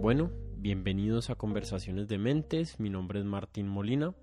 Bueno, 0.00 0.30
bienvenidos 0.56 1.28
a 1.28 1.34
Conversaciones 1.34 2.06
de 2.06 2.18
Mentes, 2.18 2.78
mi 2.78 2.88
nombre 2.88 3.18
es 3.18 3.24
Martín 3.24 3.66
Molina. 3.66 4.14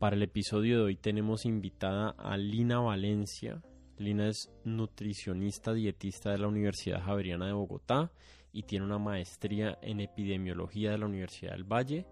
Para 0.00 0.16
el 0.16 0.24
episodio 0.24 0.78
de 0.78 0.82
hoy 0.82 0.96
tenemos 0.96 1.46
invitada 1.46 2.10
a 2.18 2.36
Lina 2.36 2.80
Valencia. 2.80 3.62
Lina 3.96 4.26
es 4.26 4.50
nutricionista 4.64 5.72
dietista 5.72 6.32
de 6.32 6.38
la 6.38 6.48
Universidad 6.48 7.00
Javeriana 7.00 7.46
de 7.46 7.52
Bogotá 7.52 8.10
y 8.52 8.64
tiene 8.64 8.84
una 8.84 8.98
maestría 8.98 9.78
en 9.82 10.00
epidemiología 10.00 10.90
de 10.90 10.98
la 10.98 11.06
Universidad 11.06 11.52
del 11.52 11.64
Valle. 11.64 12.04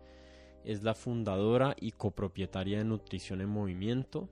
Es 0.64 0.84
la 0.84 0.94
fundadora 0.94 1.74
y 1.78 1.90
copropietaria 1.90 2.78
de 2.78 2.84
Nutrición 2.84 3.40
en 3.40 3.48
Movimiento. 3.48 4.28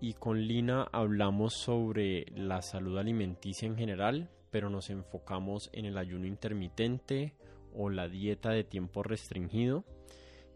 Y 0.00 0.14
con 0.14 0.46
Lina 0.46 0.86
hablamos 0.92 1.54
sobre 1.54 2.24
la 2.36 2.62
salud 2.62 2.98
alimenticia 2.98 3.66
en 3.66 3.76
general, 3.76 4.30
pero 4.50 4.70
nos 4.70 4.90
enfocamos 4.90 5.70
en 5.72 5.86
el 5.86 5.98
ayuno 5.98 6.26
intermitente 6.28 7.34
o 7.78 7.90
la 7.90 8.08
dieta 8.08 8.50
de 8.50 8.64
tiempo 8.64 9.04
restringido 9.04 9.84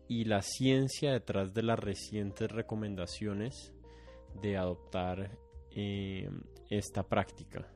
y 0.09 0.25
la 0.25 0.43
ciencia 0.43 1.13
detrás 1.13 1.55
de 1.55 1.63
las 1.63 1.79
recientes 1.79 2.51
recomendaciones 2.51 3.73
de 4.43 4.57
adoptar 4.57 5.39
eh, 5.71 6.29
esta 6.69 7.05
práctica. 7.05 7.69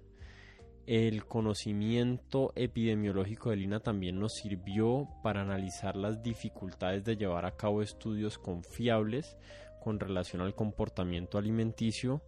El 0.86 1.27
conocimiento 1.27 2.52
epidemiológico 2.56 3.50
de 3.50 3.56
Lina 3.56 3.80
también 3.80 4.19
nos 4.19 4.34
sirvió 4.34 5.09
para 5.22 5.42
analizar 5.42 5.97
las 5.97 6.22
dificultades 6.22 7.05
de 7.05 7.16
llevar 7.16 7.47
a 7.47 7.56
cabo 7.56 7.83
estudios 7.83 8.38
confiables 8.38 9.36
con 9.80 10.00
relación 10.00 10.42
al 10.42 10.56
comportamiento 10.56 11.38
alimenticio, 11.38 12.20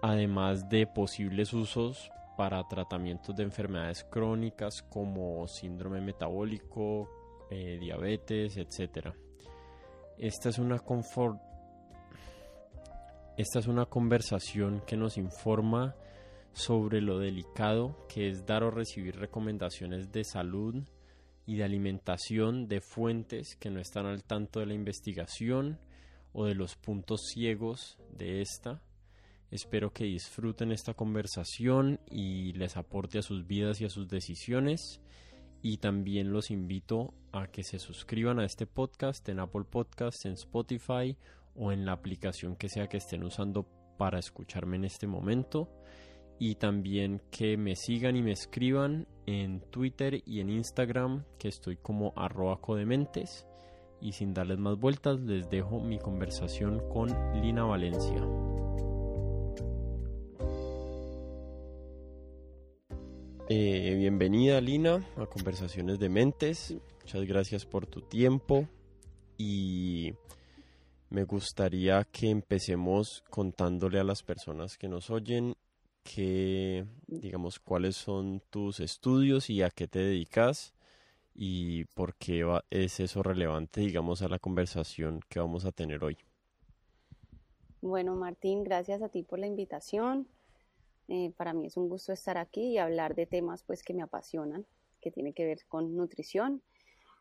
además 0.00 0.70
de 0.70 0.86
posibles 0.86 1.52
usos 1.52 2.10
para 2.40 2.66
tratamientos 2.66 3.36
de 3.36 3.42
enfermedades 3.42 4.02
crónicas 4.04 4.82
como 4.88 5.46
síndrome 5.46 6.00
metabólico, 6.00 7.06
eh, 7.50 7.76
diabetes, 7.78 8.56
etc. 8.56 9.08
Esta 10.16 10.48
es 10.48 10.58
una 10.58 10.82
esta 13.36 13.58
es 13.58 13.66
una 13.66 13.84
conversación 13.84 14.82
que 14.86 14.96
nos 14.96 15.18
informa 15.18 15.94
sobre 16.54 17.02
lo 17.02 17.18
delicado 17.18 18.06
que 18.08 18.30
es 18.30 18.46
dar 18.46 18.62
o 18.62 18.70
recibir 18.70 19.16
recomendaciones 19.16 20.10
de 20.10 20.24
salud 20.24 20.82
y 21.44 21.56
de 21.56 21.64
alimentación 21.64 22.68
de 22.68 22.80
fuentes 22.80 23.54
que 23.56 23.68
no 23.68 23.80
están 23.80 24.06
al 24.06 24.24
tanto 24.24 24.60
de 24.60 24.66
la 24.66 24.72
investigación 24.72 25.78
o 26.32 26.46
de 26.46 26.54
los 26.54 26.74
puntos 26.74 27.20
ciegos 27.34 27.98
de 28.16 28.40
esta 28.40 28.80
Espero 29.50 29.92
que 29.92 30.04
disfruten 30.04 30.70
esta 30.70 30.94
conversación 30.94 31.98
y 32.08 32.52
les 32.52 32.76
aporte 32.76 33.18
a 33.18 33.22
sus 33.22 33.46
vidas 33.46 33.80
y 33.80 33.84
a 33.84 33.90
sus 33.90 34.08
decisiones. 34.08 35.00
Y 35.60 35.78
también 35.78 36.32
los 36.32 36.50
invito 36.50 37.12
a 37.32 37.48
que 37.48 37.64
se 37.64 37.78
suscriban 37.78 38.38
a 38.38 38.44
este 38.44 38.66
podcast 38.66 39.28
en 39.28 39.40
Apple 39.40 39.64
Podcasts, 39.68 40.24
en 40.24 40.32
Spotify 40.32 41.16
o 41.56 41.72
en 41.72 41.84
la 41.84 41.92
aplicación 41.92 42.56
que 42.56 42.68
sea 42.68 42.88
que 42.88 42.98
estén 42.98 43.24
usando 43.24 43.66
para 43.98 44.20
escucharme 44.20 44.76
en 44.76 44.84
este 44.84 45.08
momento. 45.08 45.68
Y 46.38 46.54
también 46.54 47.20
que 47.30 47.56
me 47.56 47.74
sigan 47.74 48.16
y 48.16 48.22
me 48.22 48.32
escriban 48.32 49.08
en 49.26 49.60
Twitter 49.70 50.22
y 50.24 50.40
en 50.40 50.48
Instagram, 50.48 51.24
que 51.38 51.48
estoy 51.48 51.76
como 51.76 52.14
arroba 52.16 52.60
codementes. 52.60 53.46
Y 54.00 54.12
sin 54.12 54.32
darles 54.32 54.58
más 54.58 54.78
vueltas, 54.78 55.20
les 55.20 55.50
dejo 55.50 55.80
mi 55.80 55.98
conversación 55.98 56.80
con 56.88 57.10
Lina 57.42 57.64
Valencia. 57.64 58.49
Eh, 63.52 63.96
bienvenida 63.98 64.60
Lina 64.60 65.04
a 65.16 65.26
Conversaciones 65.26 65.98
de 65.98 66.08
Mentes. 66.08 66.72
Muchas 67.00 67.24
gracias 67.24 67.66
por 67.66 67.84
tu 67.84 68.00
tiempo 68.00 68.68
y 69.36 70.12
me 71.08 71.24
gustaría 71.24 72.04
que 72.04 72.30
empecemos 72.30 73.24
contándole 73.28 73.98
a 73.98 74.04
las 74.04 74.22
personas 74.22 74.78
que 74.78 74.86
nos 74.86 75.10
oyen 75.10 75.56
que 76.04 76.86
digamos 77.08 77.58
cuáles 77.58 77.96
son 77.96 78.40
tus 78.50 78.78
estudios 78.78 79.50
y 79.50 79.62
a 79.62 79.70
qué 79.70 79.88
te 79.88 79.98
dedicas 79.98 80.72
y 81.34 81.86
por 81.86 82.14
qué 82.14 82.46
es 82.70 83.00
eso 83.00 83.20
relevante 83.20 83.80
digamos 83.80 84.22
a 84.22 84.28
la 84.28 84.38
conversación 84.38 85.18
que 85.28 85.40
vamos 85.40 85.64
a 85.64 85.72
tener 85.72 86.04
hoy. 86.04 86.16
Bueno, 87.80 88.14
Martín, 88.14 88.62
gracias 88.62 89.02
a 89.02 89.08
ti 89.08 89.24
por 89.24 89.40
la 89.40 89.48
invitación. 89.48 90.28
Eh, 91.12 91.32
para 91.36 91.52
mí 91.52 91.66
es 91.66 91.76
un 91.76 91.88
gusto 91.88 92.12
estar 92.12 92.38
aquí 92.38 92.62
y 92.62 92.78
hablar 92.78 93.16
de 93.16 93.26
temas 93.26 93.64
pues, 93.64 93.82
que 93.82 93.92
me 93.92 94.02
apasionan, 94.02 94.64
que 95.00 95.10
tienen 95.10 95.34
que 95.34 95.44
ver 95.44 95.58
con 95.66 95.96
nutrición. 95.96 96.62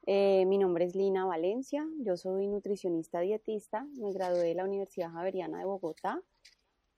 Eh, 0.06 0.46
mi 0.46 0.60
nombre 0.60 0.86
es 0.86 0.96
Lina 0.96 1.26
Valencia, 1.26 1.84
yo 1.98 2.16
soy 2.16 2.48
nutricionista 2.48 3.20
dietista, 3.20 3.88
me 3.98 4.14
gradué 4.14 4.50
de 4.50 4.54
la 4.54 4.64
Universidad 4.64 5.12
Javeriana 5.12 5.58
de 5.58 5.66
Bogotá 5.66 6.22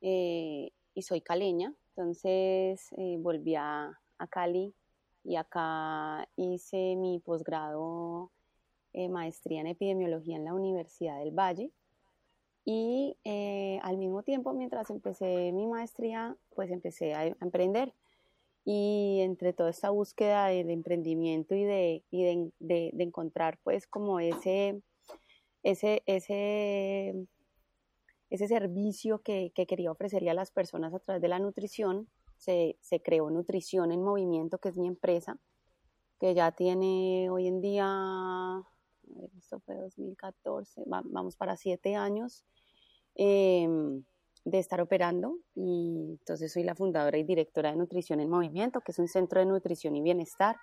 eh, 0.02 0.74
y 0.94 1.02
soy 1.02 1.22
caleña, 1.22 1.74
entonces 1.96 2.90
volví 3.20 3.56
a, 3.56 3.98
a, 4.18 4.28
Cali 4.28 4.74
y 5.24 5.38
acá 5.38 6.28
hice 6.36 6.98
mi 6.98 7.20
posgrado 7.20 8.32
maestría 9.10 9.62
en 9.62 9.68
epidemiología 9.68 10.36
en 10.36 10.44
la 10.44 10.54
Universidad 10.54 11.20
del 11.20 11.32
Valle 11.32 11.72
y 12.64 13.18
eh, 13.24 13.80
al 13.82 13.98
mismo 13.98 14.24
tiempo, 14.24 14.54
mientras 14.54 14.90
empecé 14.90 15.52
mi 15.52 15.68
maestría, 15.68 16.38
pues 16.56 16.70
empecé 16.72 17.14
a, 17.14 17.26
emprender. 17.26 17.94
Y 18.64 19.20
entre 19.22 19.54
toda 19.54 19.72
esta 19.72 19.90
búsqueda 19.90 20.48
de, 20.48 20.60
emprendimiento 20.60 21.56
y, 21.56 21.64
de, 21.64 22.04
y 22.12 22.24
de, 22.24 22.52
de, 22.94 23.04
encontrar 23.04 23.58
pues 23.64 23.88
como 23.88 24.20
ese, 24.20 24.84
ese, 25.64 26.04
ese, 26.06 27.28
ese 28.30 28.48
servicio 28.48 29.20
que, 29.24 29.52
que, 29.56 29.66
quería 29.66 29.92
ofrecerle 29.92 30.30
a 30.30 30.36
las 30.36 30.52
personas 30.52 30.94
a 30.94 31.00
través 31.00 31.24
de 31.24 31.28
la 31.28 31.40
nutrición, 31.40 32.08
se, 32.38 32.78
se 32.82 33.02
creó 33.02 33.32
Nutrición 33.32 33.92
en 33.92 34.04
Movimiento, 34.04 34.60
que 34.60 34.70
es 34.70 34.78
mi 34.78 34.88
empresa, 34.88 35.40
que 36.20 36.36
ya 36.36 36.52
tiene 36.52 37.32
hoy 37.32 37.48
en 37.48 37.62
día 37.62 38.64
esto 39.38 39.60
fue 39.60 39.76
2014, 39.76 40.84
vamos 40.86 41.36
para 41.36 41.58
siete 41.58 41.96
años 41.96 42.46
em, 43.16 44.04
de 44.46 44.60
estar 44.60 44.82
operando 44.82 45.38
y 45.56 46.18
entonces 46.20 46.52
soy 46.52 46.64
la 46.64 46.76
fundadora 46.76 47.18
y 47.18 47.24
directora 47.24 47.72
de 47.72 47.78
Nutrición 47.78 48.20
en 48.20 48.30
Movimiento, 48.30 48.82
que 48.82 48.92
es 48.92 49.00
un 49.00 49.08
centro 49.08 49.40
de 49.40 49.46
nutrición 49.46 49.96
y 49.96 50.02
bienestar. 50.02 50.58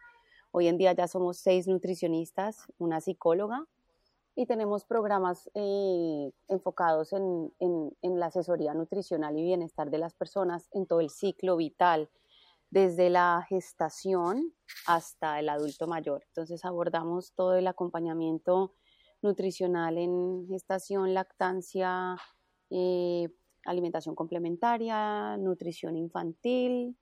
Hoy 0.51 0.69
en 0.69 0.79
día 0.79 0.93
ya 0.93 1.07
somos 1.07 1.39
seis 1.39 1.69
nutricionistas, 1.69 2.67
una 2.79 3.01
psicóloga 3.01 3.67
y 4.35 4.47
tenemos 4.47 4.85
programas 4.85 5.51
eh, 5.55 6.31
enfocados 6.49 7.13
en, 7.13 7.53
en, 7.59 7.97
en 8.03 8.21
la 8.21 8.27
asesoría 8.27 8.73
nutricional 8.73 9.37
y 9.39 9.43
bienestar 9.43 9.91
de 9.91 9.99
las 9.99 10.15
personas 10.15 10.69
en 10.73 10.87
todo 10.87 11.01
el 11.01 11.11
ciclo 11.11 11.57
vital, 11.57 12.09
desde 12.71 13.11
la 13.11 13.45
gestación 13.49 14.53
hasta 14.87 15.39
el 15.41 15.49
adulto 15.49 15.87
mayor. 15.87 16.25
Entonces 16.29 16.65
abordamos 16.65 17.33
todo 17.35 17.55
el 17.55 17.67
acompañamiento 17.67 18.75
nutricional 19.23 19.99
en 19.99 20.47
gestación, 20.49 21.15
lactancia, 21.15 22.17
eh, 22.71 23.29
alimentación 23.65 24.15
complementaria, 24.15 25.37
nutrición 25.39 25.97
infantil, 25.97 26.97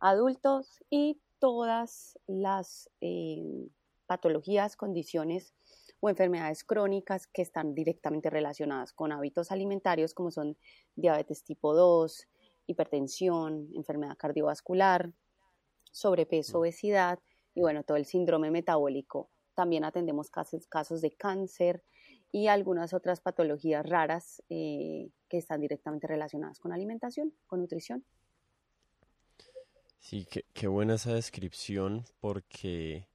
adultos 0.00 0.82
y 0.90 1.20
todas 1.38 2.18
las 2.26 2.90
eh, 3.00 3.68
patologías, 4.06 4.76
condiciones 4.76 5.54
o 6.00 6.08
enfermedades 6.08 6.64
crónicas 6.64 7.26
que 7.26 7.42
están 7.42 7.74
directamente 7.74 8.30
relacionadas 8.30 8.92
con 8.92 9.12
hábitos 9.12 9.52
alimentarios 9.52 10.14
como 10.14 10.30
son 10.30 10.56
diabetes 10.96 11.44
tipo 11.44 11.74
2, 11.74 12.26
hipertensión, 12.70 13.68
enfermedad 13.74 14.16
cardiovascular, 14.16 15.12
sobrepeso, 15.90 16.58
mm. 16.58 16.60
obesidad 16.60 17.18
y 17.54 17.60
bueno, 17.60 17.82
todo 17.82 17.96
el 17.96 18.06
síndrome 18.06 18.50
metabólico. 18.50 19.30
También 19.54 19.84
atendemos 19.84 20.30
casos, 20.30 20.66
casos 20.66 21.00
de 21.00 21.12
cáncer 21.12 21.82
y 22.32 22.46
algunas 22.46 22.94
otras 22.94 23.20
patologías 23.20 23.84
raras 23.84 24.42
eh, 24.48 25.10
que 25.28 25.38
están 25.38 25.60
directamente 25.60 26.06
relacionadas 26.06 26.58
con 26.58 26.72
alimentación, 26.72 27.34
con 27.46 27.60
nutrición. 27.60 28.04
Sí, 29.98 30.26
qué, 30.54 30.66
buena 30.66 30.94
esa 30.94 31.12
descripción 31.12 32.04
porque 32.20 33.06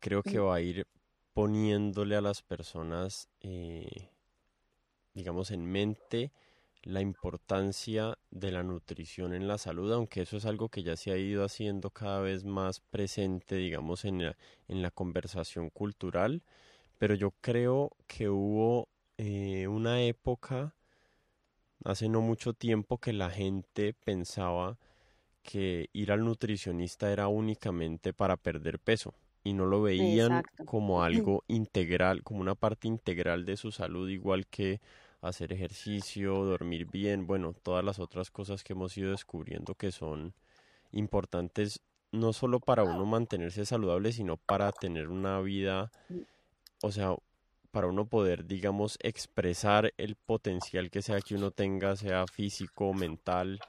creo 0.00 0.22
que 0.22 0.38
va 0.38 0.56
a 0.56 0.60
ir 0.60 0.86
poniéndole 1.34 2.16
a 2.16 2.20
las 2.20 2.42
personas, 2.42 3.28
eh, 3.40 4.10
digamos, 5.14 5.50
en 5.50 5.64
mente 5.66 6.32
la 6.86 7.00
importancia 7.00 8.16
de 8.30 8.52
la 8.52 8.62
nutrición 8.62 9.34
en 9.34 9.48
la 9.48 9.58
salud, 9.58 9.92
aunque 9.92 10.22
eso 10.22 10.36
es 10.36 10.46
algo 10.46 10.68
que 10.68 10.84
ya 10.84 10.96
se 10.96 11.10
ha 11.10 11.16
ido 11.16 11.44
haciendo 11.44 11.90
cada 11.90 12.20
vez 12.20 12.44
más 12.44 12.78
presente, 12.78 13.56
digamos, 13.56 14.04
en 14.04 14.24
la, 14.24 14.36
en 14.68 14.82
la 14.82 14.92
conversación 14.92 15.68
cultural, 15.70 16.44
pero 16.96 17.16
yo 17.16 17.32
creo 17.40 17.90
que 18.06 18.28
hubo 18.28 18.88
eh, 19.18 19.66
una 19.66 20.00
época, 20.02 20.76
hace 21.84 22.08
no 22.08 22.20
mucho 22.20 22.54
tiempo, 22.54 22.98
que 22.98 23.12
la 23.12 23.30
gente 23.30 23.92
pensaba 23.92 24.78
que 25.42 25.90
ir 25.92 26.12
al 26.12 26.24
nutricionista 26.24 27.10
era 27.10 27.26
únicamente 27.26 28.12
para 28.12 28.36
perder 28.36 28.78
peso 28.78 29.12
y 29.42 29.54
no 29.54 29.66
lo 29.66 29.82
veían 29.82 30.44
como 30.64 31.02
algo 31.02 31.42
integral, 31.48 32.22
como 32.22 32.42
una 32.42 32.54
parte 32.54 32.86
integral 32.86 33.44
de 33.44 33.56
su 33.56 33.72
salud, 33.72 34.08
igual 34.08 34.46
que 34.46 34.80
hacer 35.20 35.52
ejercicio, 35.52 36.44
dormir 36.44 36.86
bien, 36.86 37.26
bueno, 37.26 37.52
todas 37.54 37.84
las 37.84 37.98
otras 37.98 38.30
cosas 38.30 38.62
que 38.62 38.74
hemos 38.74 38.96
ido 38.96 39.10
descubriendo 39.10 39.74
que 39.74 39.92
son 39.92 40.34
importantes 40.92 41.80
no 42.12 42.32
solo 42.32 42.60
para 42.60 42.84
uno 42.84 43.04
mantenerse 43.06 43.66
saludable, 43.66 44.12
sino 44.12 44.36
para 44.36 44.72
tener 44.72 45.08
una 45.08 45.40
vida, 45.40 45.90
o 46.82 46.92
sea, 46.92 47.16
para 47.70 47.88
uno 47.88 48.06
poder, 48.06 48.46
digamos, 48.46 48.98
expresar 49.02 49.92
el 49.98 50.16
potencial 50.16 50.90
que 50.90 51.02
sea 51.02 51.20
que 51.20 51.34
uno 51.34 51.50
tenga, 51.50 51.96
sea 51.96 52.26
físico, 52.26 52.94
mental, 52.94 53.60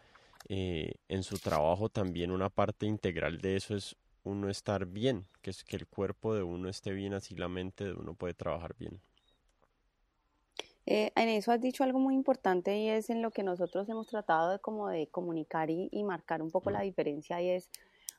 eh, 0.50 0.94
en 1.10 1.24
su 1.24 1.38
trabajo 1.40 1.90
también 1.90 2.32
una 2.32 2.50
parte 2.50 2.86
integral 2.86 3.40
de 3.40 3.58
eso 3.58 3.76
es 3.76 3.98
uno 4.24 4.50
estar 4.50 4.86
bien, 4.86 5.28
que 5.42 5.50
es 5.50 5.64
que 5.64 5.76
el 5.76 5.88
cuerpo 5.88 6.36
de 6.36 6.44
uno 6.44 6.70
esté 6.70 6.92
bien, 6.94 7.14
así 7.14 7.36
la 7.36 7.50
mente 7.50 7.86
de 7.86 7.94
uno 7.94 8.14
puede 8.14 8.34
trabajar 8.34 8.76
bien. 8.78 9.02
Eh, 10.90 11.12
en 11.16 11.28
eso 11.28 11.52
has 11.52 11.60
dicho 11.60 11.84
algo 11.84 12.00
muy 12.00 12.16
importante 12.16 12.78
y 12.78 12.88
es 12.88 13.10
en 13.10 13.22
lo 13.22 13.32
que 13.32 13.44
nosotros 13.44 13.90
hemos 13.90 14.08
tratado 14.08 14.52
de 14.52 14.60
como 14.60 14.88
de 14.88 15.08
comunicar 15.08 15.70
y, 15.70 16.04
marcar 16.06 16.42
un 16.42 16.50
poco 16.50 16.72
la 16.72 16.80
diferencia 16.80 17.42
y 17.42 17.50
es 17.50 17.70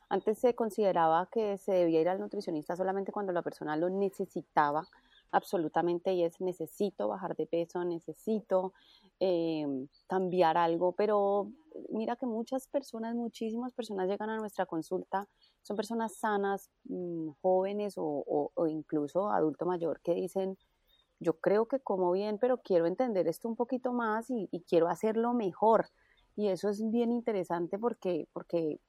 antes 0.07 0.37
se 0.37 0.53
consideraba 0.53 1.27
que 1.31 1.57
se 1.57 1.71
debía 1.71 2.01
ir 2.01 2.09
al 2.09 2.19
nutricionista 2.19 2.75
solamente 2.75 3.11
cuando 3.11 3.33
la 3.33 3.41
persona 3.41 3.75
lo 3.75 3.89
necesitaba 3.89 4.87
absolutamente 5.31 6.13
y 6.13 6.23
es 6.23 6.39
necesito 6.41 7.07
bajar 7.07 7.35
de 7.35 7.47
peso, 7.47 7.83
necesito 7.83 8.73
eh, 9.19 9.65
cambiar 10.05 10.55
algo, 10.55 10.91
pero 10.91 11.51
mira 11.89 12.15
que 12.15 12.27
muchas 12.27 12.67
personas, 12.67 13.15
muchísimas 13.15 13.73
personas 13.73 14.07
llegan 14.07 14.29
a 14.29 14.37
nuestra 14.37 14.67
consulta, 14.67 15.27
son 15.61 15.75
personas 15.75 16.15
sanas, 16.15 16.69
mm, 16.85 17.29
jóvenes 17.41 17.95
o, 17.97 18.51
incluso 18.67 19.29
adulto 19.29 19.65
mayor 19.65 20.01
que 20.01 20.13
dicen, 20.13 20.57
yo 21.19 21.39
creo 21.39 21.67
que 21.67 21.79
como 21.79 22.11
bien, 22.11 22.37
pero 22.39 22.61
quiero 22.61 22.85
entender 22.85 23.27
esto 23.27 23.47
un 23.47 23.55
poquito 23.55 23.93
más 23.93 24.29
y, 24.29 24.47
quiero 24.67 24.87
hacerlo 24.87 25.33
mejor. 25.33 25.87
Y 26.35 26.47
eso 26.47 26.69
es 26.69 26.89
bien 26.89 27.11
interesante 27.11 27.77
porque, 27.77 28.27
porque 28.31 28.79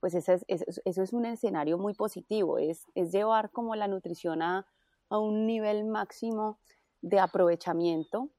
pues 0.00 0.14
eso 0.14 0.32
es, 0.32 0.44
eso 0.48 1.02
es 1.02 1.12
un 1.12 1.26
escenario 1.26 1.78
muy 1.78 1.94
positivo, 1.94 2.58
es, 2.58 2.86
es 2.94 3.12
llevar 3.12 3.50
como 3.50 3.76
la 3.76 3.88
nutrición 3.88 4.42
a, 4.42 4.66
a 5.08 5.18
un 5.18 5.46
nivel 5.46 5.84
máximo 5.84 6.58
de 7.02 7.20
aprovechamiento 7.20 8.30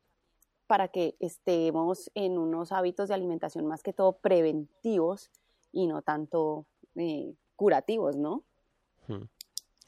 para 0.68 0.90
que 0.90 1.16
estemos 1.20 2.12
en 2.14 2.38
unos 2.38 2.72
hábitos 2.72 3.08
de 3.08 3.16
alimentación 3.16 3.66
más 3.66 3.82
que 3.82 3.94
todo 3.94 4.18
preventivos 4.18 5.32
y 5.72 5.88
no 5.88 6.02
tanto 6.02 6.66
eh, 6.96 7.34
curativos, 7.56 8.18
¿no? 8.18 8.44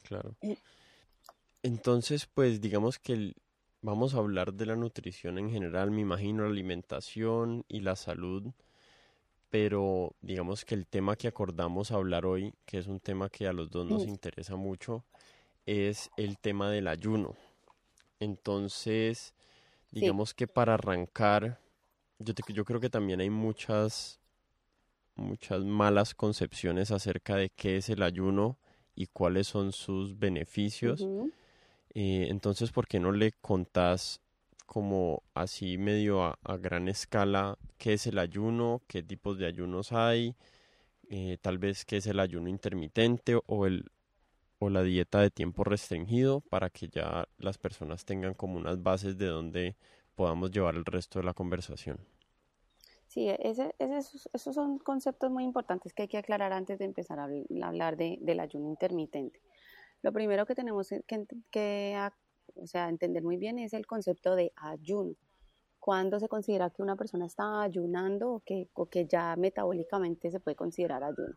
claro. 0.02 0.34
Entonces, 1.62 2.26
pues 2.26 2.60
digamos 2.60 2.98
que 2.98 3.34
vamos 3.82 4.14
a 4.14 4.18
hablar 4.18 4.54
de 4.54 4.66
la 4.66 4.76
nutrición 4.76 5.38
en 5.38 5.50
general, 5.50 5.90
me 5.90 6.02
imagino 6.02 6.44
la 6.44 6.50
alimentación 6.50 7.64
y 7.68 7.80
la 7.80 7.96
salud, 7.96 8.52
pero 9.50 10.14
digamos 10.20 10.64
que 10.64 10.74
el 10.74 10.86
tema 10.86 11.16
que 11.16 11.28
acordamos 11.28 11.90
hablar 11.90 12.26
hoy, 12.26 12.54
que 12.66 12.78
es 12.78 12.86
un 12.86 13.00
tema 13.00 13.28
que 13.28 13.46
a 13.46 13.52
los 13.52 13.70
dos 13.70 13.86
nos 13.86 14.06
interesa 14.06 14.56
mucho, 14.56 15.04
es 15.66 16.10
el 16.16 16.38
tema 16.38 16.70
del 16.70 16.88
ayuno. 16.88 17.34
Entonces, 18.20 19.34
digamos 19.90 20.34
que 20.34 20.46
para 20.46 20.74
arrancar, 20.74 21.58
yo, 22.18 22.34
yo 22.48 22.64
creo 22.64 22.80
que 22.80 22.90
también 22.90 23.20
hay 23.20 23.30
muchas, 23.30 24.20
muchas 25.16 25.64
malas 25.64 26.14
concepciones 26.14 26.90
acerca 26.90 27.36
de 27.36 27.50
qué 27.50 27.78
es 27.78 27.88
el 27.88 28.02
ayuno 28.02 28.58
y 28.94 29.06
cuáles 29.06 29.48
son 29.48 29.72
sus 29.72 30.18
beneficios. 30.18 31.06
Eh, 31.94 32.28
entonces, 32.30 32.72
¿por 32.72 32.86
qué 32.86 33.00
no 33.00 33.12
le 33.12 33.32
contás 33.32 34.20
como 34.66 35.22
así 35.34 35.78
medio 35.78 36.22
a, 36.24 36.38
gran 36.58 36.88
escala 36.88 37.58
qué 37.78 37.94
es 37.94 38.06
el 38.06 38.18
ayuno, 38.18 38.82
qué 38.86 39.02
tipos 39.02 39.38
de 39.38 39.46
ayunos 39.46 39.92
hay, 39.92 40.36
eh, 41.08 41.38
tal 41.42 41.58
vez 41.58 41.84
qué 41.84 41.98
es 41.98 42.06
el 42.06 42.20
ayuno 42.20 42.48
intermitente 42.48 43.38
o 43.46 43.66
el 43.66 43.90
o 44.60 44.68
la 44.68 44.82
dieta 44.82 45.20
de 45.20 45.30
tiempo 45.30 45.64
restringido 45.64 46.42
para 46.42 46.70
que 46.70 46.88
ya 46.88 47.26
las 47.38 47.58
personas 47.58 48.04
tengan 48.04 48.34
como 48.34 48.58
unas 48.58 48.82
bases 48.82 49.16
de 49.16 49.26
donde 49.26 49.74
podamos 50.14 50.50
llevar 50.50 50.76
el 50.76 50.84
resto 50.84 51.18
de 51.18 51.24
la 51.24 51.34
conversación. 51.34 51.98
Sí, 53.06 53.28
ese, 53.28 53.74
esos 53.78 54.54
son 54.54 54.78
conceptos 54.78 55.32
muy 55.32 55.44
importantes 55.44 55.94
que 55.94 56.02
hay 56.02 56.08
que 56.08 56.18
aclarar 56.18 56.52
antes 56.52 56.78
de 56.78 56.84
empezar 56.84 57.18
a 57.18 57.28
hablar 57.64 57.96
de, 57.96 58.18
del 58.20 58.38
ayuno 58.38 58.68
intermitente. 58.68 59.40
Lo 60.02 60.12
primero 60.12 60.46
que 60.46 60.54
tenemos 60.54 60.88
que, 61.06 62.10
o 62.54 62.66
sea, 62.66 62.88
entender 62.88 63.22
muy 63.22 63.36
bien 63.36 63.58
es 63.58 63.72
el 63.72 63.86
concepto 63.86 64.34
de 64.34 64.52
ayuno. 64.56 65.14
¿Cuándo 65.78 66.20
se 66.20 66.28
considera 66.28 66.70
que 66.70 66.82
una 66.82 66.96
persona 66.96 67.26
está 67.26 67.62
ayunando 67.62 68.32
o 68.32 68.40
que, 68.40 68.68
o 68.74 68.86
que 68.86 69.06
ya 69.06 69.34
metabólicamente 69.36 70.30
se 70.30 70.40
puede 70.40 70.56
considerar 70.56 71.02
ayuno? 71.02 71.36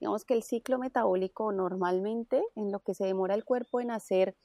Digamos 0.00 0.24
que 0.24 0.34
el 0.34 0.42
ciclo 0.42 0.78
metabólico 0.78 1.52
normalmente 1.52 2.42
en 2.56 2.72
lo 2.72 2.80
que 2.80 2.94
se 2.94 3.04
demora 3.06 3.34
el 3.34 3.44
cuerpo 3.44 3.80
en 3.80 3.90
hacer 3.90 4.36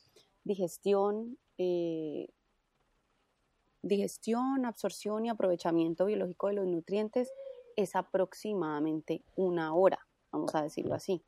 digestión, 0.43 1.37
eh, 1.57 2.27
digestión, 3.81 4.65
absorción 4.65 5.25
y 5.25 5.29
aprovechamiento 5.29 6.05
biológico 6.05 6.47
de 6.47 6.53
los 6.53 6.67
nutrientes 6.67 7.31
es 7.75 7.95
aproximadamente 7.95 9.23
una 9.35 9.73
hora, 9.73 10.05
vamos 10.31 10.53
a 10.55 10.63
decirlo 10.63 10.95
así. 10.95 11.23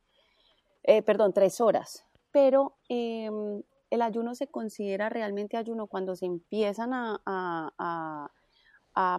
Eh, 0.84 1.02
perdón, 1.02 1.34
tres 1.34 1.62
horas. 1.62 2.06
Pero 2.32 2.78
em, 2.90 3.62
el 3.90 4.02
ayuno 4.02 4.36
se 4.36 4.48
considera 4.48 5.10
realmente 5.10 5.58
ayuno 5.58 5.88
cuando 5.88 6.16
se 6.16 6.26
empiezan 6.26 6.92
a 6.94 8.32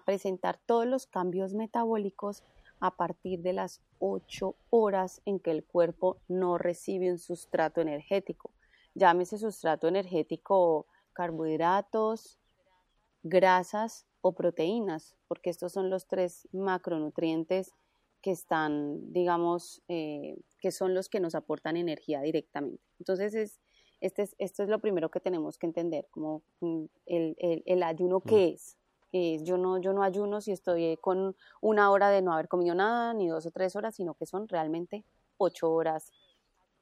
presentar 0.06 0.58
todos 0.66 0.86
los 0.86 1.06
cambios 1.06 1.54
metabólicos 1.54 2.42
a 2.82 2.90
partir 2.90 3.42
de 3.42 3.52
las 3.52 3.80
8 4.00 4.56
horas 4.70 5.22
en 5.24 5.38
que 5.38 5.52
el 5.52 5.64
cuerpo 5.64 6.16
no 6.26 6.58
recibe 6.58 7.12
un 7.12 7.18
sustrato 7.18 7.80
energético. 7.80 8.50
Llámese 8.94 9.38
sustrato 9.38 9.86
energético 9.86 10.86
carbohidratos, 11.12 12.40
grasas 13.22 14.06
o 14.20 14.32
proteínas, 14.32 15.14
porque 15.28 15.50
estos 15.50 15.72
son 15.72 15.90
los 15.90 16.08
tres 16.08 16.48
macronutrientes 16.52 17.72
que 18.20 18.32
están, 18.32 19.12
digamos, 19.12 19.80
eh, 19.86 20.36
que 20.62 20.70
son 20.70 20.94
los 20.94 21.08
que 21.08 21.18
nos 21.18 21.34
aportan 21.34 21.76
energía 21.76 22.22
directamente. 22.22 22.82
Entonces, 23.00 23.34
es, 23.34 23.60
este 24.00 24.22
es, 24.22 24.36
esto 24.38 24.62
es 24.62 24.68
lo 24.68 24.78
primero 24.78 25.10
que 25.10 25.18
tenemos 25.18 25.58
que 25.58 25.66
entender, 25.66 26.06
como 26.12 26.44
mm, 26.60 26.84
el, 27.06 27.34
el, 27.38 27.62
el 27.66 27.82
ayuno 27.82 28.20
mm. 28.20 28.28
que 28.28 28.48
es, 28.50 28.78
eh, 29.10 29.40
yo, 29.42 29.58
no, 29.58 29.78
yo 29.78 29.92
no 29.92 30.04
ayuno 30.04 30.40
si 30.40 30.52
estoy 30.52 30.96
con 30.98 31.36
una 31.60 31.90
hora 31.90 32.10
de 32.10 32.22
no 32.22 32.32
haber 32.32 32.46
comido 32.46 32.76
nada, 32.76 33.12
ni 33.12 33.26
dos 33.26 33.44
o 33.44 33.50
tres 33.50 33.74
horas, 33.74 33.96
sino 33.96 34.14
que 34.14 34.24
son 34.24 34.46
realmente 34.46 35.04
ocho 35.36 35.70
horas 35.72 36.12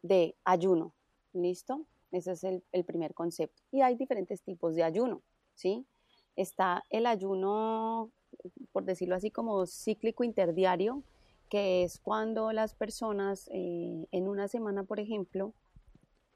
de 0.03 0.37
ayuno. 0.45 0.93
¿Listo? 1.33 1.87
Ese 2.13 2.33
es 2.33 2.45
el, 2.45 2.63
el 2.73 2.85
primer 2.85 3.15
concepto. 3.15 3.63
Y 3.73 3.81
hay 3.81 3.95
diferentes 3.97 4.43
tipos 4.43 4.75
de 4.75 4.83
ayuno, 4.83 5.23
¿sí? 5.55 5.87
Está 6.37 6.85
el 6.91 7.07
ayuno, 7.07 8.11
por 8.73 8.85
decirlo 8.85 9.15
así, 9.15 9.31
como 9.31 9.67
cíclico 9.67 10.23
interdiario, 10.23 11.03
que 11.51 11.83
es 11.83 11.99
cuando 11.99 12.53
las 12.53 12.75
personas 12.75 13.51
eh, 13.53 14.07
en 14.13 14.29
una 14.29 14.49
semana, 14.49 14.85
por 14.85 15.01
ejemplo, 15.01 15.53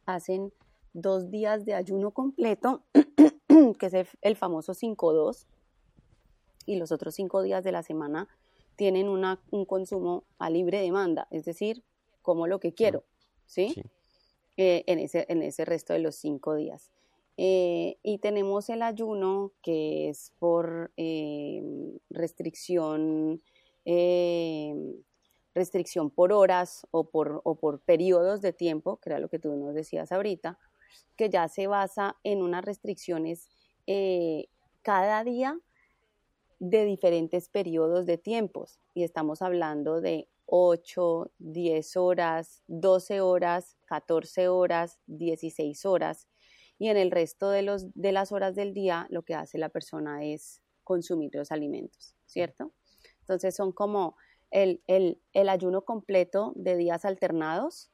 hacen 0.06 0.52
dos 0.92 1.30
días 1.30 1.64
de 1.64 1.74
ayuno 1.74 2.10
completo, 2.10 2.82
que 3.78 3.86
es 3.86 3.94
el 4.20 4.36
famoso 4.36 4.74
5-2, 4.74 5.46
y 6.66 6.76
los 6.76 6.92
otros 6.92 7.14
cinco 7.14 7.42
días 7.42 7.62
de 7.62 7.72
la 7.72 7.82
semana 7.82 8.28
tienen 8.76 9.08
una, 9.08 9.40
un 9.50 9.64
consumo 9.66 10.24
a 10.38 10.50
libre 10.50 10.80
demanda, 10.80 11.28
es 11.30 11.44
decir, 11.44 11.82
como 12.22 12.46
lo 12.46 12.58
que 12.58 12.72
quiero, 12.72 13.04
¿sí? 13.46 13.74
Eh, 14.56 14.82
en, 14.86 14.98
ese, 14.98 15.26
en 15.28 15.42
ese 15.42 15.64
resto 15.64 15.92
de 15.92 16.00
los 16.00 16.16
cinco 16.16 16.54
días. 16.54 16.90
Eh, 17.36 17.98
y 18.02 18.18
tenemos 18.18 18.68
el 18.68 18.82
ayuno 18.82 19.52
que 19.62 20.08
es 20.08 20.32
por 20.38 20.92
restricción, 22.10 23.42
em, 23.84 25.02
restricción 25.54 26.10
por 26.10 26.32
horas 26.32 26.86
o 26.90 27.10
por, 27.10 27.40
o 27.44 27.54
por 27.56 27.80
periodos 27.80 28.40
de 28.40 28.52
tiempo, 28.52 28.98
que 28.98 29.10
era 29.10 29.18
lo 29.18 29.28
que 29.28 29.38
tú 29.38 29.54
nos 29.56 29.74
decías 29.74 30.12
ahorita, 30.12 30.58
que 31.16 31.30
ya 31.30 31.48
se 31.48 31.66
basa 31.66 32.16
en 32.24 32.42
unas 32.42 32.64
restricciones 32.64 33.48
eh, 33.86 34.48
cada 34.82 35.24
día 35.24 35.58
de 36.58 36.84
diferentes 36.84 37.48
periodos 37.48 38.06
de 38.06 38.18
tiempos 38.18 38.80
y 38.94 39.02
estamos 39.02 39.42
hablando 39.42 40.00
de 40.00 40.28
8, 40.46 41.30
10 41.38 41.96
horas, 41.96 42.62
12 42.68 43.20
horas, 43.20 43.76
14 43.86 44.48
horas, 44.48 44.98
16 45.06 45.84
horas 45.84 46.28
y 46.78 46.88
en 46.88 46.96
el 46.96 47.10
resto 47.10 47.50
de, 47.50 47.62
los, 47.62 47.92
de 47.94 48.12
las 48.12 48.32
horas 48.32 48.54
del 48.54 48.72
día 48.72 49.06
lo 49.10 49.22
que 49.22 49.34
hace 49.34 49.58
la 49.58 49.68
persona 49.68 50.24
es 50.24 50.62
consumir 50.84 51.34
los 51.34 51.50
alimentos, 51.50 52.14
¿cierto? 52.26 52.72
Entonces 53.24 53.54
son 53.56 53.72
como 53.72 54.16
el, 54.50 54.82
el, 54.86 55.20
el 55.32 55.48
ayuno 55.48 55.84
completo 55.84 56.52
de 56.56 56.76
días 56.76 57.04
alternados 57.04 57.90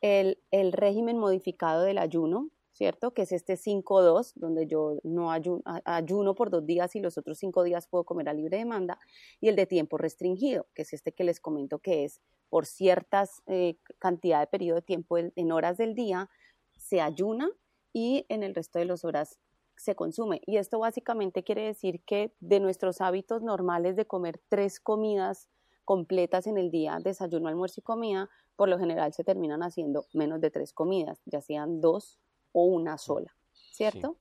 el, 0.00 0.38
el 0.50 0.72
régimen 0.72 1.18
modificado 1.18 1.82
del 1.82 1.98
ayuno, 1.98 2.50
¿cierto? 2.72 3.12
Que 3.12 3.22
es 3.22 3.32
este 3.32 3.54
5-2, 3.54 4.32
donde 4.34 4.66
yo 4.66 4.98
no 5.02 5.30
ayuno, 5.30 5.62
ayuno, 5.84 6.34
por 6.34 6.50
dos 6.50 6.64
días 6.64 6.96
y 6.96 7.00
los 7.00 7.18
otros 7.18 7.38
cinco 7.38 7.62
días 7.62 7.86
puedo 7.86 8.04
comer 8.04 8.28
a 8.28 8.32
libre 8.32 8.58
demanda, 8.58 8.98
y 9.40 9.48
el 9.48 9.56
de 9.56 9.66
tiempo 9.66 9.98
restringido, 9.98 10.66
que 10.74 10.82
es 10.82 10.92
este 10.92 11.12
que 11.12 11.24
les 11.24 11.40
comento 11.40 11.78
que 11.78 12.04
es 12.04 12.20
por 12.48 12.66
ciertas 12.66 13.42
eh, 13.46 13.76
cantidad 13.98 14.40
de 14.40 14.46
periodo 14.46 14.76
de 14.76 14.82
tiempo 14.82 15.18
en, 15.18 15.52
horas 15.52 15.76
del 15.76 15.94
día, 15.94 16.30
se 16.76 17.00
ayuna 17.00 17.50
y 17.92 18.24
en 18.28 18.42
el 18.42 18.54
resto 18.54 18.78
de 18.78 18.86
las 18.86 19.04
horas 19.04 19.38
se 19.80 19.94
consume. 19.94 20.42
Y 20.46 20.58
esto 20.58 20.78
básicamente 20.78 21.42
quiere 21.42 21.62
decir 21.62 22.02
que 22.04 22.34
de 22.40 22.60
nuestros 22.60 23.00
hábitos 23.00 23.42
normales 23.42 23.96
de 23.96 24.06
comer 24.06 24.40
tres 24.48 24.78
comidas 24.78 25.48
completas 25.84 26.46
en 26.46 26.58
el 26.58 26.70
día, 26.70 26.98
desayuno, 27.02 27.48
almuerzo 27.48 27.80
y 27.80 27.82
comida, 27.82 28.28
por 28.56 28.68
lo 28.68 28.78
general 28.78 29.12
se 29.12 29.24
terminan 29.24 29.62
haciendo 29.62 30.04
menos 30.12 30.40
de 30.40 30.50
tres 30.50 30.72
comidas, 30.72 31.20
ya 31.24 31.40
sean 31.40 31.80
dos 31.80 32.18
o 32.52 32.64
una 32.64 32.98
sola, 32.98 33.34
¿cierto? 33.72 34.16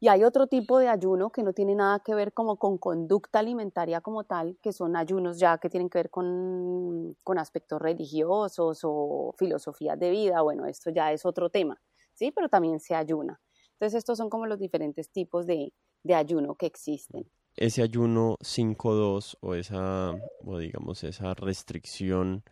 Y 0.00 0.08
hay 0.08 0.24
otro 0.24 0.48
tipo 0.48 0.80
de 0.80 0.88
ayuno 0.88 1.30
que 1.30 1.44
no 1.44 1.52
tiene 1.52 1.76
nada 1.76 2.00
que 2.00 2.12
ver 2.12 2.32
como 2.32 2.56
con 2.56 2.76
conducta 2.76 3.38
alimentaria 3.38 4.00
como 4.00 4.24
tal, 4.24 4.58
que 4.60 4.72
son 4.72 4.96
ayunos 4.96 5.38
ya 5.38 5.58
que 5.58 5.70
tienen 5.70 5.88
que 5.88 5.98
ver 5.98 6.10
con, 6.10 7.16
con 7.22 7.38
aspectos 7.38 7.80
religiosos 7.80 8.80
o 8.82 9.32
filosofías 9.38 9.96
de 9.96 10.10
vida. 10.10 10.42
Bueno, 10.42 10.66
esto 10.66 10.90
ya 10.90 11.12
es 11.12 11.24
otro 11.24 11.50
tema, 11.50 11.80
¿sí? 12.14 12.32
Pero 12.32 12.48
también 12.48 12.80
se 12.80 12.96
ayuna. 12.96 13.40
Entonces, 13.82 13.98
estos 13.98 14.18
son 14.18 14.30
como 14.30 14.46
los 14.46 14.60
diferentes 14.60 15.08
tipos 15.08 15.44
de, 15.44 15.72
de 16.04 16.14
ayuno 16.14 16.54
que 16.54 16.66
existen. 16.66 17.26
Ese 17.56 17.82
ayuno 17.82 18.36
5-2 18.38 19.38
o 19.40 19.54
esa, 19.56 20.14
o 20.46 20.58
digamos, 20.58 21.02
esa 21.02 21.34
restricción 21.34 22.44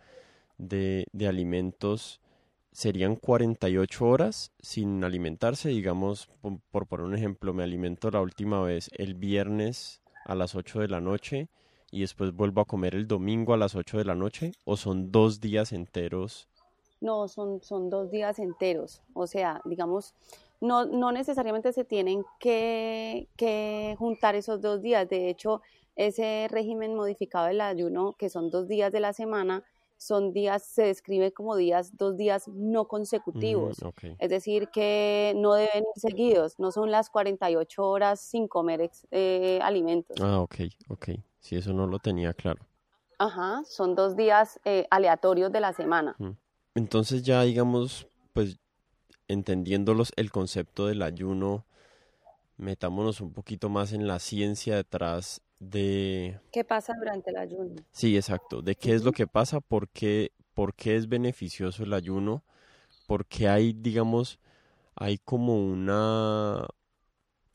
de, 0.58 1.06
de 1.12 1.28
alimentos 1.28 2.20
serían 2.72 3.14
48 3.14 4.04
horas 4.04 4.50
sin 4.58 5.04
alimentarse, 5.04 5.68
digamos, 5.68 6.28
por, 6.72 6.88
por 6.88 7.00
un 7.00 7.14
ejemplo, 7.14 7.54
me 7.54 7.62
alimento 7.62 8.10
la 8.10 8.22
última 8.22 8.60
vez 8.62 8.90
el 8.94 9.14
viernes 9.14 10.02
a 10.24 10.34
las 10.34 10.56
8 10.56 10.80
de 10.80 10.88
la 10.88 11.00
noche 11.00 11.48
y 11.92 12.00
después 12.00 12.32
vuelvo 12.32 12.60
a 12.60 12.64
comer 12.64 12.96
el 12.96 13.06
domingo 13.06 13.54
a 13.54 13.56
las 13.56 13.76
8 13.76 13.98
de 13.98 14.04
la 14.04 14.16
noche 14.16 14.50
o 14.64 14.76
son 14.76 15.12
dos 15.12 15.40
días 15.40 15.70
enteros? 15.70 16.48
No, 17.00 17.28
son, 17.28 17.62
son 17.62 17.88
dos 17.88 18.10
días 18.10 18.40
enteros. 18.40 19.00
O 19.14 19.28
sea, 19.28 19.62
digamos, 19.64 20.12
no, 20.60 20.84
no 20.84 21.12
necesariamente 21.12 21.72
se 21.72 21.84
tienen 21.84 22.24
que, 22.38 23.28
que 23.36 23.94
juntar 23.98 24.34
esos 24.34 24.60
dos 24.60 24.82
días. 24.82 25.08
De 25.08 25.28
hecho, 25.28 25.62
ese 25.96 26.48
régimen 26.50 26.94
modificado 26.94 27.46
del 27.46 27.60
ayuno, 27.60 28.14
que 28.18 28.28
son 28.28 28.50
dos 28.50 28.68
días 28.68 28.92
de 28.92 29.00
la 29.00 29.12
semana, 29.12 29.64
son 30.00 30.32
días, 30.32 30.64
se 30.64 30.84
describe 30.84 31.30
como 31.32 31.56
días, 31.56 31.96
dos 31.98 32.16
días 32.16 32.48
no 32.48 32.88
consecutivos. 32.88 33.82
Mm, 33.82 34.06
es 34.18 34.30
decir, 34.30 34.68
que 34.68 35.34
no 35.36 35.52
deben 35.52 35.84
ir 35.94 36.00
seguidos, 36.00 36.58
no 36.58 36.72
son 36.72 36.90
las 36.90 37.10
48 37.10 37.86
horas 37.86 38.20
sin 38.20 38.48
comer 38.48 38.90
eh, 39.10 39.58
alimentos. 39.62 40.16
Ah, 40.20 40.40
ok, 40.40 40.54
ok. 40.88 41.08
Sí, 41.40 41.56
eso 41.56 41.74
no 41.74 41.86
lo 41.86 41.98
tenía 41.98 42.32
claro. 42.32 42.64
Ajá, 43.18 43.62
son 43.66 43.94
dos 43.94 44.16
días 44.16 44.58
eh, 44.64 44.86
aleatorios 44.90 45.52
de 45.52 45.60
la 45.60 45.74
semana. 45.74 46.16
Mm. 46.18 46.30
Entonces 46.76 47.22
ya, 47.22 47.42
digamos, 47.42 48.08
pues 48.32 48.58
entendiéndolos 49.30 50.12
el 50.16 50.30
concepto 50.30 50.86
del 50.86 51.02
ayuno, 51.02 51.64
metámonos 52.56 53.20
un 53.20 53.32
poquito 53.32 53.68
más 53.68 53.92
en 53.92 54.06
la 54.06 54.18
ciencia 54.18 54.76
detrás 54.76 55.40
de... 55.60 56.40
¿Qué 56.52 56.64
pasa 56.64 56.94
durante 56.98 57.30
el 57.30 57.36
ayuno? 57.36 57.76
Sí, 57.92 58.16
exacto. 58.16 58.60
De 58.60 58.74
qué 58.74 58.94
es 58.94 59.04
lo 59.04 59.12
que 59.12 59.26
pasa, 59.26 59.60
por 59.60 59.88
qué, 59.88 60.32
por 60.52 60.74
qué 60.74 60.96
es 60.96 61.08
beneficioso 61.08 61.84
el 61.84 61.92
ayuno, 61.94 62.42
porque 63.06 63.48
hay, 63.48 63.72
digamos, 63.72 64.40
hay 64.96 65.18
como 65.18 65.64
una, 65.64 66.66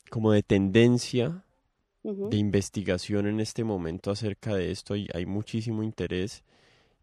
como 0.10 0.32
de 0.32 0.44
tendencia 0.44 1.44
de 2.04 2.38
investigación 2.38 3.26
en 3.26 3.40
este 3.40 3.64
momento 3.64 4.12
acerca 4.12 4.56
de 4.56 4.70
esto 4.70 4.96
y 4.96 5.10
hay 5.14 5.26
muchísimo 5.26 5.82
interés 5.82 6.44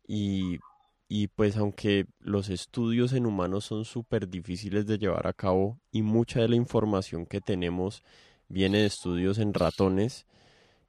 y, 0.07 0.61
y 1.14 1.28
pues 1.28 1.59
aunque 1.59 2.07
los 2.21 2.49
estudios 2.49 3.12
en 3.12 3.26
humanos 3.26 3.66
son 3.66 3.85
súper 3.85 4.31
difíciles 4.31 4.87
de 4.87 4.97
llevar 4.97 5.26
a 5.26 5.35
cabo 5.35 5.78
y 5.90 6.00
mucha 6.00 6.40
de 6.40 6.49
la 6.49 6.57
información 6.57 7.26
que 7.26 7.42
tenemos 7.42 8.02
viene 8.49 8.78
de 8.78 8.87
estudios 8.87 9.37
en 9.37 9.52
ratones, 9.52 10.25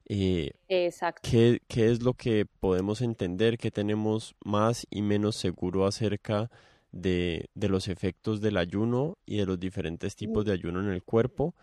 eh, 0.08 0.52
Exacto. 0.70 1.28
¿qué, 1.30 1.60
¿Qué 1.68 1.90
es 1.90 2.02
lo 2.02 2.14
que 2.14 2.46
podemos 2.46 3.02
entender, 3.02 3.58
qué 3.58 3.70
tenemos 3.70 4.34
más 4.42 4.86
y 4.88 5.02
menos 5.02 5.36
seguro 5.36 5.86
acerca 5.86 6.50
de, 6.90 7.50
de, 7.54 7.68
los 7.68 7.88
efectos 7.88 8.40
del 8.40 8.56
ayuno 8.56 9.18
y 9.26 9.36
de 9.36 9.44
los 9.44 9.60
diferentes 9.60 10.16
tipos 10.16 10.46
de 10.46 10.52
ayuno 10.52 10.80
en 10.80 10.88
el 10.88 11.02
cuerpo? 11.02 11.54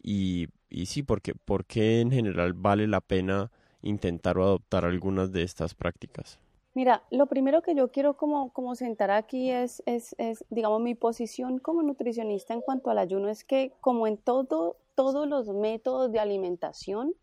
Y, 0.00 0.50
y 0.70 0.86
sí, 0.86 1.02
porque, 1.02 1.34
¿por 1.34 1.64
qué 1.64 2.00
en 2.00 2.12
general 2.12 2.52
vale 2.52 2.86
la 2.86 3.00
pena 3.00 3.50
intentar 3.82 4.38
o 4.38 4.44
adoptar 4.44 4.84
algunas 4.84 5.32
de 5.32 5.42
estas 5.42 5.74
prácticas? 5.74 6.38
Mira, 6.74 7.04
lo 7.10 7.26
primero 7.26 7.62
que 7.62 7.74
yo 7.74 7.92
quiero 7.92 8.16
como, 8.16 8.52
como 8.52 8.74
sentar 8.74 9.10
aquí 9.10 9.50
es, 9.50 9.82
es, 9.86 10.14
es, 10.18 10.44
digamos, 10.50 10.80
mi 10.80 10.94
posición 10.94 11.58
como 11.58 11.82
nutricionista 11.82 12.52
en 12.52 12.60
cuanto 12.60 12.90
al 12.90 12.98
ayuno 12.98 13.28
es 13.28 13.44
que 13.44 13.72
como 13.80 14.08
en 14.08 14.16
todo, 14.16 14.76
todos 14.96 15.28
los 15.28 15.48
métodos 15.48 16.10
de 16.10 16.18
alimentación, 16.18 17.14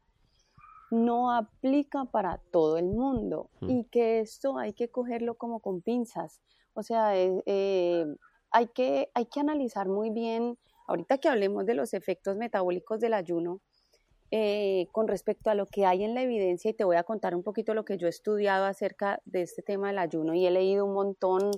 no 0.92 1.32
aplica 1.32 2.06
para 2.06 2.38
todo 2.52 2.78
el 2.78 2.86
mundo 2.86 3.50
mm. 3.62 3.70
y 3.70 3.84
que 3.86 4.20
esto 4.20 4.58
hay 4.58 4.74
que 4.74 4.90
cogerlo 4.90 5.36
como 5.36 5.62
con 5.62 5.82
pinzas. 5.82 6.42
O 6.74 6.84
sea, 6.84 7.18
eh, 7.18 7.42
eh, 7.46 8.06
hay, 8.52 8.68
que, 8.68 9.10
hay 9.14 9.26
que 9.26 9.40
analizar 9.40 9.88
muy 9.88 10.10
bien, 10.10 10.58
ahorita 10.88 11.18
que 11.18 11.30
hablemos 11.30 11.66
de 11.66 11.76
los 11.76 11.94
efectos 11.94 12.38
metabólicos 12.38 13.00
del 13.00 13.14
ayuno, 13.14 13.62
eh, 14.32 14.88
con 14.92 15.08
respecto 15.08 15.50
a 15.50 15.56
lo 15.56 15.66
que 15.66 15.86
hay 15.86 16.04
en 16.04 16.16
la 16.16 16.24
evidencia 16.24 16.72
y 16.72 16.74
te 16.74 16.84
voy 16.84 16.96
a 16.96 17.04
contar 17.04 17.36
un 17.36 17.44
poquito 17.44 17.74
lo 17.74 17.86
que 17.86 17.98
yo 17.98 18.08
he 18.08 18.10
estudiado 18.10 18.66
acerca 18.66 19.22
de 19.26 19.42
este 19.42 19.62
tema 19.62 19.90
del 19.90 20.00
ayuno 20.00 20.34
y 20.34 20.46
he 20.46 20.52
leído 20.52 20.86
un 20.86 20.94
montón. 20.94 21.52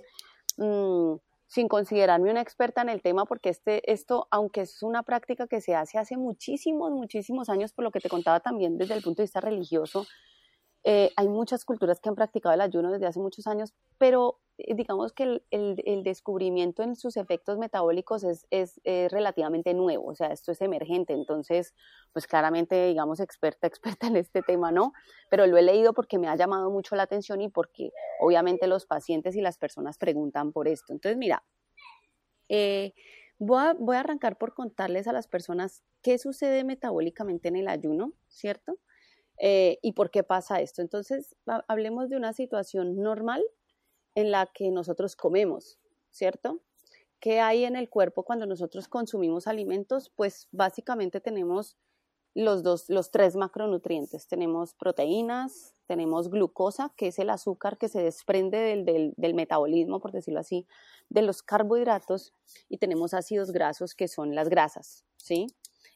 Mm, 0.57 1.15
sin 1.53 1.67
considerarme 1.67 2.31
una 2.31 2.41
experta 2.41 2.81
en 2.81 2.89
el 2.89 3.03
tema, 3.03 3.25
porque 3.25 3.49
este, 3.49 3.91
esto, 3.91 4.27
aunque 4.31 4.61
es 4.61 4.81
una 4.81 5.03
práctica 5.03 5.45
que 5.45 5.61
se 5.61 5.75
hace 5.75 5.99
hace 5.99 6.17
muchísimos, 6.17 6.89
muchísimos 6.91 7.47
años, 7.47 7.73
por 7.73 7.83
lo 7.83 7.91
que 7.91 7.99
te 7.99 8.09
contaba 8.09 8.39
también 8.39 8.79
desde 8.79 8.95
el 8.95 9.03
punto 9.03 9.21
de 9.21 9.25
vista 9.25 9.39
religioso, 9.39 10.07
eh, 10.85 11.11
hay 11.15 11.29
muchas 11.29 11.63
culturas 11.63 12.01
que 12.01 12.09
han 12.09 12.15
practicado 12.15 12.53
el 12.53 12.59
ayuno 12.59 12.91
desde 12.91 13.05
hace 13.05 13.19
muchos 13.19 13.47
años, 13.47 13.73
pero 13.97 14.41
eh, 14.57 14.75
digamos 14.75 15.13
que 15.13 15.41
el, 15.49 16.03
descubrimiento 16.03 16.83
en 16.83 16.97
sus 16.97 17.15
efectos 17.15 17.57
metabólicos 17.57 18.25
es, 18.49 18.81
relativamente 19.09 19.73
nuevo, 19.73 20.07
o 20.07 20.15
sea, 20.15 20.27
esto 20.27 20.51
es 20.51 20.61
emergente, 20.61 21.13
entonces, 21.13 21.73
pues 22.11 22.27
claramente, 22.27 22.87
digamos, 22.87 23.21
experta, 23.21 23.65
experta 23.67 24.07
en 24.07 24.17
este 24.17 24.41
tema, 24.41 24.71
¿no? 24.71 24.91
Pero 25.29 25.47
lo 25.47 25.57
he 25.57 25.61
leído 25.61 25.93
porque 25.93 26.19
me 26.19 26.27
ha 26.27 26.35
llamado 26.35 26.69
mucho 26.69 26.97
la 26.97 27.03
atención 27.03 27.39
y 27.41 27.47
porque 27.47 27.91
obviamente 28.19 28.67
los 28.67 28.85
pacientes 28.85 29.35
y 29.37 29.41
las 29.41 29.57
personas 29.57 29.97
preguntan 29.97 30.51
por 30.51 30.67
esto. 30.67 30.91
Entonces, 30.91 31.17
mira, 31.17 31.43
eh, 32.49 32.93
voy, 33.39 33.63
a, 33.63 33.73
voy 33.73 33.95
a 33.95 34.01
arrancar 34.01 34.37
por 34.37 34.53
contarles 34.53 35.07
a 35.07 35.13
las 35.13 35.27
personas 35.27 35.81
qué 36.01 36.17
sucede 36.17 36.65
metabólicamente 36.65 37.47
en 37.47 37.55
el 37.55 37.69
ayuno, 37.69 38.11
¿cierto? 38.27 38.77
Eh, 39.45 39.77
¿Y 39.81 39.91
por 39.91 40.09
qué 40.09 40.23
pasa 40.23 40.61
esto? 40.61 40.81
Entonces, 40.81 41.35
hablemos 41.67 42.09
de 42.09 42.15
una 42.15 42.31
situación 42.31 42.95
normal 42.95 43.43
en 44.15 44.31
la 44.31 44.45
que 44.45 44.71
nosotros 44.71 45.17
comemos, 45.17 45.77
¿cierto? 46.11 46.61
¿Qué 47.19 47.41
hay 47.41 47.65
en 47.65 47.75
el 47.75 47.89
cuerpo 47.89 48.23
cuando 48.23 48.45
nosotros 48.45 48.87
consumimos 48.87 49.45
alimentos? 49.45 50.09
Pues 50.15 50.47
básicamente 50.53 51.19
tenemos 51.19 51.75
los, 52.33 52.63
dos, 52.63 52.85
los 52.87 53.11
tres 53.11 53.35
macronutrientes. 53.35 54.29
Tenemos 54.29 54.75
proteínas, 54.75 55.75
tenemos 55.87 56.29
glucosa, 56.29 56.93
que 56.95 57.07
es 57.07 57.19
el 57.19 57.29
azúcar 57.29 57.77
que 57.77 57.89
se 57.89 58.01
desprende 58.01 58.59
del, 58.59 59.13
del, 59.17 59.33
metabolismo, 59.33 59.99
por 59.99 60.13
decirlo 60.13 60.39
así, 60.39 60.65
de 61.09 61.21
los 61.21 61.43
carbohidratos, 61.43 62.33
y 62.69 62.77
tenemos 62.77 63.13
ácidos 63.13 63.51
grasos, 63.51 63.93
que 63.93 64.07
son 64.07 64.35
las 64.35 64.47
grasas, 64.47 65.03
¿sí? 65.17 65.47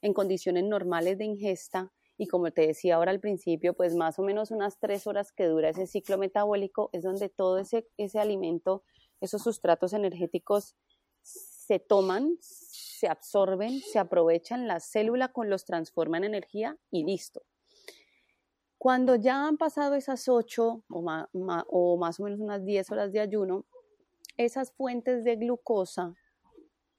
En 0.02 0.14
condiciones 0.14 0.66
normales 0.66 1.18
de 1.18 1.24
ingesta, 1.24 1.94
y 2.18 2.28
como 2.28 2.52
te 2.52 2.66
decía 2.66 2.96
ahora 2.96 3.12
al 3.12 3.20
principio, 3.20 3.74
pues 3.74 3.96
más 3.96 4.18
o 4.18 4.24
menos 4.24 4.52
unas 4.52 4.80
tres 4.80 5.06
horas 5.06 5.32
que 5.32 5.46
dura 5.46 5.70
ese 5.70 5.86
ciclo 5.86 6.18
metabólico 6.18 6.90
es 6.92 7.04
donde 7.04 7.30
todo 7.30 7.60
ese, 7.60 7.88
ese 7.98 8.20
alimento, 8.20 8.84
esos 9.22 9.44
sustratos 9.44 9.94
energéticos 9.94 10.76
se 11.22 11.80
toman, 11.80 12.38
se 12.42 13.08
absorben, 13.08 13.80
se 13.82 14.00
aprovechan, 14.00 14.68
la 14.68 14.80
célula 14.80 15.32
con 15.32 15.50
los 15.50 15.66
transforma 15.66 16.18
en 16.18 16.24
energía 16.24 16.78
y 16.90 17.04
listo. 17.04 17.44
Cuando 18.80 19.16
ya 19.16 19.48
han 19.48 19.58
pasado 19.58 19.96
esas 19.96 20.28
ocho 20.28 20.84
o 20.90 21.04
o 21.68 21.98
más 21.98 22.20
o 22.20 22.24
menos 22.24 22.40
unas 22.40 22.64
diez 22.64 22.92
horas 22.92 23.12
de 23.12 23.20
ayuno, 23.20 23.66
esas 24.38 24.72
fuentes 24.72 25.24
de 25.24 25.36
glucosa 25.36 26.16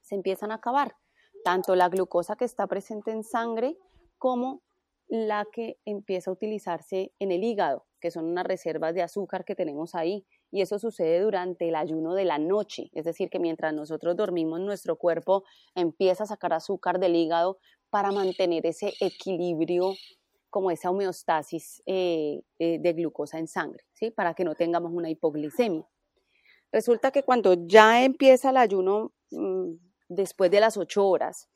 se 0.01 0.15
empiezan 0.15 0.51
a 0.51 0.57
acabar, 0.57 0.97
tanto 1.45 1.75
la 1.77 1.89
glucosa 1.89 2.37
que 2.37 2.45
está 2.45 2.67
presente 2.67 3.11
en 3.11 3.23
sangre 3.23 3.79
como 4.19 4.63
la 5.09 5.47
que 5.51 5.79
empieza 5.85 6.31
a 6.31 6.35
utilizarse 6.35 7.13
en 7.19 7.33
el 7.33 7.43
hígado, 7.43 7.87
que 8.01 8.11
son 8.11 8.27
unas 8.27 8.47
reservas 8.47 8.95
de 8.95 9.03
azúcar 9.03 9.45
que 9.45 9.55
tenemos 9.55 9.95
ahí. 9.95 10.27
Y 10.51 10.61
eso 10.61 10.79
sucede 10.79 11.21
durante 11.21 11.69
el 11.69 11.75
ayuno 11.75 12.15
de 12.15 12.25
la 12.25 12.39
noche, 12.39 12.91
es 12.93 13.05
decir, 13.05 13.29
que 13.31 13.39
mientras 13.39 13.75
nosotros 13.75 14.17
dormimos, 14.17 14.61
nuestro 14.61 14.97
cuerpo 14.97 15.45
empieza 15.75 16.25
a 16.25 16.27
sacar 16.27 16.53
azúcar 16.53 16.99
del 16.99 17.17
hígado 17.17 17.59
para 17.91 18.13
mantener 18.13 18.67
ese 18.67 18.93
equilibrio, 19.01 19.95
como 20.51 20.71
esa 20.71 20.91
homeostasis 20.91 21.83
eh, 21.85 22.41
eh, 22.59 22.79
de 22.81 22.93
glucosa 22.95 23.39
en 23.39 23.49
sangre, 23.49 23.85
¿sí? 23.93 24.11
para 24.11 24.33
que 24.35 24.45
no 24.45 24.55
tengamos 24.55 24.93
una 24.93 25.11
hipoglicemia. 25.11 25.87
Resulta 26.73 27.11
que 27.11 27.23
cuando 27.23 27.55
ya 27.67 28.03
empieza 28.05 28.51
el 28.51 28.57
ayuno 28.59 29.13
mm, 29.31 29.73
después 30.09 30.51
de 30.51 30.61
las 30.61 30.77
8 30.77 31.07
horas 31.07 31.49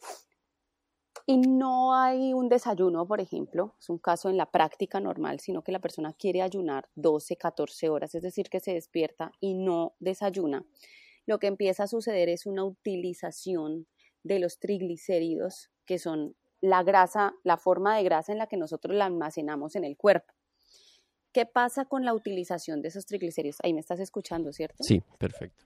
y 1.33 1.39
no 1.39 1.95
hay 1.95 2.35
un 2.35 2.51
desayuno, 2.51 3.07
por 3.07 3.21
ejemplo, 3.21 3.75
es 3.81 3.89
un 3.89 3.97
caso 3.97 4.29
en 4.29 4.37
la 4.37 4.51
práctica 4.51 5.01
normal, 5.01 5.41
sino 5.41 5.63
que 5.63 5.73
la 5.73 5.79
persona 5.79 6.13
quiere 6.13 6.43
ayunar 6.43 6.91
12, 6.95 7.37
14 7.37 7.89
horas, 7.89 8.15
es 8.15 8.23
decir, 8.23 8.51
que 8.51 8.61
se 8.61 8.75
despierta 8.75 9.33
y 9.41 9.55
no 9.55 9.95
desayuna, 9.99 10.67
lo 11.25 11.39
que 11.39 11.47
empieza 11.47 11.85
a 11.85 11.87
suceder 11.87 12.29
es 12.29 12.45
una 12.45 12.65
utilización 12.65 13.87
de 14.23 14.41
los 14.41 14.59
triglicéridos, 14.59 15.71
que 15.87 15.99
son 15.99 16.37
la 16.61 16.83
grasa, 16.83 17.35
la 17.45 17.57
forma 17.57 17.97
de 17.97 18.05
grasa 18.05 18.33
en 18.33 18.39
la 18.39 18.47
que 18.47 18.59
nosotros 18.59 18.95
la 18.95 19.07
almacenamos 19.07 19.75
en 19.75 19.85
el 19.85 19.97
cuerpo. 19.97 20.35
¿Qué 21.33 21.47
pasa 21.47 21.87
con 21.87 22.05
la 22.05 22.13
utilización 22.13 22.83
de 22.83 22.89
esos 22.89 23.07
triglicéridos? 23.07 23.57
Ahí 23.63 23.73
me 23.73 23.81
estás 23.81 24.01
escuchando, 24.01 24.53
¿cierto? 24.53 24.83
Sí, 24.83 25.03
perfecto. 25.19 25.65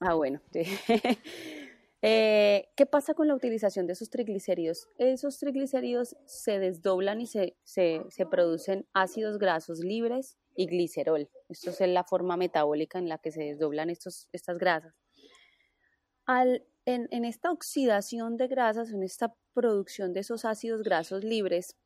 Ah, 0.00 0.14
bueno. 0.14 0.40
Eh, 2.00 2.68
¿Qué 2.76 2.86
pasa 2.86 3.14
con 3.14 3.26
la 3.26 3.34
utilización 3.34 3.86
de 3.86 3.94
esos 3.94 4.08
triglicéridos? 4.08 4.88
Esos 4.98 5.38
triglicéridos 5.38 6.16
se 6.26 6.60
desdoblan 6.60 7.20
y 7.20 7.26
se, 7.26 7.56
se, 7.64 8.04
producen 8.30 8.86
ácidos 8.92 9.38
grasos 9.38 9.80
libres 9.80 10.38
y 10.54 10.66
glicerol. 10.66 11.28
Esto 11.48 11.70
es 11.70 11.80
la 11.80 12.04
forma 12.04 12.36
metabólica 12.36 12.98
en 12.98 13.08
la 13.08 13.18
que 13.18 13.32
se 13.32 13.42
desdoblan 13.42 13.90
estos, 13.90 14.28
estas 14.32 14.58
grasas. 14.58 14.94
Al, 16.24 16.64
en, 16.84 17.08
en 17.10 17.24
esta 17.24 17.50
oxidación 17.50 18.36
de 18.36 18.46
grasas, 18.46 18.92
en 18.92 19.02
esta 19.02 19.34
producción 19.52 20.12
de 20.12 20.20
esos 20.20 20.44
ácidos 20.44 20.82
grasos 20.82 21.24
libres, 21.24 21.76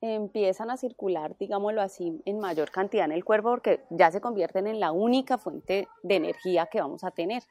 empiezan 0.00 0.70
a 0.70 0.76
circular, 0.76 1.36
digámoslo 1.38 1.80
así, 1.80 2.20
en 2.24 2.40
mayor 2.40 2.70
cantidad 2.70 3.04
en 3.04 3.12
el 3.12 3.24
cuerpo 3.24 3.50
porque 3.50 3.84
ya 3.90 4.10
se 4.10 4.20
convierten 4.20 4.66
en 4.66 4.80
la 4.80 4.90
única 4.90 5.38
fuente 5.38 5.86
de 6.02 6.16
energía 6.16 6.66
que 6.66 6.80
vamos 6.80 7.04
a 7.04 7.12
tener. 7.12 7.42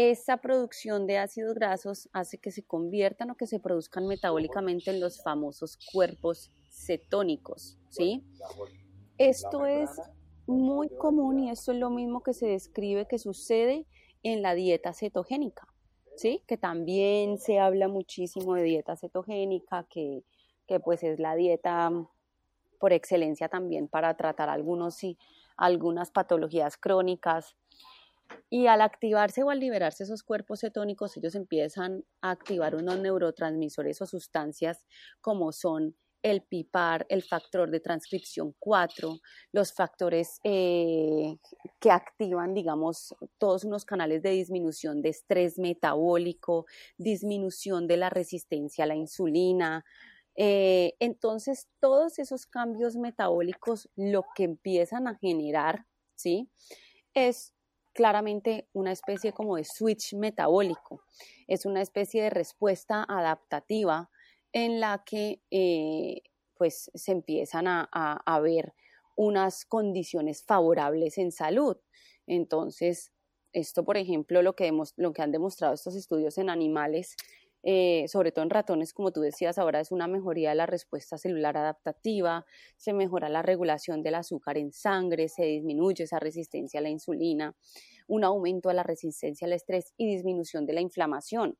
Esa 0.00 0.38
producción 0.38 1.06
de 1.06 1.18
ácidos 1.18 1.54
grasos 1.54 2.08
hace 2.12 2.38
que 2.38 2.50
se 2.50 2.62
conviertan 2.62 3.30
o 3.30 3.36
que 3.36 3.46
se 3.46 3.60
produzcan 3.60 4.06
metabólicamente 4.06 4.90
en 4.90 5.00
los 5.00 5.22
famosos 5.22 5.78
cuerpos 5.92 6.50
cetónicos, 6.70 7.78
¿sí? 7.90 8.24
Esto 9.18 9.66
es 9.66 9.90
muy 10.46 10.88
común 10.88 11.40
y 11.40 11.50
esto 11.50 11.72
es 11.72 11.78
lo 11.78 11.90
mismo 11.90 12.22
que 12.22 12.32
se 12.32 12.46
describe 12.46 13.06
que 13.06 13.18
sucede 13.18 13.86
en 14.22 14.42
la 14.42 14.54
dieta 14.54 14.94
cetogénica, 14.94 15.68
¿sí? 16.16 16.42
Que 16.46 16.56
también 16.56 17.38
se 17.38 17.58
habla 17.58 17.88
muchísimo 17.88 18.54
de 18.54 18.62
dieta 18.62 18.96
cetogénica, 18.96 19.86
que 19.90 20.24
que 20.70 20.78
pues 20.78 21.02
es 21.02 21.18
la 21.18 21.34
dieta 21.34 21.90
por 22.78 22.92
excelencia 22.92 23.48
también 23.48 23.88
para 23.88 24.16
tratar 24.16 24.48
algunos 24.48 25.02
y 25.02 25.18
algunas 25.56 26.12
patologías 26.12 26.76
crónicas. 26.76 27.56
Y 28.48 28.66
al 28.66 28.80
activarse 28.80 29.42
o 29.42 29.50
al 29.50 29.60
liberarse 29.60 30.04
esos 30.04 30.22
cuerpos 30.22 30.60
cetónicos, 30.60 31.16
ellos 31.16 31.34
empiezan 31.34 32.04
a 32.20 32.30
activar 32.30 32.74
unos 32.74 32.98
neurotransmisores 32.98 34.00
o 34.02 34.06
sustancias 34.06 34.84
como 35.20 35.52
son 35.52 35.96
el 36.22 36.42
PIPAR, 36.42 37.06
el 37.08 37.22
factor 37.22 37.70
de 37.70 37.80
transcripción 37.80 38.54
4, 38.58 39.20
los 39.52 39.72
factores 39.72 40.38
eh, 40.44 41.38
que 41.80 41.90
activan, 41.90 42.52
digamos, 42.52 43.14
todos 43.38 43.64
unos 43.64 43.86
canales 43.86 44.22
de 44.22 44.30
disminución 44.30 45.00
de 45.00 45.08
estrés 45.08 45.58
metabólico, 45.58 46.66
disminución 46.98 47.86
de 47.86 47.96
la 47.96 48.10
resistencia 48.10 48.84
a 48.84 48.88
la 48.88 48.96
insulina, 48.96 49.82
eh, 50.36 50.94
entonces, 51.00 51.68
todos 51.80 52.18
esos 52.18 52.46
cambios 52.46 52.96
metabólicos 52.96 53.90
lo 53.96 54.24
que 54.34 54.44
empiezan 54.44 55.06
a 55.06 55.16
generar, 55.16 55.86
¿sí? 56.14 56.50
Es 57.14 57.52
claramente 57.92 58.68
una 58.72 58.92
especie 58.92 59.32
como 59.32 59.56
de 59.56 59.64
switch 59.64 60.14
metabólico. 60.14 61.02
Es 61.46 61.66
una 61.66 61.82
especie 61.82 62.22
de 62.22 62.30
respuesta 62.30 63.04
adaptativa 63.08 64.10
en 64.52 64.80
la 64.80 65.02
que 65.04 65.42
eh, 65.50 66.22
pues 66.56 66.90
se 66.94 67.12
empiezan 67.12 67.66
a, 67.66 67.88
a, 67.92 68.40
ver 68.40 68.74
unas 69.16 69.64
condiciones 69.64 70.42
favorables 70.42 71.18
en 71.18 71.32
salud. 71.32 71.76
Entonces, 72.26 73.12
esto, 73.52 73.84
por 73.84 73.96
ejemplo, 73.96 74.42
lo 74.42 74.54
que, 74.54 74.72
lo 74.96 75.12
que 75.12 75.22
han 75.22 75.32
demostrado 75.32 75.74
estos 75.74 75.94
estudios 75.94 76.38
en 76.38 76.50
animales 76.50 77.16
eh, 77.62 78.06
sobre 78.08 78.32
todo 78.32 78.44
en 78.44 78.50
ratones, 78.50 78.92
como 78.92 79.12
tú 79.12 79.20
decías, 79.20 79.58
ahora 79.58 79.80
es 79.80 79.92
una 79.92 80.06
mejoría 80.06 80.50
de 80.50 80.56
la 80.56 80.66
respuesta 80.66 81.18
celular 81.18 81.56
adaptativa, 81.56 82.46
se 82.76 82.92
mejora 82.92 83.28
la 83.28 83.42
regulación 83.42 84.02
del 84.02 84.14
azúcar 84.14 84.58
en 84.58 84.72
sangre, 84.72 85.28
se 85.28 85.44
disminuye 85.44 86.04
esa 86.04 86.18
resistencia 86.18 86.80
a 86.80 86.82
la 86.82 86.90
insulina, 86.90 87.54
un 88.06 88.24
aumento 88.24 88.68
de 88.68 88.76
la 88.76 88.82
resistencia 88.82 89.46
al 89.46 89.52
estrés 89.52 89.92
y 89.96 90.06
disminución 90.06 90.66
de 90.66 90.72
la 90.72 90.80
inflamación 90.80 91.58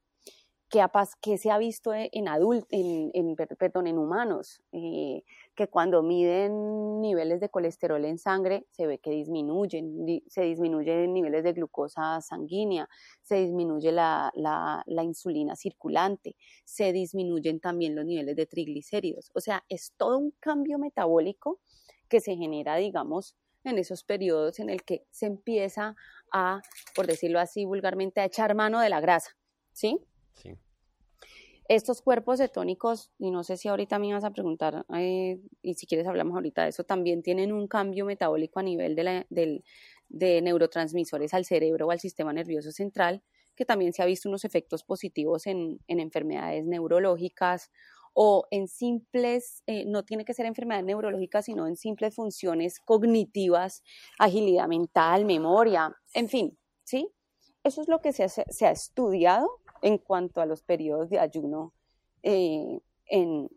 que, 0.70 1.36
se 1.36 1.50
ha 1.50 1.58
visto 1.58 1.92
e, 1.92 2.08
en, 2.12 2.28
adult, 2.28 2.66
en, 2.70 3.10
en, 3.12 3.34
perdón, 3.34 3.88
en 3.88 3.98
humanos, 3.98 4.62
eh, 4.72 5.24
que 5.54 5.66
cuando 5.66 6.02
miden 6.02 7.00
niveles 7.00 7.40
de 7.40 7.48
colesterol 7.48 8.04
en 8.04 8.18
sangre 8.18 8.66
se 8.70 8.86
ve 8.86 8.98
que 8.98 9.10
disminuyen, 9.10 10.22
se 10.28 10.42
disminuyen 10.42 11.12
niveles 11.12 11.42
de 11.42 11.52
glucosa 11.52 12.20
sanguínea, 12.20 12.88
se 13.22 13.36
disminuye 13.36 13.90
la, 13.90 14.30
la, 14.34 14.84
la 14.86 15.02
insulina 15.02 15.56
circulante, 15.56 16.36
se 16.64 16.92
disminuyen 16.92 17.58
también 17.58 17.96
los 17.96 18.06
niveles 18.06 18.36
de 18.36 18.46
triglicéridos. 18.46 19.30
O 19.34 19.40
sea, 19.40 19.64
es 19.68 19.92
todo 19.96 20.18
un 20.18 20.30
cambio 20.38 20.78
metabólico 20.78 21.58
que 22.08 22.20
se 22.20 22.36
genera, 22.36 22.76
digamos, 22.76 23.36
en 23.64 23.78
esos 23.78 24.04
periodos 24.04 24.60
en 24.60 24.70
el 24.70 24.84
que 24.84 25.04
se 25.10 25.26
empieza 25.26 25.96
a, 26.32 26.62
por 26.94 27.06
decirlo 27.06 27.40
así 27.40 27.64
vulgarmente, 27.64 28.20
a 28.20 28.24
echar 28.24 28.54
mano 28.54 28.80
de 28.80 28.88
la 28.88 29.00
grasa, 29.00 29.36
¿sí? 29.72 29.98
Estos 31.68 32.02
cuerpos 32.02 32.38
cetónicos, 32.38 33.12
y 33.18 33.30
no 33.30 33.44
sé 33.44 33.56
si 33.56 33.68
ahorita 33.68 34.00
me 34.00 34.12
vas 34.12 34.24
a 34.24 34.32
preguntar, 34.32 34.84
eh, 34.96 35.38
y 35.62 35.74
si 35.74 35.86
quieres 35.86 36.06
hablamos 36.08 36.34
ahorita 36.34 36.64
de 36.64 36.70
eso, 36.70 36.82
también 36.82 37.22
tienen 37.22 37.52
un 37.52 37.68
cambio 37.68 38.04
metabólico 38.04 38.58
a 38.58 38.64
nivel 38.64 38.96
de, 38.96 39.62
de 40.08 40.42
neurotransmisores 40.42 41.32
al 41.32 41.44
cerebro 41.44 41.86
o 41.86 41.90
al 41.92 42.00
sistema 42.00 42.32
nervioso 42.32 42.72
central, 42.72 43.22
que 43.54 43.64
también 43.64 43.92
se 43.92 44.02
ha 44.02 44.06
visto 44.06 44.28
unos 44.28 44.44
efectos 44.44 44.82
positivos 44.82 45.46
en, 45.46 45.78
enfermedades 45.86 46.66
neurológicas 46.66 47.70
o 48.14 48.46
en 48.50 48.66
simples, 48.66 49.62
eh, 49.66 49.84
no 49.86 50.04
tiene 50.04 50.24
que 50.24 50.34
ser 50.34 50.46
enfermedad 50.46 50.82
neurológica, 50.82 51.42
sino 51.42 51.68
en 51.68 51.76
simples 51.76 52.14
funciones 52.14 52.80
cognitivas, 52.80 53.84
agilidad 54.18 54.66
mental, 54.66 55.24
memoria, 55.24 55.94
en 56.14 56.28
fin, 56.28 56.58
¿sí? 56.82 57.08
Eso 57.62 57.82
es 57.82 57.88
lo 57.88 58.00
que 58.00 58.12
se 58.12 58.28
se 58.28 58.66
ha 58.66 58.70
estudiado 58.70 59.59
en 59.82 59.98
cuanto 59.98 60.40
a 60.40 60.46
los 60.46 60.62
periodos 60.62 61.10
de 61.10 61.18
ayuno 61.18 61.72
eh, 62.22 62.80
en, 63.06 63.48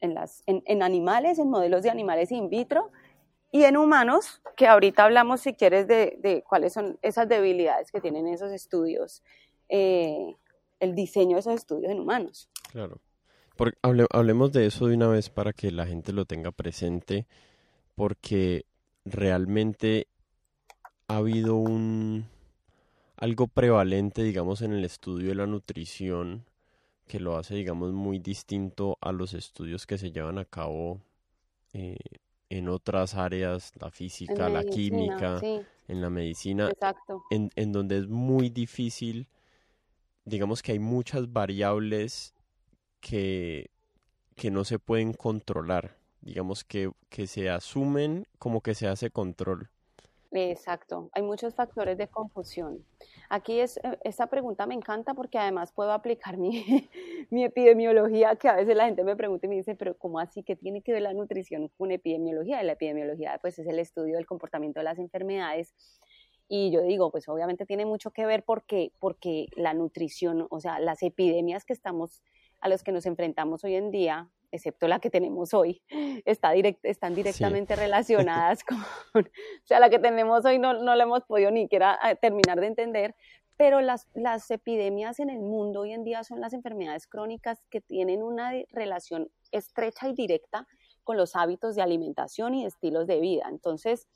las, 0.00 0.42
en, 0.46 0.82
animales, 0.82 1.38
en 1.38 1.50
modelos 1.50 1.82
de 1.82 1.90
animales 1.90 2.32
in 2.32 2.48
vitro 2.48 2.90
y 3.52 3.64
en 3.64 3.76
humanos, 3.76 4.42
que 4.56 4.66
ahorita 4.66 5.04
hablamos, 5.04 5.40
si 5.40 5.54
quieres, 5.54 5.86
de, 5.86 6.44
cuáles 6.48 6.72
son 6.72 6.98
esas 7.02 7.28
debilidades 7.28 7.90
que 7.90 8.00
tienen 8.00 8.26
esos 8.26 8.52
estudios, 8.52 9.22
eh, 9.68 10.34
el 10.80 10.94
diseño 10.94 11.36
de 11.36 11.40
esos 11.40 11.54
estudios 11.54 11.90
en 11.90 12.00
humanos. 12.00 12.50
Claro. 12.72 13.00
Porque 13.56 13.78
hablemos 14.10 14.52
de 14.52 14.66
eso 14.66 14.86
de 14.86 14.94
una 14.94 15.08
vez 15.08 15.30
para 15.30 15.52
que 15.52 15.70
la 15.70 15.86
gente 15.86 16.12
lo 16.12 16.26
tenga 16.26 16.52
presente, 16.52 17.26
porque 17.94 18.66
realmente 19.06 20.08
ha 21.08 21.16
habido 21.16 21.56
un, 21.56 22.26
algo 23.16 23.46
prevalente, 23.48 24.22
digamos, 24.22 24.62
en 24.62 24.72
el 24.72 24.84
estudio 24.84 25.28
de 25.28 25.34
la 25.34 25.46
nutrición 25.46 26.44
que 27.06 27.20
lo 27.20 27.36
hace, 27.36 27.54
digamos, 27.54 27.92
muy 27.92 28.18
distinto 28.18 28.98
a 29.00 29.12
los 29.12 29.32
estudios 29.32 29.86
que 29.86 29.96
se 29.96 30.10
llevan 30.10 30.38
a 30.38 30.44
cabo 30.44 31.00
eh, 31.72 31.96
en 32.50 32.68
otras 32.68 33.14
áreas, 33.14 33.72
la 33.80 33.90
física, 33.90 34.48
la 34.48 34.64
química, 34.64 35.40
en 35.88 36.00
la 36.00 36.10
medicina, 36.10 36.70
En, 37.30 37.50
en 37.54 37.72
donde 37.72 37.98
es 37.98 38.08
muy 38.08 38.50
difícil, 38.50 39.28
digamos 40.24 40.62
que 40.62 40.72
hay 40.72 40.78
muchas 40.78 41.32
variables 41.32 42.34
que, 43.00 43.70
que 44.34 44.50
no 44.50 44.64
se 44.64 44.78
pueden 44.78 45.12
controlar, 45.12 45.96
digamos 46.20 46.64
que, 46.64 46.90
que 47.08 47.26
se 47.26 47.50
asumen 47.50 48.26
como 48.38 48.60
que 48.60 48.74
se 48.74 48.88
hace 48.88 49.10
control 49.10 49.70
Exacto, 50.38 51.08
hay 51.12 51.22
muchos 51.22 51.54
factores 51.54 51.96
de 51.96 52.08
confusión. 52.08 52.84
Aquí 53.28 53.60
es, 53.60 53.78
eh, 53.78 53.98
esta 54.04 54.26
pregunta 54.26 54.66
me 54.66 54.74
encanta 54.74 55.14
porque 55.14 55.38
además 55.38 55.72
puedo 55.72 55.92
aplicar 55.92 56.36
mi, 56.38 56.88
mi, 57.30 57.44
epidemiología, 57.44 58.36
que 58.36 58.48
a 58.48 58.56
veces 58.56 58.76
la 58.76 58.86
gente 58.86 59.02
me 59.04 59.16
pregunta 59.16 59.46
y 59.46 59.48
me 59.48 59.56
dice, 59.56 59.74
pero 59.74 59.96
¿cómo 59.96 60.18
así? 60.20 60.42
¿Qué 60.42 60.56
tiene 60.56 60.82
que 60.82 60.92
ver 60.92 61.02
la 61.02 61.12
nutrición 61.12 61.68
con 61.78 61.90
epidemiología? 61.90 62.62
Y 62.62 62.66
la 62.66 62.72
epidemiología 62.72 63.38
pues 63.40 63.58
es 63.58 63.66
el 63.66 63.78
estudio 63.78 64.16
del 64.16 64.26
comportamiento 64.26 64.80
de 64.80 64.84
las 64.84 64.98
enfermedades. 64.98 65.74
Y 66.48 66.70
yo 66.70 66.82
digo, 66.82 67.10
pues 67.10 67.28
obviamente 67.28 67.66
tiene 67.66 67.86
mucho 67.86 68.10
que 68.10 68.26
ver 68.26 68.44
porque, 68.44 68.92
porque 69.00 69.46
la 69.56 69.74
nutrición, 69.74 70.46
o 70.50 70.60
sea, 70.60 70.78
las 70.78 71.02
epidemias 71.02 71.64
que 71.64 71.72
estamos, 71.72 72.22
a 72.60 72.68
los 72.68 72.82
que 72.82 72.92
nos 72.92 73.06
enfrentamos 73.06 73.64
hoy 73.64 73.74
en 73.74 73.90
día, 73.90 74.30
excepto 74.50 74.88
la 74.88 74.98
que 74.98 75.10
tenemos 75.10 75.54
hoy, 75.54 75.82
está 76.24 76.50
direct, 76.52 76.84
están 76.84 77.14
directamente 77.14 77.76
relacionadas 77.76 78.64
con, 78.64 78.78
o 78.78 79.66
sea, 79.66 79.80
la 79.80 79.90
que 79.90 79.98
tenemos 79.98 80.44
hoy 80.44 80.58
no, 80.58 80.74
no 80.74 80.94
la 80.94 81.04
hemos 81.04 81.24
podido 81.24 81.50
ni 81.50 81.62
siquiera 81.62 81.98
eh, 82.08 82.16
terminar 82.16 82.60
de 82.60 82.66
entender, 82.66 83.14
pero 83.56 83.80
las, 83.80 84.08
las 84.14 84.50
epidemias 84.50 85.18
en 85.18 85.30
el 85.30 85.40
mundo 85.40 85.80
hoy 85.80 85.92
en 85.92 86.04
día 86.04 86.24
son 86.24 86.40
las 86.40 86.52
enfermedades 86.52 87.06
crónicas 87.06 87.64
que 87.70 87.80
tienen 87.80 88.22
una 88.22 88.52
relación 88.70 89.30
estrecha 89.50 90.08
y 90.08 90.12
directa 90.12 90.66
con 91.04 91.16
los 91.16 91.36
hábitos 91.36 91.74
de 91.74 91.82
alimentación 91.82 92.54
y 92.54 92.66
estilos 92.66 93.06
de 93.06 93.20
vida. 93.20 93.46
Entonces, 93.48 94.08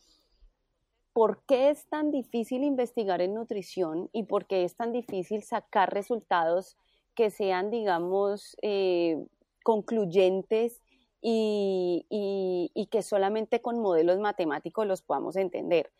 ¿por 1.12 1.42
qué 1.46 1.70
es 1.70 1.88
tan 1.88 2.10
difícil 2.10 2.64
investigar 2.64 3.22
en 3.22 3.34
nutrición 3.34 4.10
y 4.12 4.24
por 4.24 4.46
qué 4.46 4.64
es 4.64 4.76
tan 4.76 4.92
difícil 4.92 5.42
sacar 5.42 5.92
resultados 5.92 6.76
que 7.14 7.30
sean, 7.30 7.70
digamos, 7.70 8.56
eh, 8.62 9.24
concluyentes 9.62 10.80
y, 11.22 12.88
que 12.90 13.02
solamente 13.02 13.60
con 13.60 13.78
modelos 13.78 14.18
matemáticos 14.18 14.86
los 14.86 15.02
podamos 15.02 15.36
entender. 15.36 15.92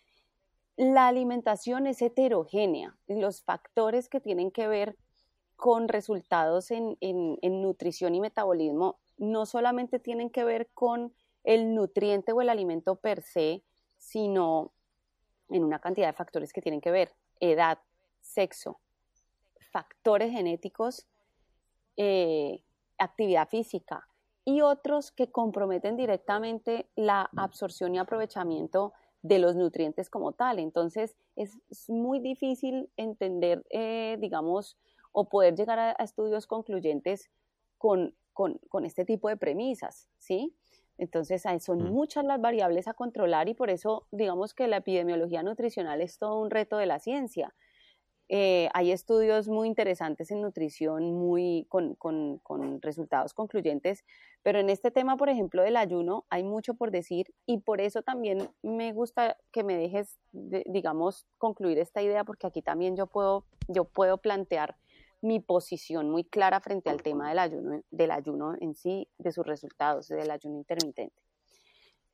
La 0.77 1.09
alimentación 1.09 1.87
es 1.87 2.01
heterogénea. 2.03 2.97
Los 3.07 3.43
factores 3.43 4.09
que 4.09 4.21
tienen 4.21 4.51
que 4.51 4.67
ver 4.67 4.97
con 5.57 5.89
resultados 5.89 6.71
en, 6.71 6.97
nutrición 7.43 8.15
y 8.15 8.21
metabolismo 8.21 8.99
no 9.19 9.45
solamente 9.45 9.99
tienen 9.99 10.31
que 10.31 10.45
ver 10.45 10.71
con 10.73 11.13
el 11.45 11.75
nutriente 11.75 12.33
o 12.33 12.41
el 12.41 12.49
alimento 12.49 12.97
per 12.97 13.23
se, 13.23 13.63
sino 13.99 14.73
en 15.51 15.65
una 15.65 15.79
cantidad 15.79 16.07
de 16.07 16.13
factores 16.15 16.53
que 16.53 16.63
tienen 16.63 16.81
que 16.81 16.91
ver 16.91 17.13
edad, 17.41 17.79
sexo, 18.21 18.81
factores 19.71 20.33
genéticos, 20.33 21.07
eh, 21.97 22.63
actividad 23.01 23.49
física 23.49 24.07
y 24.45 24.61
otros 24.63 25.11
que 25.11 25.31
comprometen 25.31 25.97
directamente 25.97 26.89
la 26.97 27.29
absorción 27.37 27.95
y 27.95 27.99
aprovechamiento 27.99 28.93
de 29.23 29.39
los 29.39 29.57
nutrientes 29.57 30.09
como 30.09 30.33
tal. 30.33 30.59
Entonces 30.59 31.17
es, 31.37 31.59
muy 31.89 32.21
difícil 32.21 32.91
entender, 32.97 33.65
eh, 33.71 34.17
digamos, 34.21 34.79
o 35.13 35.29
poder 35.29 35.55
llegar 35.57 35.79
a, 35.79 35.93
estudios 35.93 36.47
concluyentes 36.47 37.31
con, 37.79 38.15
con, 38.33 38.85
este 38.85 39.05
tipo 39.05 39.29
de 39.29 39.37
premisas, 39.37 40.09
¿sí? 40.19 40.55
Entonces 40.97 41.43
son 41.61 41.91
muchas 41.93 42.25
las 42.25 42.41
variables 42.41 42.87
a 42.87 42.95
controlar 42.95 43.49
y 43.49 43.55
por 43.55 43.71
eso 43.71 44.07
digamos 44.11 44.55
que 44.55 44.69
la 44.69 44.79
epidemiología 44.79 45.43
nutricional 45.43 46.01
es 46.03 46.19
todo 46.19 46.41
un 46.41 46.51
reto 46.51 46.77
de 46.77 46.87
la 46.87 46.99
ciencia. 46.99 47.55
Eh, 48.33 48.69
hay 48.75 48.93
estudios 48.93 49.49
muy 49.49 49.67
interesantes 49.67 50.31
en 50.31 50.41
nutrición, 50.41 51.15
muy 51.15 51.67
con, 51.69 51.99
resultados 52.81 53.35
concluyentes, 53.35 54.05
pero 54.45 54.61
en 54.61 54.71
este 54.71 54.93
tema, 54.93 55.17
por 55.17 55.29
ejemplo, 55.29 55.63
del 55.63 55.77
ayuno, 55.77 56.27
hay 56.31 56.45
mucho 56.45 56.75
por 56.75 56.93
decir 56.93 57.35
y 57.45 57.59
por 57.59 57.81
eso 57.81 58.03
también 58.03 58.49
me 58.63 58.93
gusta 58.93 59.37
que 59.51 59.65
me 59.65 59.77
dejes, 59.77 60.21
digamos, 60.31 61.27
concluir 61.39 61.79
esta 61.79 62.03
idea, 62.03 62.23
porque 62.23 62.47
aquí 62.47 62.63
también 62.63 62.95
yo 62.97 63.09
puedo, 63.09 63.47
yo 63.67 63.85
puedo 63.85 64.19
plantear 64.19 64.77
mi 65.21 65.41
posición 65.41 66.09
muy 66.09 66.23
clara 66.23 66.61
frente 66.61 66.89
al 66.89 67.03
tema 67.03 67.31
del 67.31 67.41
ayuno, 67.41 67.83
del 67.91 68.13
ayuno 68.13 68.55
en 68.61 68.77
sí, 68.77 69.09
de 69.19 69.33
sus 69.33 69.45
resultados, 69.45 70.07
del 70.07 70.31
ayuno 70.31 70.57
intermitente 70.57 71.21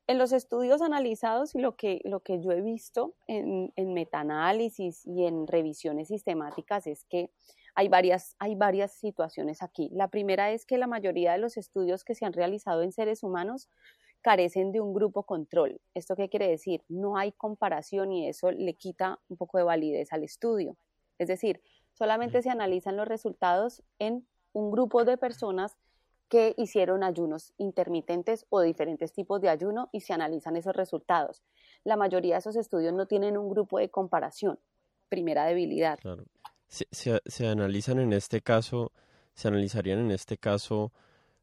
en 0.06 0.18
los 0.18 0.32
estudios 0.32 0.82
analizados 0.82 1.54
y 1.54 1.58
lo 1.58 1.76
que, 1.76 2.00
lo 2.04 2.20
que 2.20 2.40
yo 2.40 2.52
he 2.52 2.60
visto 2.60 3.14
en, 3.26 3.72
en 3.76 3.92
metaanálisis 3.92 5.04
y 5.06 5.24
en 5.24 5.46
revisiones 5.46 6.08
sistemáticas 6.08 6.86
es 6.86 7.04
que 7.04 7.30
hay 7.74 7.88
varias, 7.88 8.36
hay 8.38 8.54
varias 8.54 8.92
situaciones 8.92 9.62
aquí. 9.62 9.90
La 9.92 10.08
primera 10.08 10.50
es 10.50 10.64
que 10.64 10.78
la 10.78 10.86
mayoría 10.86 11.32
de 11.32 11.38
los 11.38 11.56
estudios 11.56 12.04
que 12.04 12.14
se 12.14 12.24
han 12.24 12.32
realizado 12.32 12.82
en 12.82 12.92
seres 12.92 13.22
humanos 13.22 13.68
carecen 14.22 14.72
de 14.72 14.80
un 14.80 14.94
grupo 14.94 15.24
control. 15.24 15.80
¿Esto 15.94 16.16
qué 16.16 16.28
quiere 16.28 16.48
decir? 16.48 16.82
No 16.88 17.16
hay 17.16 17.32
comparación 17.32 18.12
y 18.12 18.28
eso 18.28 18.50
le 18.50 18.74
quita 18.74 19.20
un 19.28 19.36
poco 19.36 19.58
de 19.58 19.64
validez 19.64 20.12
al 20.12 20.24
estudio. 20.24 20.76
Es 21.18 21.28
decir, 21.28 21.62
solamente 21.92 22.42
se 22.42 22.50
analizan 22.50 22.96
los 22.96 23.06
resultados 23.06 23.82
en 23.98 24.26
un 24.52 24.70
grupo 24.70 25.04
de 25.04 25.18
personas 25.18 25.76
que 26.28 26.54
hicieron 26.56 27.04
ayunos 27.04 27.52
intermitentes 27.56 28.46
o 28.48 28.60
diferentes 28.60 29.12
tipos 29.12 29.40
de 29.40 29.48
ayuno 29.48 29.88
y 29.92 30.00
se 30.00 30.12
analizan 30.12 30.56
esos 30.56 30.74
resultados. 30.74 31.42
La 31.84 31.96
mayoría 31.96 32.34
de 32.34 32.40
esos 32.40 32.56
estudios 32.56 32.92
no 32.94 33.06
tienen 33.06 33.36
un 33.36 33.48
grupo 33.48 33.78
de 33.78 33.90
comparación. 33.90 34.58
Primera 35.08 35.44
debilidad. 35.44 35.98
Claro. 36.00 36.24
Se, 36.68 37.46
analizan 37.46 38.00
en 38.00 38.12
este 38.12 38.40
caso, 38.40 38.90
se 39.34 39.48
analizarían 39.48 40.00
en 40.00 40.10
este 40.10 40.36
caso 40.36 40.92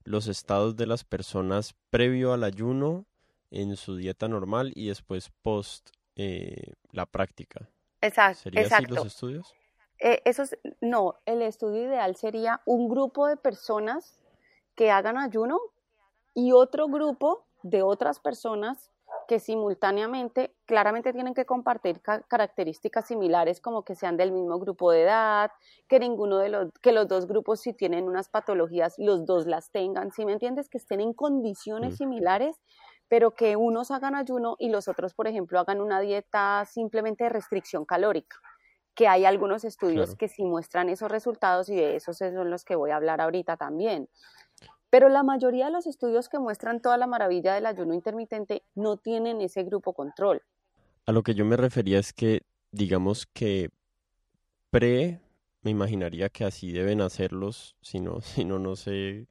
los 0.04 0.28
estados 0.28 0.76
de 0.76 0.86
las 0.86 1.06
personas 1.06 1.76
previo 1.90 2.34
al 2.34 2.44
ayuno 2.44 3.06
en 3.52 3.78
su 3.78 3.96
dieta 3.96 4.28
normal 4.28 4.74
y 4.76 4.88
después 4.88 5.32
post 5.42 5.92
eh, 6.18 6.74
la 6.92 7.06
práctica. 7.06 7.70
Exacto. 8.02 8.42
¿Serían 8.44 8.74
así 8.74 8.86
los 8.88 9.06
estudios? 9.06 9.54
Eh, 10.00 10.22
no, 10.82 11.16
el 11.26 11.42
estudio 11.42 11.84
ideal 11.84 12.18
sería 12.18 12.62
un 12.66 12.90
grupo 12.90 13.28
de 13.28 13.38
personas 13.38 14.20
que 14.76 14.92
hagan 14.92 15.18
ayuno 15.18 15.60
y 16.34 16.52
otro 16.52 16.88
grupo 16.88 17.46
de 17.62 17.84
otras 17.84 18.20
personas 18.20 18.92
que 19.28 19.40
simultáneamente 19.40 20.54
claramente 20.66 21.14
tienen 21.14 21.34
que 21.34 21.46
compartir 21.46 22.02
características 22.02 23.08
similares 23.08 23.62
como 23.62 23.84
que 23.84 23.96
sean 23.96 24.18
del 24.18 24.32
mismo 24.32 24.60
grupo 24.60 24.92
de 24.92 25.04
edad, 25.04 25.52
que 25.88 26.00
ninguno 26.00 26.40
de 26.40 26.50
los 26.50 26.70
que 26.82 26.92
los 26.92 27.08
dos 27.08 27.28
grupos 27.28 27.62
si 27.62 27.74
tienen 27.74 28.06
unas 28.06 28.30
patologías 28.30 28.96
los 28.98 29.26
dos 29.26 29.46
las 29.46 29.72
tengan, 29.72 30.12
si 30.12 30.26
me 30.26 30.34
entiendes 30.34 30.70
que 30.70 30.78
estén 30.78 31.00
en 31.00 31.14
condiciones 31.14 31.98
similares, 31.98 32.60
pero 33.08 33.32
que 33.32 33.56
unos 33.56 33.92
hagan 33.92 34.16
ayuno 34.16 34.56
y 34.60 34.70
los 34.70 34.88
otros, 34.88 35.14
por 35.14 35.28
ejemplo, 35.28 35.60
hagan 35.60 35.82
una 35.82 36.00
dieta 36.00 36.66
simplemente 36.66 37.26
de 37.26 37.30
restricción 37.30 37.86
calórica, 37.86 38.38
que 38.96 39.08
hay 39.08 39.26
algunos 39.26 39.64
estudios 39.64 40.16
que 40.16 40.28
sí 40.28 40.44
muestran 40.44 40.90
esos 40.90 41.12
resultados 41.12 41.70
y 41.70 41.76
de 41.76 41.96
esos 41.96 42.18
son 42.18 42.50
los 42.50 42.66
que 42.66 42.76
voy 42.76 42.92
a 42.92 42.96
hablar 42.96 43.22
ahorita 43.22 43.58
también. 43.58 44.10
Pero 44.94 45.10
la 45.10 45.24
mayoría 45.24 45.66
de 45.66 45.72
los 45.72 45.88
estudios 45.88 46.30
que 46.30 46.38
muestran 46.38 46.80
toda 46.80 46.98
la 46.98 47.08
maravilla 47.08 47.56
del 47.56 47.66
ayuno 47.66 47.96
intermitente 47.96 48.62
no 48.76 48.98
tienen 48.98 49.42
ese 49.42 49.64
grupo 49.64 49.94
control. 49.94 50.44
A 51.08 51.12
lo 51.12 51.24
que 51.24 51.34
yo 51.34 51.46
me 51.46 51.58
refería 51.58 51.98
es 51.98 52.14
que, 52.14 52.44
digamos 52.72 53.26
que 53.26 53.72
pre, 54.70 55.20
me 55.64 55.72
imaginaría 55.72 56.30
que 56.30 56.46
así 56.46 56.72
deben 56.72 57.02
hacerlos, 57.02 57.76
si 57.82 58.02
no, 58.02 58.22
si 58.22 58.46
no, 58.46 58.60
no 58.60 58.76
sé, 58.76 59.26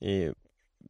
eh, 0.00 0.32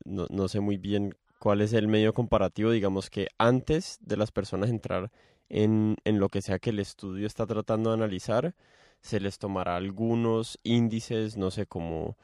no, 0.06 0.24
no 0.30 0.48
sé 0.48 0.60
muy 0.60 0.78
bien 0.78 1.14
cuál 1.38 1.60
es 1.60 1.74
el 1.74 1.86
medio 1.86 2.14
comparativo, 2.14 2.70
digamos 2.70 3.10
que 3.10 3.28
antes 3.36 3.98
de 4.00 4.16
las 4.16 4.32
personas 4.32 4.70
entrar 4.70 5.12
en, 5.50 5.96
en 6.04 6.18
lo 6.18 6.30
que 6.30 6.40
sea 6.40 6.58
que 6.58 6.70
el 6.70 6.78
estudio 6.78 7.26
está 7.26 7.44
tratando 7.44 7.90
de 7.90 7.96
analizar, 7.96 8.54
se 9.02 9.20
les 9.20 9.38
tomará 9.38 9.76
algunos 9.76 10.58
índices, 10.62 11.36
no 11.36 11.50
sé, 11.50 11.66
como 11.66 12.16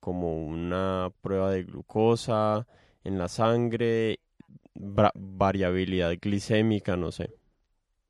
como 0.00 0.46
una 0.46 1.12
prueba 1.20 1.50
de 1.50 1.64
glucosa 1.64 2.66
en 3.04 3.18
la 3.18 3.28
sangre, 3.28 4.20
variabilidad 4.74 6.14
glicémica, 6.20 6.96
no 6.96 7.12
sé. 7.12 7.30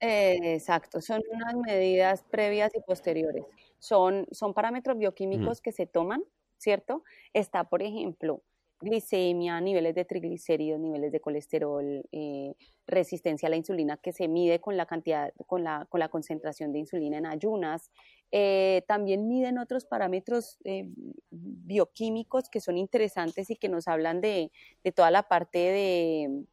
Eh, 0.01 0.55
exacto, 0.55 1.01
son 1.01 1.22
unas 1.31 1.57
medidas 1.57 2.22
previas 2.31 2.72
y 2.74 2.81
posteriores. 2.81 3.44
Son, 3.79 4.27
son 4.31 4.55
parámetros 4.55 4.96
bioquímicos 4.96 5.61
que 5.61 5.72
se 5.72 5.87
toman, 5.87 6.22
¿cierto? 6.57 7.03
Está, 7.33 7.64
por 7.64 7.83
ejemplo, 7.83 8.42
glicemia, 8.80 9.60
niveles 9.60 9.94
de 9.94 10.04
triglicéridos, 10.04 10.80
niveles 10.80 11.10
de 11.12 11.20
colesterol, 11.20 12.02
eh, 12.12 12.54
resistencia 12.86 13.48
a 13.48 13.50
la 13.50 13.56
insulina 13.56 13.96
que 13.96 14.12
se 14.12 14.28
mide 14.28 14.60
con 14.60 14.76
la 14.76 14.86
cantidad, 14.86 15.32
con 15.46 15.64
la, 15.64 15.86
con 15.88 16.00
la 16.00 16.08
concentración 16.08 16.72
de 16.72 16.78
insulina 16.78 17.18
en 17.18 17.26
ayunas. 17.26 17.90
Eh, 18.30 18.84
también 18.86 19.26
miden 19.26 19.58
otros 19.58 19.84
parámetros 19.84 20.58
eh, 20.64 20.90
bioquímicos 21.30 22.48
que 22.48 22.60
son 22.60 22.78
interesantes 22.78 23.50
y 23.50 23.56
que 23.56 23.68
nos 23.68 23.88
hablan 23.88 24.20
de, 24.20 24.52
toda 24.94 25.10
la 25.10 25.24
parte 25.24 25.58
de, 25.58 26.44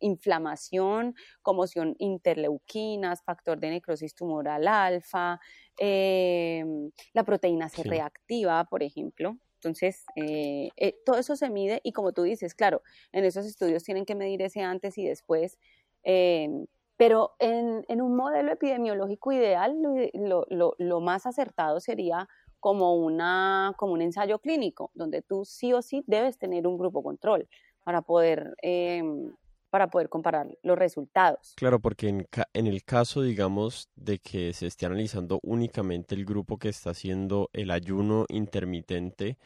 inflamación, 0.00 1.14
como 1.40 1.66
son 1.66 1.96
interleuquinas, 1.98 3.22
factor 3.22 3.58
de 3.58 3.70
necrosis 3.70 4.14
tumoral 4.14 4.68
alfa, 4.68 5.40
la 5.78 7.24
proteína 7.24 7.70
C 7.70 7.82
reactiva, 7.84 8.64
por 8.64 8.82
ejemplo. 8.82 9.38
Entonces, 9.58 10.04
eh, 10.14 10.70
eh, 10.76 10.96
todo 11.04 11.18
eso 11.18 11.34
se 11.34 11.50
mide 11.50 11.80
y 11.82 11.92
como 11.92 12.12
tú 12.12 12.22
dices, 12.22 12.54
claro, 12.54 12.82
en 13.12 13.24
esos 13.24 13.44
estudios 13.44 13.82
tienen 13.82 14.04
que 14.04 14.14
medir 14.14 14.40
ese 14.42 14.62
antes 14.62 14.96
y 14.98 15.04
después, 15.04 15.58
em, 16.04 16.66
Pero 16.96 17.36
en, 17.38 18.02
un 18.02 18.16
modelo 18.16 18.52
epidemiológico 18.52 19.30
ideal, 19.32 19.76
lo, 19.78 21.00
más 21.00 21.26
acertado 21.26 21.78
sería 21.80 22.28
como, 22.60 22.96
una, 22.96 23.72
como 23.76 23.92
un 23.92 24.02
ensayo 24.02 24.40
clínico, 24.40 24.90
donde 24.94 25.22
tú 25.22 25.44
sí 25.44 25.72
o 25.72 25.80
sí 25.82 26.02
debes 26.08 26.38
tener 26.38 26.66
un 26.66 26.76
grupo 26.76 27.02
control 27.04 27.48
para 27.84 28.02
poder, 28.02 28.56
em, 28.62 29.32
para 29.70 29.88
poder 29.88 30.08
comparar 30.08 30.46
los 30.62 30.78
resultados. 30.78 31.52
Claro, 31.56 31.80
porque 31.80 32.08
en, 32.08 32.26
en, 32.52 32.66
el 32.66 32.84
caso, 32.84 33.22
digamos, 33.22 33.88
de 33.96 34.18
que 34.18 34.52
se 34.52 34.66
esté 34.66 34.86
analizando 34.86 35.40
únicamente 35.42 36.14
el 36.14 36.24
grupo 36.24 36.58
que 36.58 36.68
está 36.68 36.90
haciendo 36.90 37.50
el 37.52 37.70
ayuno 37.70 38.24
intermitente, 38.28 39.36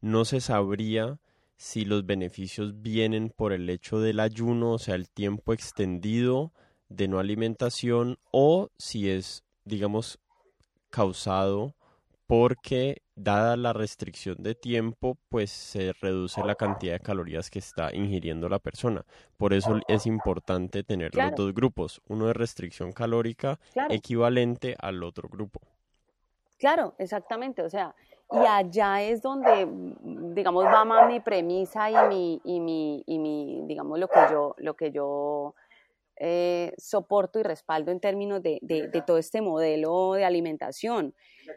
no 0.00 0.24
se 0.24 0.40
sabría 0.40 1.18
si 1.56 1.84
los 1.84 2.06
beneficios 2.06 2.80
vienen 2.80 3.28
por 3.28 3.52
el 3.52 3.68
hecho 3.68 4.00
del 4.00 4.20
ayuno, 4.20 4.72
o 4.72 4.78
sea, 4.78 4.94
el 4.94 5.10
tiempo 5.10 5.52
extendido 5.52 6.52
de 6.88 7.06
no 7.06 7.18
alimentación 7.18 8.18
o 8.30 8.70
si 8.78 9.10
es, 9.10 9.44
digamos, 9.64 10.18
causado 10.88 11.74
porque 12.26 13.02
dada 13.22 13.56
la 13.56 13.72
restricción 13.72 14.36
de 14.42 14.54
tiempo, 14.54 15.16
pues 15.28 15.50
se 15.50 15.92
reduce 16.00 16.42
la 16.44 16.54
cantidad 16.54 16.94
de 16.94 17.00
calorías 17.00 17.50
que 17.50 17.58
está 17.58 17.94
ingiriendo 17.94 18.48
la 18.48 18.58
persona. 18.58 19.04
Por 19.36 19.52
eso 19.52 19.78
es 19.88 20.06
importante 20.06 20.82
tener 20.82 21.14
los 21.14 21.34
dos 21.34 21.54
grupos, 21.54 22.00
uno 22.08 22.26
de 22.26 22.32
restricción 22.32 22.92
calórica 22.92 23.58
equivalente 23.88 24.76
al 24.78 25.02
otro 25.02 25.28
grupo. 25.28 25.60
Claro, 26.58 26.94
exactamente, 26.98 27.62
o 27.62 27.70
sea, 27.70 27.94
y 28.32 28.46
allá 28.46 29.02
es 29.02 29.22
donde, 29.22 29.66
digamos, 30.34 30.64
va 30.66 30.84
más 30.84 31.08
mi 31.08 31.20
premisa 31.20 31.90
y 31.90 32.08
mi, 32.08 32.40
y 32.44 32.60
mi, 32.60 33.02
y 33.06 33.18
mi 33.18 33.62
digamos, 33.66 33.98
lo 33.98 34.08
que 34.08 34.20
yo, 34.30 34.54
lo 34.58 34.74
que 34.74 34.92
yo 34.92 35.54
eh, 36.22 36.74
soporto 36.76 37.40
y 37.40 37.42
respaldo 37.42 37.90
en 37.90 37.98
términos 37.98 38.42
de, 38.42 38.60
todo 39.06 39.16
este 39.16 39.40
modelo 39.40 40.12
de 40.12 40.26
alimentación. 40.26 41.14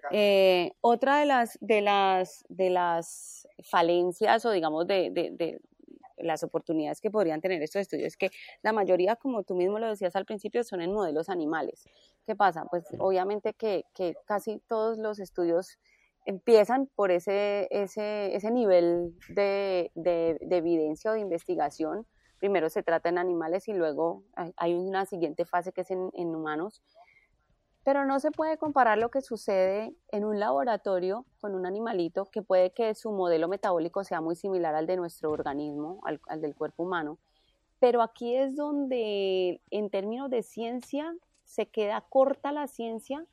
Eh, 0.10 0.72
otra 0.80 1.20
de 1.20 1.26
las, 1.26 1.58
de, 1.60 1.82
las, 1.82 2.46
de 2.48 2.70
las 2.70 3.46
falencias 3.62 4.46
o 4.46 4.52
digamos 4.52 4.88
de, 4.88 5.60
las 6.16 6.44
oportunidades 6.44 7.02
que 7.02 7.12
podrían 7.12 7.42
tener 7.42 7.62
estos 7.62 7.82
estudios 7.82 8.08
es 8.08 8.16
que 8.16 8.30
la 8.62 8.72
mayoría, 8.72 9.18
como 9.18 9.44
tú 9.44 9.54
mismo 9.54 9.80
lo 9.80 9.90
decías 9.90 10.16
al 10.16 10.24
principio, 10.24 10.64
son 10.64 10.80
en 10.80 10.94
modelos 10.94 11.28
animales. 11.28 11.84
¿Qué 12.26 12.34
pasa? 12.34 12.64
Pues 12.72 12.86
obviamente 13.00 13.54
que, 13.54 13.84
casi 14.26 14.62
todos 14.70 14.98
los 14.98 15.20
estudios 15.20 15.78
empiezan 16.26 16.88
por 16.96 17.12
ese, 17.12 17.68
ese, 17.70 18.34
ese 18.34 18.50
nivel 18.50 19.14
de, 19.28 19.92
de, 19.96 20.38
evidencia 20.52 21.12
o 21.12 21.16
de 21.16 21.20
investigación 21.20 22.08
primero 22.44 22.70
se 22.70 22.84
trata 22.84 23.08
en 23.08 23.18
animales 23.18 23.70
y 23.70 23.74
luego 23.74 24.26
hay 24.58 24.74
una 24.74 25.06
siguiente 25.06 25.46
fase 25.46 25.72
que 25.72 25.80
es 25.80 25.92
en, 25.92 26.36
humanos. 26.36 26.84
Pero 27.86 28.06
no 28.06 28.20
se 28.20 28.32
puede 28.32 28.58
comparar 28.58 28.98
lo 28.98 29.10
que 29.10 29.22
sucede 29.22 29.96
en 30.10 30.26
un 30.26 30.42
laboratorio 30.42 31.26
con 31.40 31.56
un 31.56 31.66
animalito 31.66 32.26
que 32.26 32.42
puede 32.42 32.74
que 32.74 32.96
su 32.96 33.14
modelo 33.14 33.48
metabólico 33.48 34.04
sea 34.04 34.20
muy 34.20 34.36
similar 34.36 34.76
al 34.76 34.88
de 34.88 34.98
nuestro 34.98 35.32
organismo, 35.32 36.02
al, 36.04 36.20
al 36.28 36.42
del 36.42 36.54
cuerpo 36.54 36.84
humano. 36.84 37.18
Pero 37.80 38.02
aquí 38.02 38.36
es 38.36 38.58
donde, 38.58 39.62
en 39.72 39.90
términos 39.90 40.30
de 40.30 40.44
ciencia, 40.44 41.16
se 41.46 41.68
queda 41.68 42.02
corta 42.10 42.52
la 42.52 42.68
ciencia 42.68 43.26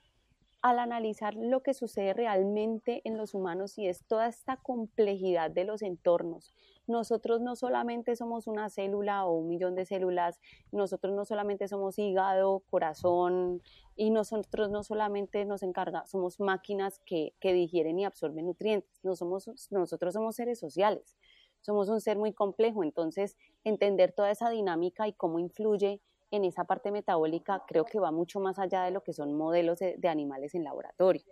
al 0.63 0.79
analizar 0.79 1.35
lo 1.35 1.65
que 1.65 1.75
sucede 1.75 2.13
realmente 2.13 3.01
en 3.05 3.17
los 3.17 3.35
humanos 3.35 3.77
y 3.77 3.89
es 3.89 4.05
toda 4.05 4.29
esta 4.29 4.57
complejidad 4.57 5.51
de 5.51 5.65
los 5.65 5.83
entornos, 5.83 6.55
nosotros 6.91 7.41
no 7.41 7.57
solamente 7.57 8.17
somos 8.17 8.47
una 8.47 8.69
célula 8.69 9.25
o 9.25 9.33
un 9.33 9.49
millón 9.49 9.75
de 9.75 9.87
células, 9.87 10.41
nosotros 10.73 11.15
no 11.15 11.25
solamente 11.25 11.69
somos 11.69 11.99
hígado, 11.99 12.63
corazón, 12.71 13.63
y 13.97 14.11
nosotros 14.11 14.71
no 14.71 14.83
solamente 14.83 15.45
nos 15.45 15.63
encargamos, 15.63 16.11
somos 16.11 16.41
máquinas 16.41 17.01
que, 17.07 17.35
digieren 17.41 17.99
y 17.99 18.05
absorben 18.05 18.47
nutrientes, 18.47 18.91
somos, 19.15 19.51
nosotros 19.71 20.15
somos 20.15 20.37
seres 20.37 20.59
sociales, 20.59 21.17
somos 21.61 21.89
un 21.89 22.01
ser 22.01 22.19
muy 22.19 22.33
complejo, 22.33 22.83
entonces 22.83 23.37
entender 23.65 24.13
toda 24.13 24.31
esa 24.31 24.51
dinámica 24.51 25.07
y 25.07 25.13
cómo 25.13 25.39
influye 25.39 26.01
en 26.31 26.45
esa 26.45 26.65
parte 26.65 26.91
metabólica 26.93 27.65
creo 27.67 27.85
que 27.85 27.99
va 27.99 28.13
mucho 28.13 28.41
más 28.41 28.59
allá 28.59 28.85
de 28.85 28.93
lo 28.93 29.03
que 29.03 29.13
son 29.13 29.35
modelos 29.37 29.79
de 29.81 30.09
animales 30.09 30.55
en 30.55 30.65
laboratorio. 30.65 31.25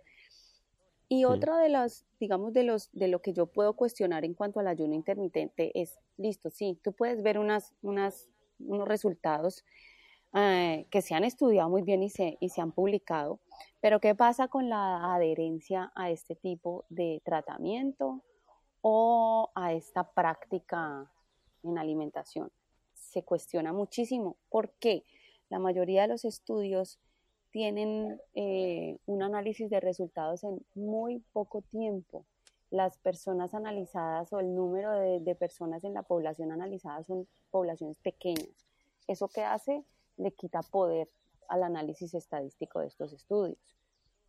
Y 1.11 1.25
otra 1.25 1.57
de 1.57 1.69
las, 1.69 2.05
digamos, 2.19 2.53
de 2.53 2.63
los, 2.63 2.91
de 2.91 3.07
lo 3.07 3.19
que 3.19 3.33
yo 3.33 3.47
puedo 3.47 3.73
cuestionar 3.73 4.23
en 4.25 4.35
cuanto 4.35 4.59
al 4.59 4.67
ayuno 4.67 4.93
intermitente 4.93 5.71
es, 5.73 5.99
listo, 6.17 6.51
sí, 6.51 6.79
tú 6.83 6.93
puedes 6.93 7.23
ver 7.23 7.39
unas, 7.39 7.73
unas, 7.81 8.29
unos 8.59 8.87
resultados 8.87 9.65
eh, 10.35 10.85
que 10.91 11.01
se 11.01 11.15
han 11.15 11.23
estudiado 11.23 11.67
muy 11.67 11.81
bien 11.81 12.03
y 12.03 12.11
se, 12.11 12.37
y 12.39 12.49
se 12.49 12.61
han 12.61 12.71
publicado, 12.71 13.39
pero 13.81 13.99
¿qué 13.99 14.13
pasa 14.13 14.49
con 14.49 14.69
la 14.69 15.15
adherencia 15.15 15.91
a 15.95 16.11
este 16.11 16.35
tipo 16.35 16.85
de 16.89 17.23
tratamiento 17.25 18.21
o 18.81 19.51
a 19.55 19.73
esta 19.73 20.11
práctica 20.11 21.11
en 21.63 21.79
alimentación? 21.79 22.51
Se 22.93 23.23
cuestiona 23.23 23.73
muchísimo. 23.73 24.37
¿Por 24.49 24.69
qué? 24.73 25.03
La 25.49 25.57
mayoría 25.57 26.03
de 26.03 26.09
los 26.09 26.23
estudios 26.23 26.99
tienen 27.51 28.19
eh, 28.35 28.97
un 29.05 29.23
análisis 29.23 29.69
de 29.69 29.79
resultados 29.79 30.43
en 30.43 30.63
muy 30.75 31.19
poco 31.33 31.61
tiempo. 31.61 32.25
Las 32.69 32.97
personas 32.99 33.53
analizadas 33.53 34.31
o 34.31 34.39
el 34.39 34.53
número 34.53 34.91
de, 34.91 35.35
personas 35.35 35.83
en 35.83 35.93
la 35.93 36.03
población 36.03 36.51
analizada 36.51 37.03
son 37.03 37.27
poblaciones 37.49 37.97
pequeñas. 37.99 38.67
¿Eso 39.07 39.27
qué 39.27 39.43
hace? 39.43 39.83
Le 40.17 40.31
quita 40.31 40.61
poder 40.61 41.09
al 41.47 41.63
análisis 41.63 42.13
estadístico 42.13 42.79
de 42.79 42.87
estos 42.87 43.11
estudios. 43.11 43.57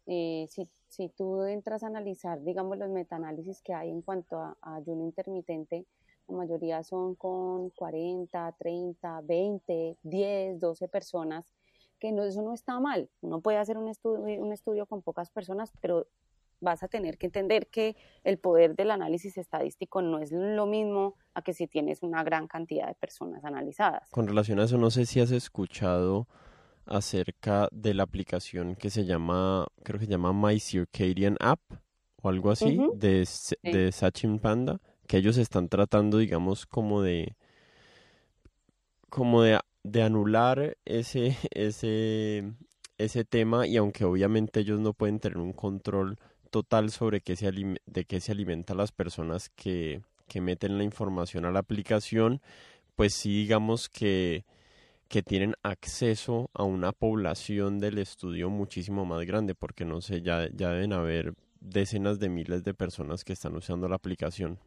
Eh, 0.07 0.47
si, 0.49 0.67
si, 0.89 1.11
tú 1.11 1.43
entras 1.43 1.83
a 1.83 1.89
analizar, 1.89 2.43
digamos, 2.43 2.79
los 2.79 2.89
metaanálisis 2.89 3.61
que 3.61 3.75
hay 3.75 3.91
en 3.91 4.01
cuanto 4.01 4.39
a 4.39 4.57
ayuno 4.63 5.05
intermitente, 5.05 5.85
la 6.27 6.37
mayoría 6.37 6.83
son 6.83 7.15
con 7.17 7.69
40, 7.71 8.57
30, 8.59 9.21
20, 9.21 9.99
10, 10.03 10.61
12 10.61 10.89
personas 10.89 11.53
que 12.01 12.11
no, 12.11 12.25
eso 12.25 12.43
no 12.43 12.55
está 12.55 12.81
mal. 12.81 13.09
Uno 13.21 13.41
puede 13.41 13.59
hacer 13.59 13.79
un 13.79 13.89
estudio, 13.89 14.43
un 14.43 14.53
estudio 14.53 14.87
con 14.87 15.03
pocas 15.03 15.31
personas, 15.31 15.73
pero 15.81 16.09
vas 16.61 16.83
a 16.83 16.89
tener 16.89 17.17
que 17.19 17.27
entender 17.27 17.69
que 17.69 17.97
el 18.25 18.39
poder 18.39 18.75
del 18.75 18.91
análisis 18.91 19.39
estadístico 19.39 20.03
no 20.03 20.19
es 20.19 20.33
lo 20.33 20.67
mismo 20.67 21.15
a 21.35 21.43
que 21.43 21.55
si 21.55 21.67
tienes 21.67 22.03
una 22.03 22.23
gran 22.23 22.49
cantidad 22.49 22.87
de 22.87 22.95
personas 22.95 23.45
analizadas. 23.45 24.11
Con 24.11 24.27
relación 24.27 24.59
a 24.61 24.65
eso, 24.65 24.77
no 24.77 24.91
sé 24.91 25.07
si 25.07 25.21
has 25.21 25.31
escuchado 25.31 26.27
acerca 26.87 27.69
de 27.73 27.95
la 27.95 28.03
aplicación 28.03 28.75
que 28.75 28.91
se 28.91 29.05
llama, 29.05 29.67
creo 29.83 29.99
que 29.99 30.07
se 30.07 30.11
llama 30.11 30.33
My 30.33 30.59
Circadian 30.59 31.37
App 31.41 31.61
o 32.23 32.29
algo 32.29 32.51
así, 32.51 32.79
de, 32.95 33.27
de 33.63 33.93
Sachin 33.93 34.39
Panda, 34.39 34.81
que 35.07 35.17
ellos 35.17 35.39
están 35.39 35.69
tratando, 35.69 36.19
digamos, 36.19 36.67
como 36.67 37.01
de 37.03 37.37
como 39.09 39.43
de 39.43 39.59
de 39.83 40.03
anular 40.03 40.77
ese, 40.85 41.37
ese, 41.51 42.53
ese 42.99 43.25
tema 43.25 43.67
y 43.67 43.77
aunque 43.77 44.05
obviamente 44.05 44.61
ellos 44.61 44.81
no 44.81 44.93
pueden 44.93 45.21
tener 45.21 45.39
un 45.39 45.53
control 45.53 46.19
total 46.51 46.91
sobre 46.91 47.21
qué 47.21 47.37
se 47.37 47.51
de 47.87 48.05
qué 48.05 48.21
se 48.21 48.33
alimenta 48.33 48.75
las 48.75 48.93
personas 48.93 49.51
que, 49.51 50.03
que 50.27 50.41
meten 50.41 50.79
la 50.79 50.85
información 50.85 51.45
a 51.45 51.51
la 51.51 51.61
aplicación, 51.61 52.41
pues 52.97 53.15
sí 53.15 53.31
digamos 53.31 53.89
que, 53.89 54.45
que 55.09 55.23
tienen 55.23 55.55
acceso 55.63 56.51
a 56.55 56.65
una 56.65 56.93
población 56.93 57.79
del 57.79 57.99
estudio 57.99 58.51
muchísimo 58.51 59.05
más 59.05 59.25
grande, 59.27 59.55
porque 59.55 59.85
no 59.85 60.01
sé, 60.01 60.23
ya, 60.23 60.49
ya 60.53 60.71
deben 60.71 60.93
haber 60.93 61.35
decenas 61.61 62.19
de 62.19 62.29
miles 62.29 62.63
de 62.63 62.75
personas 62.75 63.25
que 63.25 63.33
están 63.33 63.57
usando 63.57 63.89
la 63.89 63.97
aplicación. 63.97 64.59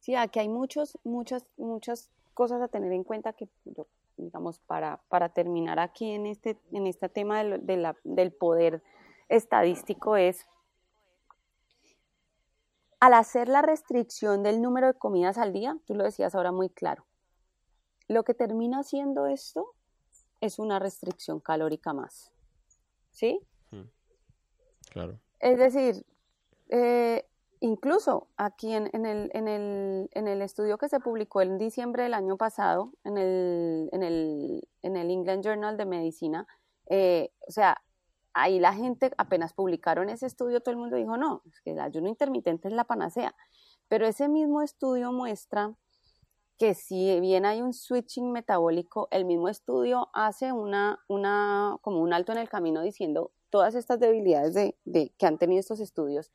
Sí, 0.00 0.14
aquí 0.14 0.40
hay 0.40 0.48
muchos, 0.48 0.98
muchas, 1.04 1.46
muchas 1.56 2.10
cosas 2.34 2.60
a 2.62 2.68
tener 2.68 2.92
en 2.92 3.04
cuenta 3.04 3.32
que 3.32 3.48
yo 3.64 3.86
digamos, 4.16 4.58
para, 4.60 5.02
para 5.08 5.30
terminar 5.30 5.78
aquí 5.78 6.10
en 6.12 6.26
este, 6.26 6.60
en 6.72 6.86
este 6.86 7.08
tema 7.08 7.42
del 7.44 8.32
poder 8.32 8.82
estadístico 9.28 10.16
es, 10.16 10.46
al 13.00 13.14
hacer 13.14 13.48
la 13.48 13.62
restricción 13.62 14.42
del 14.42 14.62
número 14.62 14.86
de 14.88 14.94
comidas 14.94 15.38
al 15.38 15.52
día, 15.52 15.76
tú 15.86 15.94
lo 15.94 16.04
decías 16.04 16.34
ahora 16.34 16.52
muy 16.52 16.68
claro, 16.68 17.04
lo 18.08 18.24
que 18.24 18.34
termina 18.34 18.80
haciendo 18.80 19.26
esto 19.26 19.74
es 20.40 20.58
una 20.58 20.78
restricción 20.78 21.40
calórica 21.40 21.92
más. 21.92 22.32
¿Sí? 23.10 23.40
Hmm. 23.70 23.88
Claro. 24.90 25.18
Es 25.40 25.58
decir, 25.58 26.04
eh, 26.68 27.26
Incluso 27.64 28.26
aquí 28.36 28.74
en, 28.74 28.88
el, 29.06 29.30
en, 29.34 29.46
el, 29.46 30.08
en, 30.14 30.26
el, 30.26 30.42
estudio 30.42 30.78
que 30.78 30.88
se 30.88 30.98
publicó 30.98 31.42
en 31.42 31.58
diciembre 31.58 32.02
del 32.02 32.12
año 32.12 32.36
pasado, 32.36 32.92
en 33.04 33.16
el, 33.16 33.88
en 33.92 34.02
el, 34.02 34.68
en 34.82 34.96
el 34.96 35.08
England 35.08 35.44
Journal 35.44 35.76
de 35.76 35.86
Medicina, 35.86 36.48
eh, 36.90 37.30
o 37.46 37.52
sea, 37.52 37.80
ahí 38.34 38.58
la 38.58 38.74
gente 38.74 39.12
apenas 39.16 39.52
publicaron 39.52 40.08
ese 40.08 40.26
estudio, 40.26 40.60
todo 40.60 40.72
el 40.72 40.78
mundo 40.78 40.96
dijo, 40.96 41.16
no, 41.16 41.42
es 41.46 41.60
que 41.60 41.70
el 41.70 41.78
ayuno 41.78 42.08
intermitente 42.08 42.66
es 42.66 42.74
la 42.74 42.82
panacea. 42.82 43.32
Pero 43.86 44.08
ese 44.08 44.28
mismo 44.28 44.60
estudio 44.60 45.12
muestra 45.12 45.72
que 46.58 46.74
si 46.74 47.20
bien 47.20 47.46
hay 47.46 47.62
un 47.62 47.74
switching 47.74 48.32
metabólico, 48.32 49.06
el 49.12 49.24
mismo 49.24 49.48
estudio 49.48 50.08
hace 50.14 50.52
una, 50.52 50.98
una, 51.06 51.78
como 51.80 52.00
un 52.00 52.12
alto 52.12 52.32
en 52.32 52.38
el 52.38 52.48
camino 52.48 52.82
diciendo 52.82 53.30
todas 53.50 53.76
estas 53.76 54.00
debilidades 54.00 54.52
de, 54.52 54.76
de, 54.84 55.12
que 55.16 55.26
han 55.26 55.38
tenido 55.38 55.60
estos 55.60 55.78
estudios 55.78 56.32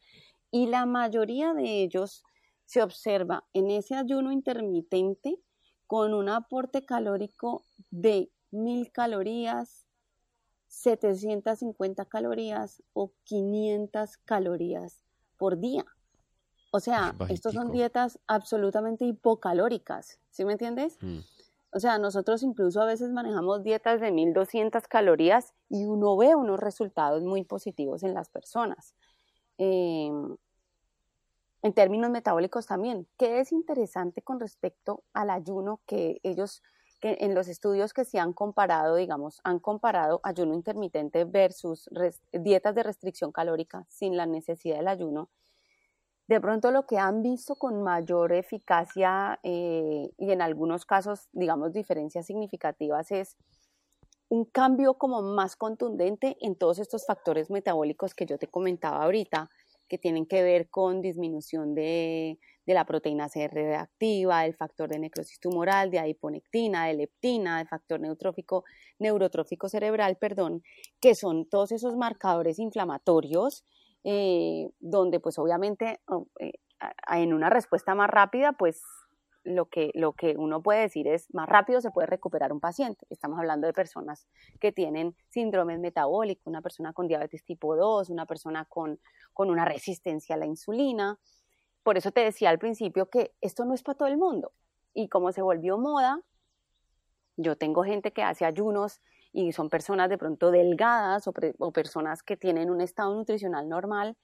y 0.51 0.67
la 0.67 0.85
mayoría 0.85 1.53
de 1.53 1.83
ellos 1.83 2.23
se 2.65 2.81
observa 2.81 3.45
en 3.53 3.71
ese 3.71 3.95
ayuno 3.95 4.31
intermitente 4.31 5.39
con 5.87 6.13
un 6.13 6.29
aporte 6.29 6.85
calórico 6.85 7.63
de 7.89 8.29
mil 8.51 8.91
calorías, 8.91 9.85
750 10.67 12.05
calorías 12.05 12.83
o 12.93 13.13
500 13.23 14.17
calorías 14.17 15.01
por 15.37 15.59
día. 15.59 15.85
O 16.71 16.79
sea, 16.79 17.15
estos 17.29 17.53
son 17.53 17.71
dietas 17.71 18.19
absolutamente 18.27 19.05
hipocalóricas, 19.05 20.19
¿sí 20.29 20.43
me 20.43 20.51
entiendes? 20.51 20.97
Mm. 21.01 21.19
O 21.71 21.79
sea, 21.79 21.97
nosotros 21.97 22.43
incluso 22.43 22.81
a 22.81 22.85
veces 22.85 23.11
manejamos 23.11 23.63
dietas 23.63 24.01
de 24.01 24.11
1200 24.11 24.87
calorías 24.87 25.53
y 25.69 25.85
uno 25.85 26.17
ve 26.17 26.35
unos 26.35 26.59
resultados 26.59 27.23
muy 27.23 27.43
positivos 27.43 28.03
en 28.03 28.13
las 28.13 28.29
personas. 28.29 28.95
Em, 29.57 30.37
en 31.63 31.73
términos 31.73 32.11
metabólicos 32.11 32.67
también, 32.67 33.07
¿qué 33.17 33.39
es 33.39 33.51
interesante 33.51 34.21
con 34.21 34.39
respecto 34.39 35.03
al 35.13 35.29
ayuno 35.29 35.81
que 35.85 36.19
ellos, 36.23 36.61
que 37.01 37.17
en 37.21 37.33
los 37.35 37.47
estudios 37.47 37.93
que 37.93 38.05
se 38.05 38.19
han 38.19 38.33
comparado, 38.33 38.95
digamos, 38.95 39.41
han 39.43 39.59
comparado 39.59 40.19
ayuno 40.23 40.53
intermitente 40.53 41.25
versus 41.25 41.89
dietas 42.31 42.75
de 42.75 42.83
restricción 42.83 43.31
calórica 43.31 43.85
sin 43.89 44.15
la 44.15 44.25
necesidad 44.25 44.77
del 44.77 44.87
ayuno? 44.87 45.29
De 46.27 46.41
pronto 46.41 46.71
lo 46.71 46.85
que 46.85 46.97
han 46.97 47.23
visto 47.23 47.55
con 47.55 47.81
mayor 47.81 48.33
eficacia 48.33 49.39
eh, 49.43 50.11
y 50.17 50.31
en 50.31 50.41
algunos 50.41 50.85
casos, 50.85 51.29
digamos, 51.31 51.71
diferencias 51.71 52.25
significativas 52.25 53.11
es 53.11 53.37
un 54.29 54.45
cambio 54.45 54.95
como 54.95 55.21
más 55.21 55.55
contundente 55.55 56.37
en 56.41 56.55
todos 56.55 56.79
estos 56.79 57.05
factores 57.05 57.49
metabólicos 57.49 58.13
que 58.13 58.25
yo 58.25 58.37
te 58.37 58.47
comentaba 58.47 59.03
ahorita, 59.03 59.49
que 59.87 59.97
tienen 59.97 60.25
que 60.25 60.43
ver 60.43 60.69
con 60.69 61.01
disminución 61.01 61.73
de, 61.73 62.39
la 62.65 62.85
proteína 62.85 63.29
C 63.29 63.47
reactiva, 63.47 64.45
el 64.45 64.53
factor 64.53 64.89
de 64.89 64.99
necrosis 64.99 65.39
tumoral, 65.39 65.89
de 65.89 65.99
adiponectina, 65.99 66.87
de 66.87 66.95
leptina, 66.95 67.59
del 67.59 67.67
factor 67.69 68.01
neutrófico, 68.01 68.65
neurotrófico 68.99 69.69
cerebral, 69.69 70.17
perdón, 70.17 70.63
que 70.99 71.15
son 71.15 71.47
todos 71.47 71.71
esos 71.71 71.95
marcadores 71.95 72.59
inflamatorios 72.59 73.63
eh, 74.03 74.69
donde 74.79 75.21
pues 75.21 75.39
obviamente 75.39 76.01
oh, 76.07 76.27
eh, 76.39 76.53
en 77.09 77.33
una 77.33 77.49
respuesta 77.49 77.95
más 77.95 78.09
rápida 78.09 78.53
pues 78.53 78.81
lo 79.47 79.65
que, 79.67 79.91
lo 79.93 80.13
que 80.13 80.35
uno 80.37 80.61
puede 80.61 80.81
decir 80.81 81.07
es 81.07 81.33
más 81.33 81.47
rápido 81.47 81.81
se 81.81 81.91
puede 81.91 82.07
recuperar 82.07 82.51
un 82.51 82.59
paciente. 82.59 83.05
Estamos 83.09 83.39
hablando 83.39 83.65
de 83.65 83.73
personas 83.73 84.27
que 84.59 84.71
tienen 84.71 85.15
síndrome 85.29 85.77
metabólico, 85.77 86.49
una 86.49 86.61
persona 86.61 86.93
con 86.93 87.07
diabetes 87.07 87.43
tipo 87.43 87.75
2, 87.75 88.09
una 88.09 88.25
persona 88.25 88.65
con, 88.65 88.99
con 89.33 89.49
una 89.49 89.65
resistencia 89.65 90.35
a 90.35 90.37
la 90.37 90.45
insulina. 90.45 91.17
Por 91.83 91.97
eso 91.97 92.11
te 92.11 92.21
decía 92.21 92.49
al 92.49 92.59
principio 92.59 93.09
que 93.09 93.33
esto 93.41 93.63
no 93.65 93.73
es 93.73 93.83
para 93.83 93.97
todo 93.97 94.07
el 94.07 94.17
mundo. 94.17 94.51
Y 94.93 95.07
como 95.07 95.31
se 95.31 95.41
volvió 95.41 95.77
moda, 95.77 96.19
yo 97.37 97.55
tengo 97.55 97.83
gente 97.83 98.11
que 98.11 98.23
hace 98.23 98.45
ayunos 98.45 99.01
y 99.31 99.51
son 99.51 99.69
personas 99.69 100.09
de 100.09 100.17
pronto 100.17 100.51
delgadas 100.51 101.27
o, 101.27 101.71
personas 101.71 102.23
que 102.23 102.35
tienen 102.35 102.69
un 102.69 102.81
estado 102.81 103.13
nutricional 103.13 103.69
normal, 103.69 104.17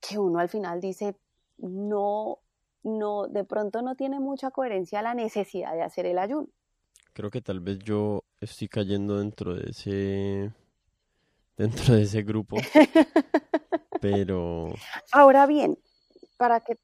que 0.00 0.18
uno 0.18 0.38
al 0.38 0.48
final 0.48 0.80
dice, 0.80 1.16
no, 1.58 2.38
no, 2.84 3.28
de 3.28 3.44
pronto 3.44 3.82
no 3.82 3.94
tiene 3.94 4.20
mucha 4.20 4.50
coherencia 4.50 5.02
la 5.02 5.14
necesidad 5.14 5.72
de 5.74 5.82
hacer 5.82 6.06
el 6.06 6.18
ayuno. 6.18 6.48
Creo 7.12 7.30
que 7.30 7.42
tal 7.42 7.60
vez 7.60 7.78
yo 7.78 8.24
estoy 8.40 8.68
cayendo 8.68 9.18
dentro 9.18 9.54
de 9.54 9.70
ese, 9.70 10.52
dentro 11.56 11.94
de 11.94 12.02
ese 12.02 12.22
grupo, 12.22 12.56
pero... 14.00 14.68
Ahora 15.12 15.46
bien, 15.46 15.78
para 16.36 16.60
que 16.60 16.78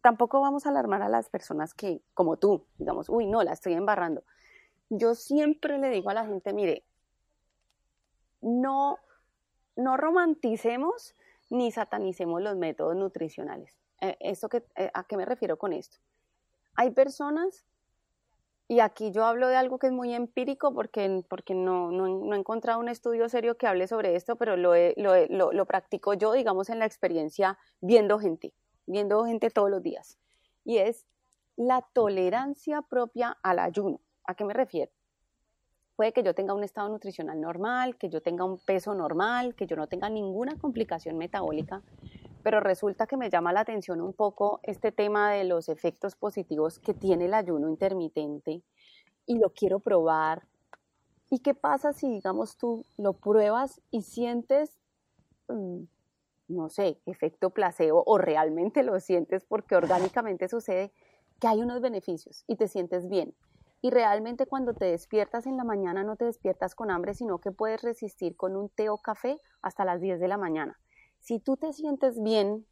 tampoco 0.00 0.40
vamos 0.40 0.66
a 0.66 0.70
alarmar 0.70 1.02
a 1.02 1.08
las 1.08 1.28
personas 1.28 1.74
que, 1.74 2.00
como 2.14 2.36
tú, 2.36 2.64
digamos, 2.78 3.08
uy, 3.08 3.26
no, 3.26 3.42
la 3.42 3.52
estoy 3.52 3.74
embarrando. 3.74 4.24
Yo 4.88 5.14
siempre 5.14 5.78
le 5.78 5.90
digo 5.90 6.10
a 6.10 6.14
la 6.14 6.26
gente, 6.26 6.52
mire, 6.52 6.84
no, 8.40 8.98
no 9.76 9.96
romanticemos 9.96 11.14
ni 11.50 11.70
satanicemos 11.70 12.40
los 12.40 12.56
métodos 12.56 12.96
nutricionales. 12.96 13.81
Eh, 14.02 14.16
esto 14.18 14.48
que, 14.48 14.64
eh, 14.74 14.90
¿A 14.92 15.04
qué 15.04 15.16
me 15.16 15.24
refiero 15.24 15.56
con 15.56 15.72
esto? 15.72 15.96
Hay 16.74 16.90
personas, 16.90 17.64
y 18.66 18.80
aquí 18.80 19.12
yo 19.12 19.24
hablo 19.24 19.46
de 19.46 19.54
algo 19.54 19.78
que 19.78 19.86
es 19.86 19.92
muy 19.92 20.12
empírico 20.12 20.74
porque, 20.74 21.24
porque 21.28 21.54
no, 21.54 21.92
no, 21.92 22.34
he 22.34 22.38
encontrado 22.38 22.80
un 22.80 22.88
estudio 22.88 23.28
serio 23.28 23.56
que 23.56 23.68
hable 23.68 23.86
sobre 23.86 24.16
esto, 24.16 24.34
pero 24.34 24.56
lo, 24.56 24.72
lo, 24.96 25.52
lo, 25.52 25.66
practico 25.66 26.14
yo, 26.14 26.32
digamos, 26.32 26.68
en 26.68 26.80
la 26.80 26.86
experiencia 26.86 27.58
viendo 27.80 28.18
gente, 28.18 28.52
viendo 28.86 29.24
gente 29.24 29.50
todos 29.50 29.70
los 29.70 29.82
días. 29.84 30.18
Y 30.64 30.78
es 30.78 31.06
la 31.54 31.86
tolerancia 31.92 32.82
propia 32.82 33.38
al 33.42 33.60
ayuno. 33.60 34.00
¿A 34.24 34.34
qué 34.34 34.44
me 34.44 34.52
refiero? 34.54 34.90
Puede 35.94 36.12
que 36.12 36.24
yo 36.24 36.34
tenga 36.34 36.54
un 36.54 36.64
estado 36.64 36.88
nutricional 36.88 37.40
normal, 37.40 37.96
que 37.96 38.08
yo 38.08 38.20
tenga 38.20 38.44
un 38.44 38.58
peso 38.58 38.94
normal, 38.94 39.54
que 39.54 39.66
yo 39.66 39.76
no 39.76 39.86
tenga 39.86 40.08
ninguna 40.10 40.58
complicación 40.58 41.18
metabólica, 41.18 41.82
pero 42.42 42.60
resulta 42.60 43.06
que 43.06 43.16
me 43.16 43.30
llama 43.30 43.52
la 43.52 43.60
atención 43.60 44.00
un 44.00 44.12
poco 44.12 44.60
este 44.62 44.92
tema 44.92 45.32
de 45.32 45.44
los 45.44 45.68
efectos 45.68 46.16
positivos 46.16 46.78
que 46.78 46.94
tiene 46.94 47.26
el 47.26 47.34
ayuno 47.34 47.68
intermitente 47.68 48.62
y 49.26 49.38
lo 49.38 49.50
quiero 49.50 49.80
probar. 49.80 50.46
¿Y 51.30 51.38
qué 51.38 51.54
pasa 51.54 51.92
si, 51.92 52.10
digamos, 52.10 52.56
tú 52.56 52.84
lo 52.98 53.14
pruebas 53.14 53.80
y 53.90 54.02
sientes, 54.02 54.78
mm, 55.48 55.84
no 56.48 56.68
sé, 56.68 57.00
efecto 57.06 57.50
placebo 57.50 58.02
o 58.06 58.18
realmente 58.18 58.82
lo 58.82 58.98
sientes 59.00 59.44
porque 59.44 59.76
orgánicamente 59.76 60.48
sucede 60.48 60.92
que 61.40 61.48
hay 61.48 61.62
unos 61.62 61.80
beneficios 61.80 62.44
y 62.46 62.56
te 62.56 62.68
sientes 62.68 63.08
bien? 63.08 63.34
Y 63.80 63.90
realmente 63.90 64.46
cuando 64.46 64.74
te 64.74 64.84
despiertas 64.84 65.46
en 65.46 65.56
la 65.56 65.64
mañana 65.64 66.04
no 66.04 66.16
te 66.16 66.24
despiertas 66.24 66.74
con 66.74 66.90
hambre, 66.90 67.14
sino 67.14 67.38
que 67.38 67.50
puedes 67.50 67.82
resistir 67.82 68.36
con 68.36 68.56
un 68.56 68.68
té 68.68 68.90
o 68.90 68.98
café 68.98 69.40
hasta 69.60 69.84
las 69.84 70.00
10 70.00 70.20
de 70.20 70.28
la 70.28 70.36
mañana 70.36 70.78
si 71.22 71.38
tú 71.38 71.56
te 71.56 71.72
sientes 71.72 72.20
bien 72.20 72.66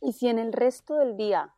y 0.00 0.12
si 0.12 0.28
en 0.28 0.38
el 0.40 0.52
resto 0.52 0.96
del 0.96 1.16
día 1.16 1.54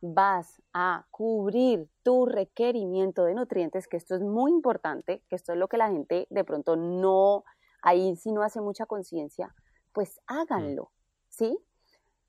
vas 0.00 0.60
a 0.72 1.06
cubrir 1.10 1.88
tu 2.02 2.26
requerimiento 2.26 3.24
de 3.24 3.34
nutrientes, 3.34 3.86
que 3.86 3.96
esto 3.96 4.16
es 4.16 4.22
muy 4.22 4.50
importante, 4.50 5.22
que 5.28 5.36
esto 5.36 5.52
es 5.52 5.58
lo 5.58 5.68
que 5.68 5.78
la 5.78 5.88
gente 5.88 6.26
de 6.28 6.44
pronto 6.44 6.76
no, 6.76 7.44
ahí 7.82 8.16
sí 8.16 8.32
no 8.32 8.42
hace 8.42 8.60
mucha 8.60 8.86
conciencia, 8.86 9.54
pues 9.92 10.20
háganlo, 10.26 10.90
¿sí? 11.28 11.56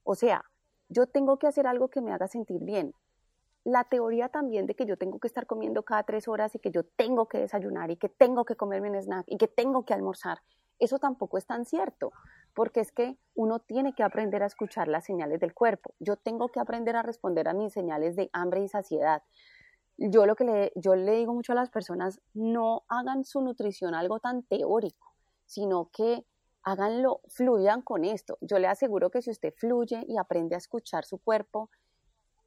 O 0.03 0.13
sea, 0.13 0.45
yo 0.87 1.07
tengo 1.07 1.37
que 1.37 1.47
hacer 1.47 1.65
algo 1.65 1.89
que 1.89 1.99
me 1.99 2.13
haga 2.13 2.27
sentir 2.27 2.63
bien. 2.63 2.93
La 3.63 3.83
teoría 3.83 4.29
también 4.29 4.67
de 4.67 4.75
que 4.75 4.85
yo 4.85 4.97
tengo 4.97 5.19
que 5.19 5.27
estar 5.27 5.47
comiendo 5.47 5.83
cada 5.83 6.03
tres 6.03 6.27
horas 6.27 6.53
y 6.55 6.59
que 6.59 6.71
yo 6.71 6.83
tengo 6.83 7.27
que 7.27 7.39
desayunar 7.39 7.89
y 7.89 7.97
que 7.97 8.07
tengo 8.07 8.45
que 8.45 8.55
comerme 8.55 8.91
un 8.91 8.95
snack 8.95 9.25
y 9.27 9.37
que 9.37 9.47
tengo 9.47 9.83
que 9.83 9.95
almorzar, 9.95 10.39
eso 10.79 10.99
tampoco 10.99 11.39
es 11.39 11.45
tan 11.47 11.65
cierto 11.65 12.11
porque 12.57 12.79
es 12.79 12.91
que 12.91 13.19
uno 13.35 13.59
tiene 13.59 13.93
que 13.93 14.01
aprender 14.01 14.41
a 14.41 14.47
escuchar 14.47 14.87
las 14.87 15.05
señales 15.05 15.39
del 15.39 15.53
cuerpo. 15.53 15.93
Yo 15.99 16.15
tengo 16.15 16.49
que 16.49 16.59
aprender 16.59 16.95
a 16.95 17.03
responder 17.03 17.47
a 17.47 17.53
mis 17.53 17.71
señales 17.71 18.15
de 18.15 18.31
hambre 18.33 18.63
y 18.63 18.67
saciedad. 18.67 19.21
Yo 19.95 20.25
lo 20.25 20.35
que 20.35 20.43
le, 20.43 20.71
yo 20.73 20.95
le 20.95 21.17
digo 21.17 21.35
mucho 21.35 21.51
a 21.51 21.55
las 21.55 21.69
personas, 21.69 22.19
no 22.33 22.81
hagan 22.87 23.25
su 23.25 23.41
nutrición 23.41 23.93
algo 23.93 24.19
tan 24.19 24.41
teórico, 24.41 25.13
sino 25.45 25.91
que 25.93 26.25
háganlo, 26.63 27.21
fluyan 27.27 27.83
con 27.83 28.03
esto. 28.03 28.39
Yo 28.41 28.57
le 28.57 28.65
aseguro 28.65 29.11
que 29.11 29.21
si 29.21 29.29
usted 29.29 29.53
fluye 29.55 30.03
y 30.07 30.17
aprende 30.17 30.55
a 30.55 30.57
escuchar 30.57 31.05
su 31.05 31.19
cuerpo, 31.19 31.69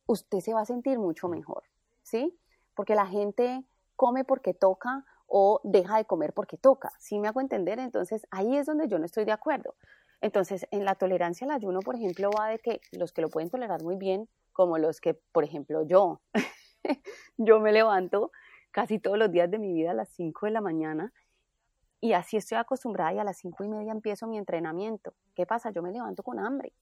usted 0.06 0.40
se 0.40 0.54
va 0.54 0.62
a 0.62 0.66
sentir 0.66 0.98
mucho 0.98 1.28
mejor, 1.28 1.62
¿sí? 2.02 2.36
Porque 2.74 2.96
la 2.96 3.06
gente 3.06 3.64
come 3.94 4.24
porque 4.24 4.54
toca 4.54 5.04
o 5.28 5.60
deja 5.62 5.98
de 5.98 6.04
comer 6.04 6.34
porque 6.34 6.58
toca. 6.58 6.90
¿Sí 6.98 7.20
me 7.20 7.28
hago 7.28 7.40
entender? 7.40 7.78
Entonces 7.78 8.26
ahí 8.32 8.56
es 8.56 8.66
donde 8.66 8.88
yo 8.88 8.98
no 8.98 9.04
estoy 9.04 9.24
de 9.24 9.30
acuerdo. 9.30 9.76
Entonces, 10.20 10.66
en 10.70 10.84
la 10.84 10.94
tolerancia 10.94 11.46
al 11.46 11.52
ayuno, 11.52 11.80
por 11.80 11.96
ejemplo, 11.96 12.30
va 12.30 12.48
de 12.48 12.58
que 12.58 12.80
los 12.92 13.12
que 13.12 13.22
lo 13.22 13.28
pueden 13.28 13.50
tolerar 13.50 13.82
muy 13.82 13.96
bien, 13.96 14.28
como 14.52 14.78
los 14.78 15.00
que, 15.00 15.14
por 15.14 15.44
ejemplo, 15.44 15.82
yo, 15.86 16.20
yo 17.38 17.60
me 17.60 17.72
levanto 17.72 18.30
casi 18.70 18.98
todos 18.98 19.18
los 19.18 19.30
días 19.30 19.50
de 19.50 19.58
mi 19.58 19.72
vida 19.72 19.92
a 19.92 19.94
las 19.94 20.10
5 20.10 20.46
de 20.46 20.52
la 20.52 20.60
mañana 20.60 21.12
y 22.00 22.12
así 22.12 22.36
estoy 22.36 22.58
acostumbrada 22.58 23.12
y 23.12 23.18
a 23.18 23.24
las 23.24 23.38
5 23.38 23.64
y 23.64 23.68
media 23.68 23.92
empiezo 23.92 24.26
mi 24.26 24.38
entrenamiento. 24.38 25.14
¿Qué 25.34 25.46
pasa? 25.46 25.70
Yo 25.70 25.82
me 25.82 25.92
levanto 25.92 26.22
con 26.22 26.38
hambre 26.38 26.72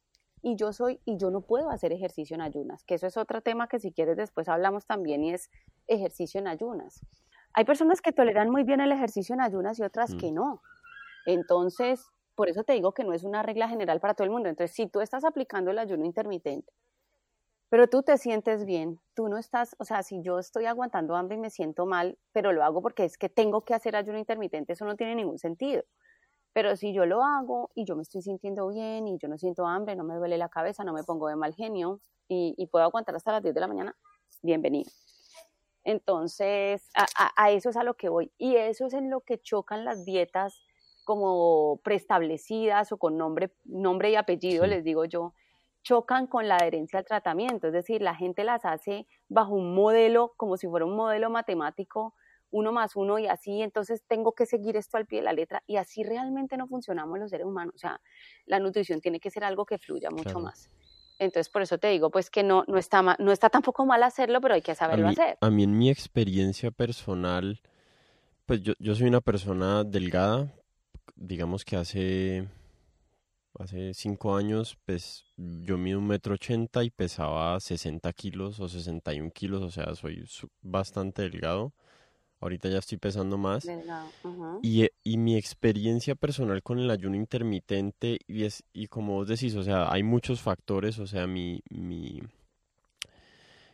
y 0.43 0.57
yo 0.57 0.73
soy 0.73 1.01
y 1.05 1.17
yo 1.17 1.31
no 1.31 1.41
puedo 1.41 1.71
hacer 1.71 1.93
ejercicio 1.93 2.35
en 2.35 2.41
ayunas, 2.41 2.85
que 2.85 2.95
eso 2.95 3.07
es 3.07 3.17
otro 3.17 3.41
tema 3.41 3.69
que 3.69 3.81
si 3.81 3.93
quieres 3.93 4.17
después 4.17 4.49
hablamos 4.49 4.87
también 4.87 5.25
y 5.25 5.33
es 5.33 5.51
ejercicio 5.87 6.41
en 6.41 6.47
ayunas. 6.47 7.05
Hay 7.55 7.65
personas 7.65 8.01
que 8.01 8.13
toleran 8.13 8.51
muy 8.51 8.63
bien 8.63 8.81
el 8.81 8.93
ejercicio 8.93 9.35
en 9.35 9.41
ayunas 9.41 9.79
y 9.79 9.83
otras 9.83 10.15
mm. 10.15 10.19
que 10.19 10.33
no. 10.33 10.63
Entonces, 11.27 12.07
por 12.39 12.49
eso 12.49 12.63
te 12.63 12.73
digo 12.73 12.93
que 12.93 13.03
no 13.03 13.15
es 13.15 13.25
una 13.25 13.43
regla 13.43 13.69
general 13.69 13.99
para 13.99 14.15
todo 14.15 14.25
el 14.25 14.31
mundo. 14.31 14.49
Entonces, 14.49 14.73
si 14.73 14.87
tú 14.87 15.01
estás 15.01 15.25
aplicando 15.25 15.73
el 15.73 15.79
ayuno 15.81 16.05
intermitente 16.05 16.73
pero 17.71 17.89
tú 17.89 18.03
te 18.03 18.17
sientes 18.17 18.65
bien, 18.65 19.01
tú 19.15 19.29
no 19.29 19.37
estás, 19.37 19.77
o 19.79 19.85
sea, 19.85 20.03
si 20.03 20.23
yo 20.23 20.39
estoy 20.39 20.65
aguantando 20.65 21.17
hambre 21.17 21.37
y 21.37 21.41
me 21.41 21.51
siento 21.51 21.85
mal, 21.85 22.17
pero 22.33 22.53
lo 22.53 22.65
hago 22.65 22.81
porque 22.81 23.05
es 23.05 23.19
que 23.19 23.29
tengo 23.29 23.63
que 23.63 23.75
hacer 23.75 23.95
ayuno 23.95 24.19
intermitente, 24.19 24.73
eso 24.73 24.87
no 24.87 24.97
tiene 24.97 25.15
ningún 25.15 25.39
sentido. 25.39 25.83
Pero 26.55 26.77
si 26.77 26.95
yo 26.95 27.05
lo 27.07 27.23
hago 27.23 27.71
y 27.75 27.85
yo 27.85 27.95
me 27.95 28.03
estoy 28.03 28.23
sintiendo 28.23 28.69
bien 28.69 29.07
y 29.07 29.19
yo 29.19 29.29
no 29.29 29.37
siento 29.37 29.67
hambre, 29.67 29.97
no 29.97 30.05
me 30.05 30.15
duele 30.15 30.39
la 30.39 30.49
cabeza, 30.49 30.83
no 30.83 30.95
me 30.95 31.05
pongo 31.05 31.29
de 31.29 31.37
mal 31.37 31.55
genio 31.55 32.01
y, 32.27 32.67
puedo 32.71 32.85
aguantar 32.85 33.15
hasta 33.15 33.33
las 33.33 33.43
10 33.43 33.55
de 33.55 33.61
la 33.61 33.69
mañana, 33.69 33.97
bienvenido. 34.43 34.91
Entonces, 35.85 36.89
a, 36.95 37.51
eso 37.51 37.69
es 37.71 37.77
a 37.77 37.85
lo 37.85 37.95
que 37.95 38.09
voy. 38.09 38.33
Y 38.39 38.57
eso 38.57 38.87
es 38.87 38.95
en 38.95 39.11
lo 39.11 39.21
que 39.21 39.39
chocan 39.39 39.85
las 39.85 40.05
dietas 40.05 40.68
como 41.09 41.81
preestablecidas 41.83 42.93
o 42.93 42.99
con 42.99 43.17
nombre, 43.17 43.51
nombre 43.65 44.11
y 44.11 44.17
apellido, 44.17 44.67
les 44.67 44.85
digo 44.85 45.07
yo, 45.07 45.33
chocan 45.83 46.27
con 46.27 46.49
la 46.49 46.57
adherencia 46.57 46.99
al 46.99 47.07
tratamiento. 47.07 47.69
Es 47.69 47.73
decir, 47.73 48.03
la 48.03 48.15
gente 48.15 48.45
las 48.45 48.67
hace 48.67 49.07
bajo 49.27 49.55
un 49.55 49.75
modelo, 49.75 50.35
como 50.37 50.59
si 50.59 50.69
fuera 50.69 50.85
un 50.85 50.95
modelo 50.95 51.31
matemático, 51.31 52.15
uno 52.51 52.73
más 52.73 52.95
uno 52.95 53.19
y 53.19 53.27
así, 53.27 53.63
entonces 53.63 54.05
tengo 54.07 54.33
que 54.33 54.45
seguir 54.45 54.77
esto 54.77 54.99
al 54.99 55.07
pie 55.07 55.21
de 55.21 55.25
la 55.25 55.33
letra 55.33 55.63
y 55.67 55.77
así 55.77 56.03
realmente 56.03 56.59
no 56.59 56.67
funcionamos 56.67 57.19
los 57.19 57.31
seres 57.31 57.47
humanos. 57.47 57.75
O 57.75 57.79
sea, 57.79 58.03
la 58.45 58.59
nutrición 58.59 59.01
tiene 59.01 59.19
que 59.19 59.31
ser 59.31 59.45
algo 59.45 59.65
que 59.65 59.79
fluya 59.79 60.11
mucho 60.11 60.41
más. 60.41 60.69
Entonces, 61.19 61.49
por 61.49 61.63
eso 61.63 61.79
te 61.79 61.89
digo, 61.89 62.11
pues 62.11 62.29
que 62.29 62.43
no, 62.43 62.65
no, 62.69 62.77
está, 62.77 63.17
no 63.19 63.33
está 63.33 63.49
tampoco 63.49 63.87
mal 63.87 64.03
hacerlo, 64.03 64.43
pero 64.43 64.53
hay 64.53 64.63
que 64.63 64.75
saberlo 64.75 65.09
hacer. 65.09 65.39
A 65.41 65.49
mí 65.49 65.63
en 65.63 65.79
mi 65.79 65.89
experiencia 65.89 66.71
personal, 66.71 67.63
pues 68.45 68.63
yo, 68.63 68.75
yo 68.79 68.95
soy 68.95 69.09
una 69.09 69.23
persona 69.23 69.85
delgada, 69.85 70.53
digamos 71.19 71.65
que 71.65 71.77
hace, 71.77 72.49
hace 73.59 73.93
cinco 73.95 74.37
años, 74.37 74.79
pues 74.87 75.25
yo 75.37 75.77
mido 75.77 75.99
un 75.99 76.07
metro 76.07 76.35
ochenta 76.35 76.85
y 76.85 76.91
pesaba 76.91 77.59
60 77.59 78.13
kilos 78.13 78.61
o 78.61 78.69
61 78.69 79.31
kilos, 79.31 79.63
o 79.63 79.71
sea, 79.71 79.95
soy 79.95 80.25
bastante 80.63 81.23
delgado. 81.23 81.73
Ahorita 82.41 82.69
ya 82.69 82.79
estoy 82.79 82.99
pesando 82.99 83.37
más. 83.37 83.69
y, 84.63 84.85
eh, 84.85 84.93
y, 85.03 85.19
mi 85.19 85.37
experiencia 85.37 86.15
personal 86.15 86.63
con 86.63 86.79
el 86.79 86.91
ayuno 86.91 87.17
intermitente, 87.17 88.21
y, 88.29 88.45
es, 88.45 88.63
y 88.73 88.87
como 88.87 89.15
vos 89.15 89.27
decís, 89.27 89.57
o 89.57 89.65
sea, 89.65 89.93
hay 89.93 90.05
muchos 90.05 90.41
factores, 90.41 91.01
o 91.01 91.07
sea, 91.09 91.27
mi, 91.27 91.63
mi, 91.69 92.23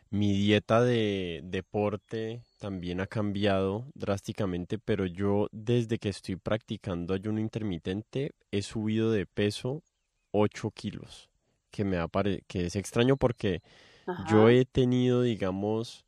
mi 0.09 0.33
dieta 0.33 0.81
de 0.81 1.41
deporte 1.43 2.41
también 2.59 3.01
ha 3.01 3.07
cambiado 3.07 3.87
drásticamente, 3.95 4.79
pero 4.79 5.05
yo 5.05 5.47
desde 5.51 5.97
que 5.97 6.09
estoy 6.09 6.35
practicando 6.35 7.13
ayuno 7.13 7.39
intermitente 7.39 8.33
he 8.51 8.61
subido 8.61 9.11
de 9.11 9.25
peso 9.25 9.83
8 10.31 10.71
kilos, 10.71 11.29
que, 11.71 11.83
me 11.83 11.97
que 12.47 12.65
es 12.65 12.75
extraño 12.75 13.17
porque 13.17 13.61
yo 14.29 14.49
he 14.49 14.65
tenido, 14.65 15.23
digamos, 15.23 16.05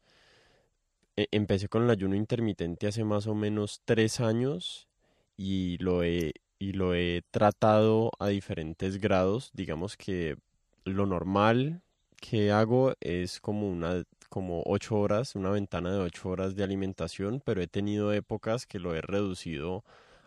e, 1.16 1.28
empecé 1.32 1.68
con 1.68 1.84
el 1.84 1.90
ayuno 1.90 2.16
intermitente 2.16 2.88
hace 2.88 3.04
más 3.04 3.28
o 3.28 3.36
menos 3.36 3.82
tres 3.86 4.20
años 4.20 4.88
y 5.36 5.78
lo 5.80 6.04
he, 6.04 6.34
y 6.60 6.74
lo 6.74 6.94
he 6.94 7.24
tratado 7.32 8.12
a 8.20 8.28
diferentes 8.28 9.00
grados. 9.00 9.52
Digamos 9.54 9.98
que 9.98 10.38
lo 10.86 11.06
normal 11.06 11.82
que 12.20 12.52
hago 12.52 12.94
es 13.02 13.40
como 13.40 13.70
una 13.70 14.04
como 14.30 14.62
ocho 14.66 14.98
horas, 15.00 15.36
una 15.36 15.52
ventana 15.52 15.92
de 15.92 16.00
ocho 16.00 16.30
horas 16.30 16.56
de 16.56 16.64
alimentación, 16.64 17.42
pero 17.46 17.62
he 17.62 17.68
tenido 17.68 18.12
épocas 18.14 18.66
que 18.68 18.80
lo 18.80 18.94
he 18.96 19.02
reducido 19.02 19.84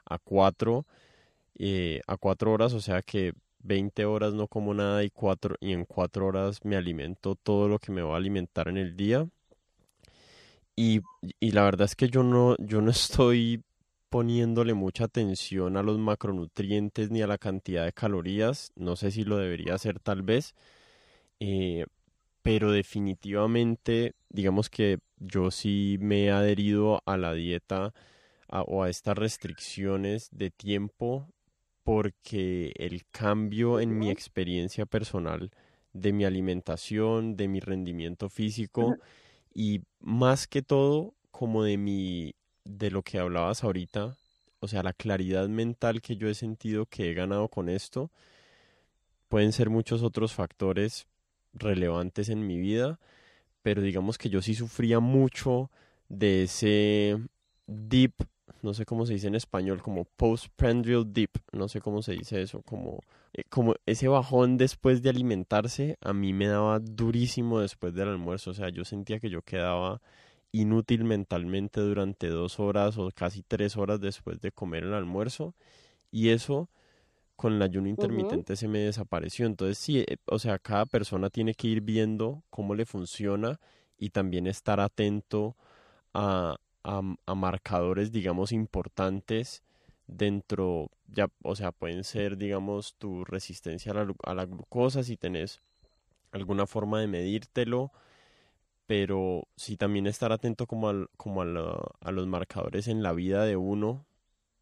a 0.07 0.19
cuatro, 0.19 0.87
eh, 1.59 2.01
a 2.07 2.17
cuatro 2.17 2.53
horas, 2.53 2.73
o 2.75 2.81
sea 2.81 3.03
que 3.03 3.35
20 3.61 4.07
horas 4.07 4.33
no 4.35 4.49
como 4.49 4.75
nada 4.75 5.05
y 5.05 5.11
cuatro, 5.11 5.57
y 5.61 5.73
en 5.73 5.85
cuatro 5.85 6.27
horas 6.27 6.65
me 6.65 6.77
alimento 6.77 7.35
todo 7.37 7.69
lo 7.69 7.79
que 7.79 7.93
me 7.93 8.03
va 8.03 8.15
a 8.15 8.19
alimentar 8.19 8.69
en 8.69 8.79
el 8.79 8.97
día 8.97 9.29
y, 10.77 11.03
y 11.41 11.53
la 11.53 11.65
verdad 11.65 11.85
es 11.85 11.95
que 11.95 12.09
yo 12.09 12.23
no, 12.23 12.57
yo 12.59 12.81
no 12.81 12.91
estoy 12.91 13.63
poniéndole 14.09 14.73
mucha 14.75 15.05
atención 15.05 15.77
a 15.77 15.83
los 15.83 15.99
macronutrientes 15.99 17.11
ni 17.11 17.21
a 17.23 17.27
la 17.27 17.37
cantidad 17.37 17.85
de 17.85 17.93
calorías. 17.93 18.73
No 18.77 18.97
sé 18.97 19.11
si 19.11 19.25
lo 19.25 19.37
debería 19.37 19.75
hacer 19.75 20.01
tal 20.01 20.23
vez. 20.23 20.55
Eh, 21.41 21.87
pero 22.43 22.71
definitivamente, 22.71 24.15
digamos 24.29 24.71
que 24.71 24.99
yo 25.19 25.51
sí 25.51 25.99
me 26.01 26.25
he 26.25 26.31
adherido 26.31 27.03
a 27.07 27.17
la 27.17 27.35
dieta 27.35 27.93
o 28.49 28.83
a 28.83 28.89
estas 28.89 29.17
restricciones 29.17 30.29
de 30.33 30.51
tiempo 30.51 31.29
porque 31.83 32.73
el 32.77 33.05
cambio 33.11 33.81
en 33.81 33.99
mi 33.99 34.11
experiencia 34.11 34.87
personal 34.87 35.51
de 35.93 36.13
mi 36.13 36.25
alimentación, 36.25 37.37
de 37.37 37.49
mi 37.49 37.61
rendimiento 37.61 38.29
físico, 38.29 38.97
y 39.53 39.83
más 40.01 40.47
que 40.47 40.63
todo 40.63 41.15
como 41.31 41.65
de 41.65 41.77
mi 41.77 42.35
de 42.65 42.91
lo 42.91 43.03
que 43.03 43.19
hablabas 43.19 43.65
ahorita, 43.65 44.17
o 44.61 44.69
sea, 44.69 44.83
la 44.83 44.93
claridad 44.93 45.49
mental 45.49 46.03
que 46.03 46.17
yo 46.17 46.29
he 46.29 46.35
sentido 46.35 46.87
que 46.87 47.11
he 47.11 47.15
ganado 47.15 47.49
con 47.49 47.69
esto, 47.69 48.11
pueden 49.29 49.53
ser 49.53 49.71
muchos 49.71 50.03
otros 50.03 50.33
factores 50.35 51.07
relevantes 51.55 52.29
en 52.29 52.47
mi 52.47 52.59
vida, 52.59 52.99
pero 53.63 53.83
digamos 53.83 54.19
que 54.19 54.31
yo 54.31 54.43
sí 54.43 54.55
sufría 54.55 55.01
mucho 55.01 55.71
de 56.09 56.45
ese 56.45 57.19
deep, 57.67 58.15
no 58.63 58.75
sé 58.75 58.85
cómo 58.85 59.07
se 59.07 59.15
dice 59.15 59.29
en 59.29 59.35
español, 59.35 59.83
como 59.83 60.05
postprandial 60.05 61.13
dip, 61.13 61.37
no 61.53 61.69
sé 61.69 61.81
cómo 61.81 62.03
se 62.03 62.13
dice 62.13 62.43
eso, 62.43 62.63
como 62.63 63.01
eh, 63.33 63.45
como 63.49 63.75
ese 63.87 64.09
bajón 64.09 64.57
después 64.57 65.03
de 65.03 65.11
alimentarse, 65.11 65.99
a 66.01 66.13
mí 66.13 66.33
me 66.33 66.49
daba 66.49 66.81
durísimo 66.81 67.61
después 67.61 67.95
del 67.95 68.09
almuerzo. 68.09 68.51
O 68.51 68.55
sea, 68.55 68.71
yo 68.71 68.85
sentía 68.85 69.21
que 69.21 69.31
yo 69.31 69.43
quedaba 69.43 70.01
inútil 70.53 71.05
mentalmente 71.05 71.81
durante 71.81 72.29
dos 72.29 72.59
horas 72.61 72.99
o 72.99 73.11
casi 73.15 73.43
tres 73.43 73.77
horas 73.77 74.01
después 74.01 74.41
de 74.41 74.53
comer 74.53 74.85
el 74.85 74.95
almuerzo. 74.95 75.55
Y 76.13 76.31
eso 76.31 76.69
con 77.41 77.55
el 77.55 77.63
ayuno 77.63 77.89
intermitente 77.89 78.55
se 78.55 78.69
me 78.69 78.81
desapareció. 78.81 79.47
Entonces, 79.47 79.79
sí, 79.79 80.01
eh, 80.01 80.19
o 80.27 80.39
sea, 80.39 80.59
cada 80.59 80.85
persona 80.85 81.31
tiene 81.31 81.55
que 81.55 81.69
ir 81.69 81.81
viendo 81.81 82.43
cómo 82.51 82.75
le 82.75 82.85
funciona 82.85 83.59
y 83.97 84.11
también 84.11 84.47
estar 84.47 84.79
atento 84.79 85.57
a, 86.13 86.57
a 86.85 87.35
marcadores, 87.35 88.13
digamos, 88.13 88.53
importantes 88.53 89.63
dentro, 90.07 90.91
ya, 91.09 91.29
o 91.43 91.57
sea, 91.57 91.73
pueden 91.73 92.05
ser, 92.05 92.37
digamos, 92.37 92.95
tu 92.99 93.25
resistencia 93.25 93.93
a 93.93 94.35
la, 94.35 94.45
glucosa, 94.45 95.03
si 95.03 95.17
tenés 95.17 95.63
alguna 96.33 96.67
forma 96.67 97.01
de 97.01 97.07
medírtelo, 97.07 97.91
pero 98.87 99.49
sí 99.57 99.79
también 99.79 100.07
estar 100.07 100.31
atento 100.31 100.67
como, 100.67 101.07
como 101.17 101.41
a, 101.41 102.13
los 102.13 102.27
marcadores 102.27 102.87
en 102.87 103.03
la 103.03 103.15
vida 103.15 103.47
de 103.47 103.57
uno, 103.57 104.05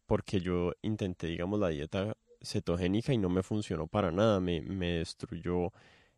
porque 0.05 0.39
yo 0.39 0.71
intenté, 0.81 1.27
digamos, 1.27 1.59
la 1.59 1.67
dieta 1.67 2.15
cetogénica 2.41 3.13
y 3.13 3.17
no 3.17 3.29
me 3.29 3.43
funcionó 3.43 3.87
para 3.87 4.11
nada, 4.11 4.39
me, 4.39 4.61
me 4.61 4.93
destruyó 4.99 5.71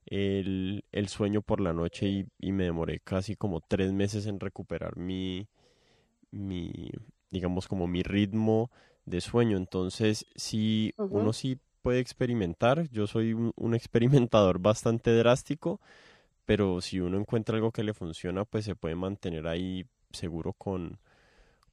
el, 0.05 0.84
el, 0.91 1.07
sueño 1.07 1.41
por 1.41 1.61
la 1.61 1.74
noche 1.74 2.07
y, 2.07 2.26
y, 2.39 2.51
me 2.51 2.65
demoré 2.65 2.99
casi 2.99 3.36
como 3.36 3.61
tres 3.61 3.91
meses 3.91 4.26
en 4.26 4.39
recuperar 4.39 4.97
mi, 4.97 5.47
mi 6.32 6.91
digamos, 7.32 7.67
como 7.67 7.88
mi 7.88 8.03
ritmo 8.03 8.69
de 9.05 9.22
sueño. 9.22 9.57
Entonces, 9.57 10.26
si 10.36 10.93
uno 10.97 11.34
sí 11.34 11.57
puede 11.82 11.99
experimentar, 11.99 12.89
yo 12.89 13.07
soy 13.07 13.34
un, 13.34 13.74
experimentador 13.74 14.59
bastante 14.59 15.11
drástico, 15.15 15.80
pero 16.45 16.82
si 16.82 16.99
uno 16.99 17.17
encuentra 17.17 17.55
algo 17.55 17.72
que 17.72 17.84
le 17.84 17.93
funciona, 17.93 18.45
pues 18.45 18.65
se 18.65 18.76
puede 18.76 18.95
mantener 18.95 19.47
ahí 19.47 19.86
seguro 20.11 20.53
con, 20.53 20.99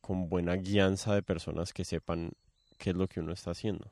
con 0.00 0.28
buena 0.28 0.54
guianza 0.54 1.14
de 1.14 1.22
personas 1.22 1.72
que 1.72 1.84
sepan 1.84 2.30
qué 2.78 2.90
es 2.90 2.96
lo 2.96 3.08
que 3.08 3.20
uno 3.20 3.32
está 3.32 3.50
haciendo. 3.50 3.90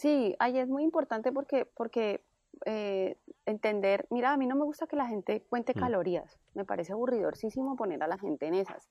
Sí, 0.00 0.34
ahí 0.38 0.58
es 0.58 0.66
muy 0.66 0.82
importante 0.82 1.30
porque, 1.30 1.66
porque 1.66 2.24
eh, 2.64 3.18
entender, 3.44 4.06
mira, 4.08 4.32
a 4.32 4.38
mí 4.38 4.46
no 4.46 4.56
me 4.56 4.64
gusta 4.64 4.86
que 4.86 4.96
la 4.96 5.06
gente 5.06 5.42
cuente 5.50 5.74
mm. 5.76 5.78
calorías, 5.78 6.40
me 6.54 6.64
parece 6.64 6.94
aburridorísimo 6.94 7.76
poner 7.76 8.02
a 8.02 8.06
la 8.06 8.16
gente 8.16 8.46
en 8.46 8.54
esas 8.54 8.88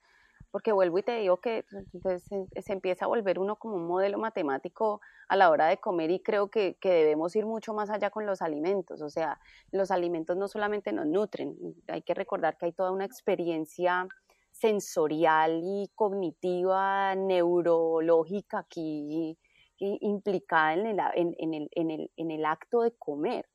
porque 0.52 0.72
vuelvo 0.72 1.00
y 1.00 1.04
te 1.04 1.18
digo 1.18 1.38
que 1.38 1.66
pues, 2.02 2.24
se, 2.24 2.74
empieza 2.74 3.06
a 3.06 3.08
volver 3.08 3.40
uno 3.40 3.56
como 3.58 3.76
un 3.76 3.88
modelo 3.88 4.20
matemático 4.20 5.02
a 5.28 5.36
la 5.36 5.50
hora 5.50 5.68
de 5.68 5.78
comer 5.78 6.12
y 6.12 6.20
creo 6.22 6.50
que, 6.50 6.78
debemos 6.82 7.36
ir 7.36 7.46
mucho 7.46 7.74
más 7.74 7.90
allá 7.90 8.12
con 8.12 8.28
los 8.28 8.42
alimentos, 8.44 9.02
o 9.02 9.10
sea, 9.10 9.40
los 9.72 9.90
alimentos 9.90 10.38
no 10.38 10.48
solamente 10.48 10.92
nos 10.92 11.08
nutren, 11.08 11.56
hay 11.88 12.04
que 12.04 12.14
recordar 12.14 12.56
que 12.56 12.68
hay 12.68 12.72
toda 12.72 12.92
una 12.92 13.06
experiencia 13.06 14.08
sensorial 14.52 15.62
y 15.64 15.90
cognitiva, 15.96 17.16
neurológica 17.16 18.60
aquí 18.60 19.38
implicada 19.80 20.74
en 20.74 22.32
el, 22.32 22.46
acto 22.46 22.82
de 22.82 22.92
comer. 22.98 23.48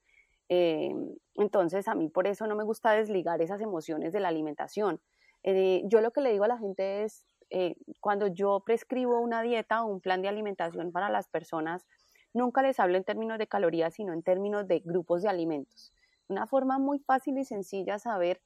Eh, 0.49 0.95
entonces, 1.35 1.89
a 1.89 1.95
mí 1.95 2.09
por 2.09 2.27
eso 2.27 2.47
no 2.47 2.57
me 2.57 2.64
gusta 2.64 2.93
desligar 2.93 3.41
esas 3.41 3.61
emociones 3.61 4.12
de 4.12 4.20
la 4.20 4.29
alimentación. 4.29 5.01
Eh, 5.43 5.83
yo 5.87 6.01
lo 6.01 6.11
que 6.11 6.20
le 6.20 6.33
digo 6.33 6.45
a 6.45 6.49
la 6.49 6.59
gente 6.59 7.05
es, 7.05 7.27
eh, 7.51 7.77
cuando 8.01 8.27
yo 8.27 8.62
prescribo 8.64 9.20
una 9.20 9.43
dieta 9.43 9.83
o 9.83 9.87
un 9.87 10.01
plan 10.01 10.22
de 10.22 10.29
alimentación 10.29 10.93
para 10.93 11.11
las 11.11 11.29
personas, 11.29 11.87
nunca 12.33 12.62
les 12.62 12.81
hablo 12.81 12.97
en 12.97 13.05
términos 13.05 13.39
de 13.39 13.47
calorías, 13.47 13.95
sino 13.95 14.12
en 14.12 14.22
términos 14.22 14.66
de 14.66 14.81
grupos 14.81 15.22
de 15.22 15.29
alimentos. 15.29 15.93
una 16.27 16.47
forma 16.47 16.79
muy 16.79 17.01
fácil 17.01 17.37
y 17.37 17.45
sencilla 17.45 17.99
saber 17.99 18.41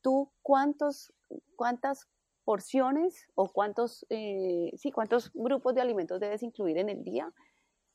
tú 0.00 0.32
cuántos, 0.40 1.12
cuántas 1.56 2.08
porciones 2.48 3.26
o 3.34 3.52
cuántos, 3.52 4.06
eh, 4.08 4.70
sí, 4.74 4.90
cuántos 4.90 5.30
grupos 5.34 5.74
de 5.74 5.82
alimentos 5.82 6.18
debes 6.18 6.42
incluir 6.42 6.78
en 6.78 6.88
el 6.88 7.04
día. 7.04 7.30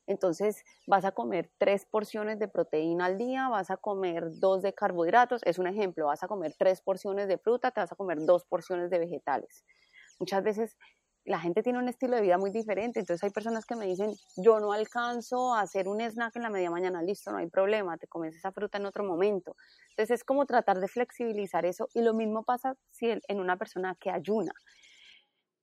Entonces 0.05 0.63
vas 0.85 1.05
a 1.05 1.11
comer 1.11 1.49
tres 1.57 1.87
porciones 1.89 2.37
de 2.37 2.47
proteína 2.47 3.05
al 3.05 3.17
día, 3.17 3.49
vas 3.49 3.71
a 3.71 3.77
comer 3.77 4.25
dos 4.39 4.61
de 4.61 4.71
carbohidratos, 4.71 5.41
es 5.45 5.57
un 5.57 5.65
ejemplo, 5.65 6.05
vas 6.05 6.21
a 6.21 6.27
comer 6.27 6.53
tres 6.55 6.81
porciones 6.81 7.27
de 7.27 7.39
fruta, 7.39 7.71
te 7.71 7.79
vas 7.79 7.91
a 7.91 7.95
comer 7.95 8.19
dos 8.27 8.45
porciones 8.45 8.91
de 8.91 8.99
vegetales. 8.99 9.65
Muchas 10.19 10.43
veces 10.43 10.77
la 11.25 11.39
gente 11.39 11.63
tiene 11.63 11.79
un 11.79 11.87
estilo 11.87 12.15
de 12.15 12.21
vida 12.21 12.37
muy 12.37 12.51
diferente, 12.51 12.99
entonces 12.99 13.23
hay 13.23 13.29
personas 13.29 13.65
que 13.65 13.75
me 13.75 13.85
dicen, 13.85 14.13
yo 14.37 14.59
no 14.59 14.73
alcanzo 14.73 15.53
a 15.53 15.61
hacer 15.61 15.87
un 15.87 16.01
snack 16.01 16.35
en 16.35 16.43
la 16.43 16.49
media 16.49 16.69
mañana, 16.69 17.01
listo, 17.01 17.31
no 17.31 17.37
hay 17.37 17.47
problema, 17.47 17.97
te 17.97 18.07
comes 18.07 18.35
esa 18.35 18.51
fruta 18.51 18.77
en 18.77 18.85
otro 18.85 19.03
momento. 19.03 19.55
Entonces 19.91 20.19
es 20.19 20.23
como 20.23 20.45
tratar 20.45 20.79
de 20.79 20.87
flexibilizar 20.87 21.65
eso 21.65 21.87
y 21.93 22.01
lo 22.01 22.13
mismo 22.13 22.43
pasa 22.43 22.75
si 22.91 23.09
en 23.09 23.39
una 23.39 23.57
persona 23.57 23.95
que 23.99 24.09
ayuna. 24.09 24.53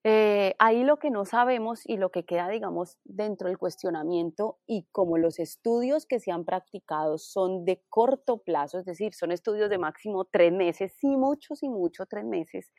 Eh, 0.02 0.54
ahí 0.58 0.82
lo 0.82 0.98
que 0.98 1.10
no 1.10 1.26
sabemos 1.26 1.82
y 1.84 1.98
lo 1.98 2.10
que 2.10 2.24
queda, 2.24 2.48
digamos, 2.48 2.96
dentro 3.04 3.48
del 3.48 3.58
cuestionamiento 3.58 4.58
y 4.66 4.86
como 4.92 5.18
los 5.18 5.38
estudios 5.38 6.06
que 6.06 6.20
se 6.20 6.32
han 6.32 6.46
practicado 6.46 7.18
son 7.18 7.66
de 7.66 7.82
corto 7.90 8.38
plazo, 8.38 8.78
es 8.78 8.86
decir, 8.86 9.12
son 9.12 9.30
estudios 9.30 9.68
de 9.68 9.76
máximo 9.76 10.24
tres 10.24 10.52
meses, 10.54 10.94
sí 10.98 11.18
muchos 11.18 11.62
y 11.62 11.68
mucho 11.68 12.06
tres 12.06 12.24
meses, 12.24 12.72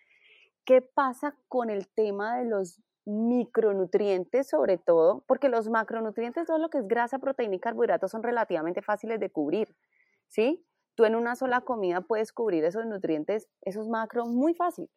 ¿Qué 0.66 0.82
pasa 0.82 1.36
con 1.48 1.70
el 1.70 1.88
tema 1.88 2.38
de 2.38 2.46
los 2.46 2.82
micronutrientes 3.06 4.48
sobre 4.50 4.78
todo? 4.78 5.24
Porque 5.28 5.50
los 5.50 5.70
macronutrientes, 5.70 6.48
todo 6.48 6.58
lo 6.60 6.70
que 6.70 6.80
es 6.80 6.88
grasa, 6.88 7.20
proteína 7.20 7.56
y 7.56 7.60
carbohidratos 7.60 8.12
son 8.12 8.24
relativamente 8.24 8.82
fáciles 8.82 9.20
de 9.20 9.30
cubrir, 9.30 9.76
¿sí? 10.28 10.64
Tú 10.96 11.06
en 11.06 11.16
una 11.16 11.36
sola 11.36 11.62
comida 11.62 12.02
puedes 12.02 12.32
cubrir 12.32 12.64
esos 12.64 12.86
nutrientes, 12.86 13.48
esos 13.62 13.88
macros 13.88 14.28
muy 14.28 14.54
fácil. 14.54 14.90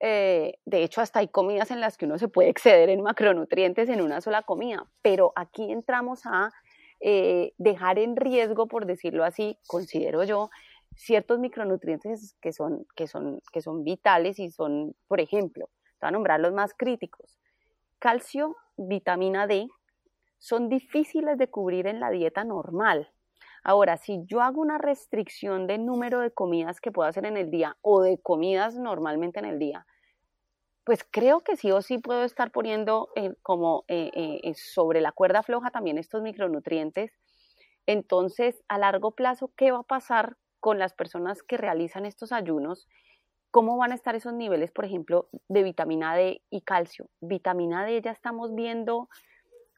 Eh, 0.00 0.54
de 0.64 0.82
hecho, 0.82 1.00
hasta 1.00 1.18
hay 1.18 1.28
comidas 1.28 1.70
en 1.70 1.80
las 1.80 1.98
que 1.98 2.06
uno 2.06 2.18
se 2.18 2.28
puede 2.28 2.48
exceder 2.48 2.88
en 2.88 3.02
macronutrientes 3.02 3.88
en 3.88 4.00
una 4.00 4.20
sola 4.20 4.42
comida, 4.42 4.86
pero 5.02 5.32
aquí 5.36 5.70
entramos 5.70 6.22
a 6.24 6.52
eh, 7.00 7.52
dejar 7.58 7.98
en 7.98 8.16
riesgo, 8.16 8.66
por 8.66 8.86
decirlo 8.86 9.24
así, 9.24 9.58
considero 9.66 10.24
yo, 10.24 10.50
ciertos 10.94 11.38
micronutrientes 11.38 12.36
que 12.40 12.52
son, 12.52 12.86
que 12.96 13.06
son, 13.06 13.40
que 13.52 13.60
son 13.60 13.84
vitales 13.84 14.38
y 14.38 14.50
son, 14.50 14.94
por 15.08 15.20
ejemplo, 15.20 15.70
te 15.98 16.06
voy 16.06 16.08
a 16.08 16.12
nombrar 16.12 16.40
los 16.40 16.52
más 16.52 16.74
críticos. 16.74 17.38
Calcio, 17.98 18.56
vitamina 18.76 19.46
D, 19.46 19.68
son 20.38 20.68
difíciles 20.68 21.36
de 21.36 21.48
cubrir 21.48 21.86
en 21.86 22.00
la 22.00 22.10
dieta 22.10 22.44
normal. 22.44 23.10
Ahora, 23.62 23.98
si 23.98 24.24
yo 24.24 24.40
hago 24.40 24.60
una 24.60 24.78
restricción 24.78 25.66
de 25.66 25.78
número 25.78 26.20
de 26.20 26.30
comidas 26.30 26.80
que 26.80 26.90
puedo 26.90 27.08
hacer 27.08 27.26
en 27.26 27.36
el 27.36 27.50
día 27.50 27.76
o 27.82 28.00
de 28.00 28.18
comidas 28.18 28.76
normalmente 28.76 29.38
en 29.38 29.44
el 29.44 29.58
día, 29.58 29.86
pues 30.84 31.06
creo 31.08 31.40
que 31.40 31.56
sí 31.56 31.70
o 31.70 31.82
sí 31.82 31.98
puedo 31.98 32.24
estar 32.24 32.50
poniendo 32.50 33.10
eh, 33.14 33.34
como 33.42 33.84
eh, 33.88 34.10
eh, 34.14 34.54
sobre 34.54 35.00
la 35.00 35.12
cuerda 35.12 35.42
floja 35.42 35.70
también 35.70 35.98
estos 35.98 36.22
micronutrientes. 36.22 37.12
Entonces, 37.86 38.62
a 38.68 38.78
largo 38.78 39.12
plazo, 39.12 39.52
¿qué 39.56 39.72
va 39.72 39.80
a 39.80 39.82
pasar 39.82 40.36
con 40.60 40.78
las 40.78 40.94
personas 40.94 41.42
que 41.42 41.56
realizan 41.56 42.06
estos 42.06 42.32
ayunos, 42.32 42.88
¿cómo 43.50 43.76
van 43.76 43.92
a 43.92 43.94
estar 43.94 44.14
esos 44.14 44.34
niveles, 44.34 44.70
por 44.70 44.84
ejemplo, 44.84 45.28
de 45.48 45.62
vitamina 45.62 46.14
D 46.14 46.42
y 46.50 46.60
calcio? 46.60 47.08
Vitamina 47.20 47.84
D 47.84 48.00
ya 48.00 48.12
estamos 48.12 48.54
viendo 48.54 49.08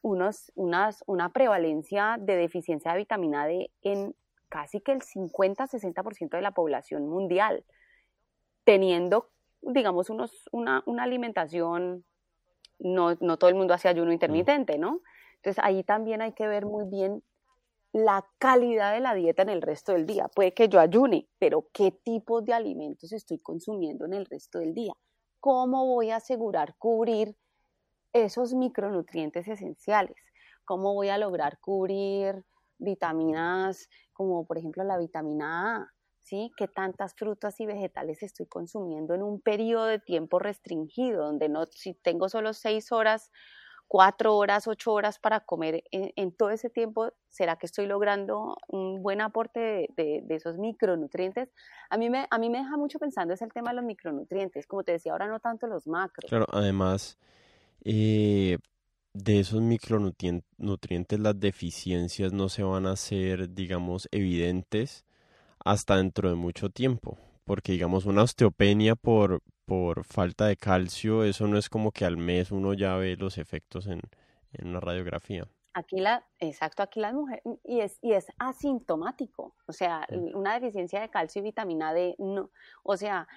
unos, 0.03 0.51
unas, 0.55 1.03
una 1.07 1.29
prevalencia 1.29 2.17
de 2.19 2.35
deficiencia 2.35 2.91
de 2.91 2.99
vitamina 2.99 3.47
D 3.47 3.71
en 3.81 4.15
casi 4.49 4.81
que 4.81 4.91
el 4.91 5.01
50-60% 5.01 6.29
de 6.29 6.41
la 6.41 6.51
población 6.51 7.07
mundial, 7.07 7.65
teniendo, 8.65 9.29
digamos, 9.61 10.11
unos, 10.11 10.47
una, 10.51 10.83
una 10.85 11.03
alimentación, 11.03 12.05
no, 12.77 13.15
no 13.19 13.37
todo 13.37 13.49
el 13.49 13.55
mundo 13.55 13.73
hace 13.73 13.87
ayuno 13.87 14.11
intermitente, 14.11 14.77
¿no? 14.77 15.01
Entonces 15.37 15.63
ahí 15.63 15.83
también 15.83 16.21
hay 16.21 16.33
que 16.33 16.47
ver 16.47 16.65
muy 16.65 16.85
bien 16.85 17.23
la 17.93 18.27
calidad 18.39 18.91
de 18.93 18.99
la 18.99 19.13
dieta 19.13 19.43
en 19.43 19.49
el 19.49 19.61
resto 19.61 19.93
del 19.93 20.07
día. 20.07 20.27
Puede 20.27 20.53
que 20.53 20.67
yo 20.67 20.79
ayune, 20.79 21.29
pero 21.37 21.67
¿qué 21.71 21.91
tipo 21.91 22.41
de 22.41 22.51
alimentos 22.51 23.13
estoy 23.13 23.37
consumiendo 23.37 24.05
en 24.05 24.13
el 24.13 24.25
resto 24.25 24.59
del 24.59 24.73
día? 24.73 24.93
¿Cómo 25.39 25.85
voy 25.85 26.09
a 26.09 26.15
asegurar 26.15 26.75
cubrir 26.79 27.37
esos 28.11 28.55
micronutrientes 28.55 29.47
esenciales? 29.47 30.17
¿Cómo 30.65 30.95
voy 30.95 31.09
a 31.09 31.19
lograr 31.19 31.59
cubrir 31.59 32.43
vitaminas 32.79 33.87
como 34.11 34.45
por 34.45 34.57
ejemplo 34.57 34.83
la 34.83 34.97
vitamina 34.97 35.75
A? 35.75 35.93
¿Sí? 36.21 36.51
¿Qué 36.57 36.67
tantas 36.67 37.13
frutas 37.13 37.59
y 37.59 37.65
vegetales 37.67 38.23
estoy 38.23 38.47
consumiendo 38.47 39.13
en 39.13 39.21
un 39.21 39.39
periodo 39.39 39.85
de 39.85 39.99
tiempo 39.99 40.39
restringido, 40.39 41.25
donde 41.25 41.49
no, 41.49 41.65
si 41.65 41.93
tengo 41.93 42.29
solo 42.29 42.53
seis 42.53 42.91
horas 42.91 43.29
cuatro 43.93 44.35
horas, 44.35 44.67
ocho 44.67 44.91
horas 44.91 45.19
para 45.19 45.41
comer 45.41 45.83
en, 45.91 46.31
todo 46.31 46.49
ese 46.49 46.71
tiempo, 46.71 47.13
¿será 47.29 47.57
que 47.57 47.67
estoy 47.67 47.85
logrando 47.85 48.57
un 48.67 49.03
buen 49.03 49.21
aporte 49.21 49.87
de, 49.95 50.25
esos 50.29 50.57
micronutrientes? 50.57 51.53
A 51.91 51.97
mí, 51.97 52.09
me, 52.09 52.25
a 52.27 52.39
mí 52.39 52.49
me 52.49 52.57
deja 52.57 52.75
mucho 52.75 52.97
pensando 52.97 53.35
es 53.35 53.43
el 53.43 53.53
tema 53.53 53.69
de 53.69 53.75
los 53.75 53.85
micronutrientes, 53.85 54.65
como 54.65 54.83
te 54.83 54.93
decía, 54.93 55.11
ahora 55.11 55.27
no 55.27 55.39
tanto 55.39 55.67
los 55.67 55.85
macros. 55.85 56.27
Claro, 56.27 56.47
además 56.51 57.19
eh, 57.85 58.57
de 59.13 59.39
esos 59.39 59.61
micronutrientes, 59.61 61.19
las 61.19 61.39
deficiencias 61.39 62.33
no 62.33 62.49
se 62.49 62.63
van 62.63 62.87
a 62.87 62.93
hacer, 62.93 63.53
digamos, 63.53 64.09
evidentes 64.09 65.05
hasta 65.63 65.97
dentro 65.97 66.29
de 66.29 66.35
mucho 66.35 66.71
tiempo, 66.71 67.19
porque 67.45 67.73
digamos 67.73 68.07
una 68.07 68.23
osteopenia 68.23 68.95
por, 68.95 69.43
por 69.65 70.03
falta 70.05 70.47
de 70.47 70.57
calcio, 70.57 71.23
eso 71.23 71.47
no 71.47 71.57
es 71.57 71.69
como 71.69 71.91
que 71.91 72.05
al 72.05 72.17
mes 72.17 72.51
uno 72.51 72.73
ya 72.73 72.95
ve 72.95 73.15
los 73.17 73.37
efectos 73.37 73.87
en, 73.87 74.01
en 74.53 74.67
una 74.67 74.79
radiografía. 74.79 75.47
Aquí 75.75 75.99
la, 75.99 76.23
exacto, 76.37 76.83
aquí 76.83 76.99
las 76.99 77.15
mujeres, 77.15 77.41
y 77.63 77.79
es, 77.79 77.97
y 78.03 78.13
es 78.13 78.27
asintomático, 78.37 79.55
o 79.65 79.73
sea, 79.73 80.05
una 80.35 80.53
deficiencia 80.59 81.01
de 81.01 81.09
calcio 81.09 81.39
y 81.39 81.43
vitamina 81.45 81.95
D, 81.95 82.13
no, 82.19 82.51
o 82.83 82.95
sea, 82.95 83.27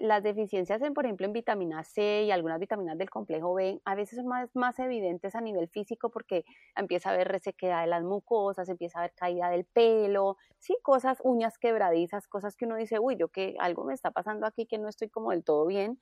las 0.00 0.20
deficiencias 0.24 0.82
en, 0.82 0.92
por 0.92 1.04
ejemplo, 1.04 1.24
en 1.26 1.32
vitamina 1.32 1.84
C 1.84 2.24
y 2.24 2.32
algunas 2.32 2.58
vitaminas 2.58 2.98
del 2.98 3.10
complejo 3.10 3.54
B, 3.54 3.80
a 3.84 3.94
veces 3.94 4.16
son 4.18 4.26
más, 4.26 4.50
más 4.56 4.76
evidentes 4.80 5.36
a 5.36 5.40
nivel 5.40 5.68
físico 5.68 6.10
porque 6.10 6.44
empieza 6.74 7.10
a 7.10 7.12
haber 7.14 7.28
resequedad 7.28 7.82
de 7.82 7.86
las 7.86 8.02
mucosas, 8.02 8.68
empieza 8.68 8.98
a 8.98 9.02
haber 9.02 9.14
caída 9.14 9.48
del 9.50 9.64
pelo, 9.64 10.36
sí, 10.58 10.76
cosas, 10.82 11.18
uñas 11.22 11.58
quebradizas, 11.58 12.26
cosas 12.26 12.56
que 12.56 12.64
uno 12.64 12.74
dice, 12.74 12.98
uy, 12.98 13.14
yo 13.16 13.28
que 13.28 13.54
algo 13.60 13.84
me 13.84 13.94
está 13.94 14.10
pasando 14.10 14.46
aquí 14.48 14.66
que 14.66 14.78
no 14.78 14.88
estoy 14.88 15.10
como 15.10 15.30
del 15.30 15.44
todo 15.44 15.64
bien, 15.64 16.00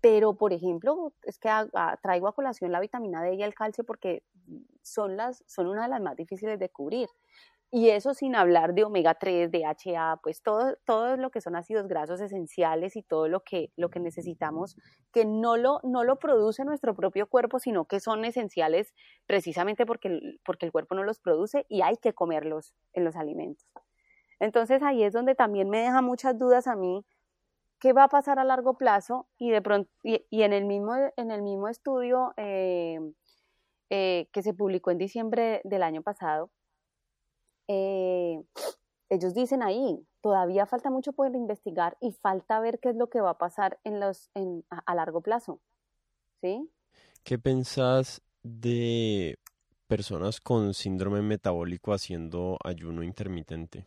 pero, 0.00 0.34
por 0.34 0.52
ejemplo, 0.52 1.12
es 1.22 1.38
que 1.38 1.48
traigo 2.02 2.28
a 2.28 2.34
colación 2.34 2.72
la 2.72 2.80
vitamina 2.80 3.22
D 3.22 3.34
y 3.34 3.42
el 3.42 3.54
calcio 3.54 3.84
porque 3.84 4.22
son, 4.82 5.16
las, 5.16 5.42
son 5.46 5.66
una 5.66 5.84
de 5.84 5.88
las 5.88 6.00
más 6.00 6.16
difíciles 6.16 6.58
de 6.58 6.68
cubrir. 6.68 7.08
Y 7.72 7.90
eso 7.90 8.14
sin 8.14 8.36
hablar 8.36 8.74
de 8.74 8.84
omega 8.84 9.14
3, 9.14 9.50
DHA, 9.50 10.20
pues 10.22 10.40
todo, 10.40 10.76
todo 10.84 11.16
lo 11.16 11.30
que 11.30 11.40
son 11.40 11.56
ácidos 11.56 11.88
grasos 11.88 12.20
esenciales 12.20 12.94
y 12.94 13.02
todo 13.02 13.26
lo 13.26 13.40
que, 13.40 13.72
lo 13.76 13.90
que 13.90 13.98
necesitamos, 13.98 14.76
que 15.12 15.24
no 15.24 15.56
lo, 15.56 15.80
no 15.82 16.04
lo 16.04 16.16
produce 16.18 16.64
nuestro 16.64 16.94
propio 16.94 17.26
cuerpo, 17.26 17.58
sino 17.58 17.86
que 17.86 17.98
son 17.98 18.24
esenciales 18.24 18.94
precisamente 19.26 19.84
porque, 19.84 20.38
porque 20.44 20.66
el 20.66 20.72
cuerpo 20.72 20.94
no 20.94 21.02
los 21.02 21.18
produce 21.18 21.66
y 21.68 21.82
hay 21.82 21.96
que 21.96 22.14
comerlos 22.14 22.72
en 22.92 23.04
los 23.04 23.16
alimentos. 23.16 23.66
Entonces 24.38 24.82
ahí 24.82 25.02
es 25.02 25.12
donde 25.12 25.34
también 25.34 25.68
me 25.68 25.80
deja 25.80 26.02
muchas 26.02 26.38
dudas 26.38 26.68
a 26.68 26.76
mí 26.76 27.04
qué 27.86 27.92
va 27.92 28.02
a 28.02 28.08
pasar 28.08 28.40
a 28.40 28.44
largo 28.44 28.74
plazo 28.74 29.28
y 29.38 29.50
de 29.50 29.62
pronto 29.62 29.88
y, 30.02 30.42
en 30.42 30.52
el 30.52 30.64
mismo 30.64 30.92
en 31.16 31.30
el 31.30 31.42
mismo 31.42 31.68
estudio 31.68 32.34
eh, 32.36 32.98
eh, 33.90 34.28
que 34.32 34.42
se 34.42 34.54
publicó 34.54 34.90
en 34.90 34.98
diciembre 34.98 35.60
del 35.62 35.84
año 35.84 36.02
pasado 36.02 36.50
eh, 37.68 38.42
ellos 39.08 39.34
dicen 39.34 39.62
ahí 39.62 40.04
todavía 40.20 40.66
falta 40.66 40.90
mucho 40.90 41.12
por 41.12 41.32
investigar 41.32 41.96
y 42.00 42.10
falta 42.10 42.58
ver 42.58 42.80
qué 42.80 42.88
es 42.88 42.96
lo 42.96 43.08
que 43.08 43.20
va 43.20 43.30
a 43.30 43.38
pasar 43.38 43.78
en 43.84 44.00
los 44.00 44.32
a, 44.68 44.94
largo 44.96 45.20
plazo 45.20 45.60
sí 46.40 46.68
qué 47.22 47.38
pensás 47.38 48.20
de 48.42 49.38
personas 49.86 50.40
con 50.40 50.74
síndrome 50.74 51.22
metabólico 51.22 51.92
haciendo 51.92 52.58
ayuno 52.64 53.04
intermitente 53.04 53.86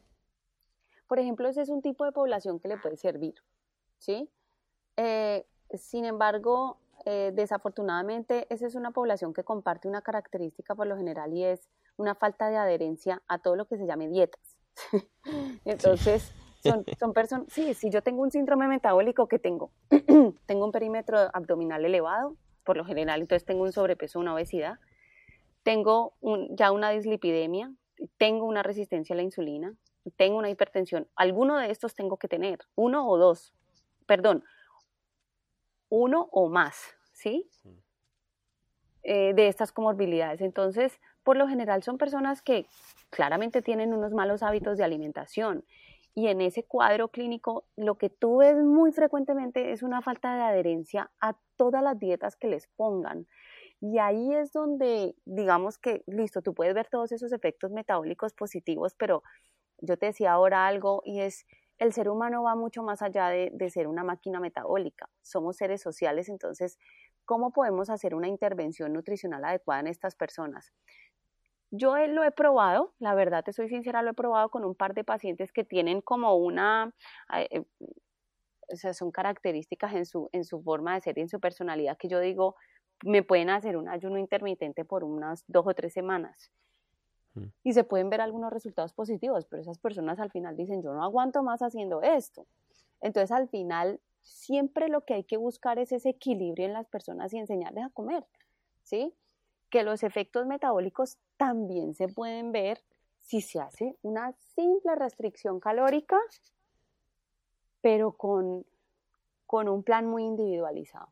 por 1.10 1.18
ejemplo, 1.18 1.50
ese 1.50 1.64
es 1.64 1.70
un 1.70 1.82
tipo 1.82 2.06
de 2.06 2.12
población 2.12 2.60
que 2.60 2.68
le 2.68 2.78
puede 2.78 2.96
servir. 2.96 3.34
¿Sí? 4.00 4.30
Eh, 4.98 5.46
sin 5.78 6.06
embargo, 6.06 6.78
eh, 7.06 7.32
desafortunadamente, 7.34 8.48
esa 8.50 8.68
es 8.68 8.76
una 8.76 8.92
población 8.92 9.34
que 9.34 9.44
comparte 9.44 9.88
una 9.88 10.02
característica 10.02 10.76
por 10.76 10.88
lo 10.88 10.98
general 10.98 11.34
y 11.34 11.46
es 11.46 11.70
una 11.98 12.16
falta 12.16 12.50
de 12.50 12.58
adherencia 12.58 13.22
a 13.28 13.40
todo 13.40 13.56
lo 13.56 13.66
que 13.66 13.78
se 13.78 13.86
llame 13.86 14.10
dietas. 14.10 14.58
Entonces, 15.66 16.32
son, 16.64 16.84
son 17.00 17.14
personas, 17.14 17.48
sí, 17.50 17.74
si 17.74 17.90
yo 17.90 18.02
tengo 18.02 18.22
un 18.22 18.32
síndrome 18.32 18.68
metabólico, 18.68 19.28
¿qué 19.28 19.40
tengo? 19.40 19.72
tengo 20.46 20.66
un 20.66 20.72
perímetro 20.72 21.18
abdominal 21.34 21.86
elevado, 21.86 22.36
por 22.64 22.78
lo 22.78 22.86
general, 22.86 23.22
entonces 23.22 23.46
tengo 23.46 23.64
un 23.64 23.72
sobrepeso, 23.72 24.20
una 24.20 24.34
obesidad, 24.34 24.80
tengo 25.64 26.14
ya 26.52 26.72
una 26.72 26.90
dislipidemia, 26.90 27.74
tengo 28.18 28.46
una 28.46 28.64
resistencia 28.64 29.14
a 29.14 29.18
la 29.18 29.24
insulina, 29.24 29.74
tengo 30.16 30.38
una 30.38 30.50
hipertensión, 30.50 31.08
alguno 31.16 31.58
de 31.58 31.72
estos 31.72 31.96
tengo 31.96 32.18
que 32.18 32.28
tener, 32.28 32.60
uno 32.76 33.08
o 33.08 33.18
dos, 33.18 33.54
perdón, 34.10 34.44
uno 35.90 36.30
o 36.32 36.50
más, 36.50 36.76
¿sí? 37.14 37.48
Eh, 39.04 39.34
de 39.36 39.48
estas 39.48 39.72
comorbilidades. 39.72 40.42
Entonces, 40.42 41.00
por 41.24 41.38
lo 41.38 41.48
general 41.48 41.84
son 41.84 42.00
personas 42.00 42.42
que 42.42 42.66
claramente 43.12 43.62
tienen 43.62 43.94
unos 43.94 44.12
malos 44.12 44.42
hábitos 44.42 44.80
de 44.80 44.84
alimentación 44.84 45.64
y 46.16 46.28
en 46.28 46.42
ese 46.42 46.64
cuadro 46.64 47.10
clínico 47.10 47.66
lo 47.76 48.00
que 48.00 48.10
tú 48.10 48.38
ves 48.38 48.58
muy 48.58 48.92
frecuentemente 48.92 49.72
es 49.74 49.84
una 49.84 50.02
falta 50.02 50.36
de 50.36 50.42
adherencia 50.42 51.12
a 51.22 51.38
todas 51.56 51.84
las 51.84 52.00
dietas 52.00 52.36
que 52.36 52.48
les 52.48 52.66
pongan. 52.66 53.28
Y 53.80 54.00
ahí 54.00 54.34
es 54.34 54.52
donde, 54.52 55.16
digamos 55.26 55.78
que, 55.78 56.04
listo, 56.08 56.42
tú 56.42 56.56
puedes 56.56 56.74
ver 56.74 56.88
todos 56.90 57.12
esos 57.12 57.32
efectos 57.32 57.70
metabólicos 57.72 58.34
positivos, 58.34 58.96
pero 58.96 59.22
yo 59.82 59.98
te 59.98 60.08
decía 60.08 60.32
ahora 60.32 60.66
algo 60.66 61.04
y 61.06 61.22
es, 61.22 61.46
el 61.80 61.94
ser 61.94 62.10
humano 62.10 62.44
va 62.44 62.56
mucho 62.56 62.84
más 62.84 63.02
allá 63.02 63.30
de, 63.30 63.70
ser 63.70 63.88
una 63.88 64.04
máquina 64.04 64.40
metabólica. 64.40 65.10
Somos 65.22 65.58
seres 65.58 65.82
sociales, 65.82 66.28
entonces, 66.30 66.78
¿cómo 67.26 67.52
podemos 67.52 67.90
hacer 67.90 68.14
una 68.14 68.28
intervención 68.28 68.94
nutricional 68.94 69.44
adecuada 69.46 69.80
en 69.80 69.88
estas 69.88 70.16
personas? 70.16 70.74
Yo 71.72 71.96
lo 72.08 72.24
he 72.24 72.32
probado, 72.32 72.94
la 73.00 73.14
verdad 73.14 73.44
te 73.44 73.54
soy 73.54 73.70
sincera, 73.70 74.02
lo 74.02 74.12
he 74.12 74.14
probado 74.14 74.50
con 74.50 74.66
un 74.66 74.76
par 74.76 74.94
de 74.94 75.04
pacientes 75.04 75.52
que 75.54 75.64
tienen 75.64 76.02
como 76.02 76.36
una, 76.36 76.94
eh, 77.34 77.64
o 78.68 78.76
sea, 78.76 78.94
son 78.94 79.12
características 79.12 79.94
en 79.94 80.06
su, 80.06 80.30
en 80.34 80.44
su 80.44 80.62
forma 80.62 80.96
de 80.96 81.02
ser 81.02 81.18
y 81.18 81.22
en 81.22 81.30
su 81.30 81.40
personalidad 81.40 81.98
que 81.98 82.10
yo 82.10 82.20
digo, 82.20 82.56
me 83.06 83.24
pueden 83.24 83.50
hacer 83.50 83.78
un 83.78 83.88
ayuno 83.88 84.18
intermitente 84.18 84.84
por 84.84 85.04
unas 85.04 85.46
dos 85.48 85.66
o 85.66 85.74
tres 85.74 85.94
semanas. 85.94 86.52
Y 87.64 87.74
se 87.74 87.84
pueden 87.84 88.10
ver 88.10 88.22
algunos 88.22 88.52
resultados 88.52 88.94
positivos, 88.94 89.46
pero 89.46 89.62
esas 89.62 89.78
personas 89.78 90.20
al 90.20 90.32
final 90.32 90.56
dicen, 90.56 90.82
yo 90.82 90.94
no 90.94 91.04
aguanto 91.04 91.44
más 91.44 91.62
haciendo 91.62 92.02
esto. 92.02 92.46
Entonces 93.02 93.32
al 93.32 93.48
final 93.48 94.00
siempre 94.22 94.90
lo 94.90 95.06
que 95.06 95.14
hay 95.14 95.24
que 95.24 95.38
buscar 95.38 95.80
es 95.80 95.92
ese 95.92 96.10
equilibrio 96.10 96.66
en 96.66 96.74
las 96.74 96.88
personas 96.88 97.34
y 97.34 97.38
enseñarles 97.38 97.86
a 97.86 97.90
comer, 97.90 98.26
¿sí? 98.84 99.14
Que 99.70 99.84
los 99.84 100.04
efectos 100.04 100.46
metabólicos 100.46 101.18
también 101.38 101.94
se 101.94 102.08
pueden 102.08 102.52
ver 102.52 102.82
si 103.20 103.42
se 103.42 103.60
hace 103.60 103.96
una 104.02 104.34
simple 104.56 104.96
restricción 104.96 105.60
calórica, 105.60 106.18
pero 107.82 108.12
con, 108.12 108.66
con 109.46 109.70
un 109.70 109.84
plan 109.84 110.08
muy 110.08 110.24
individualizado 110.24 111.10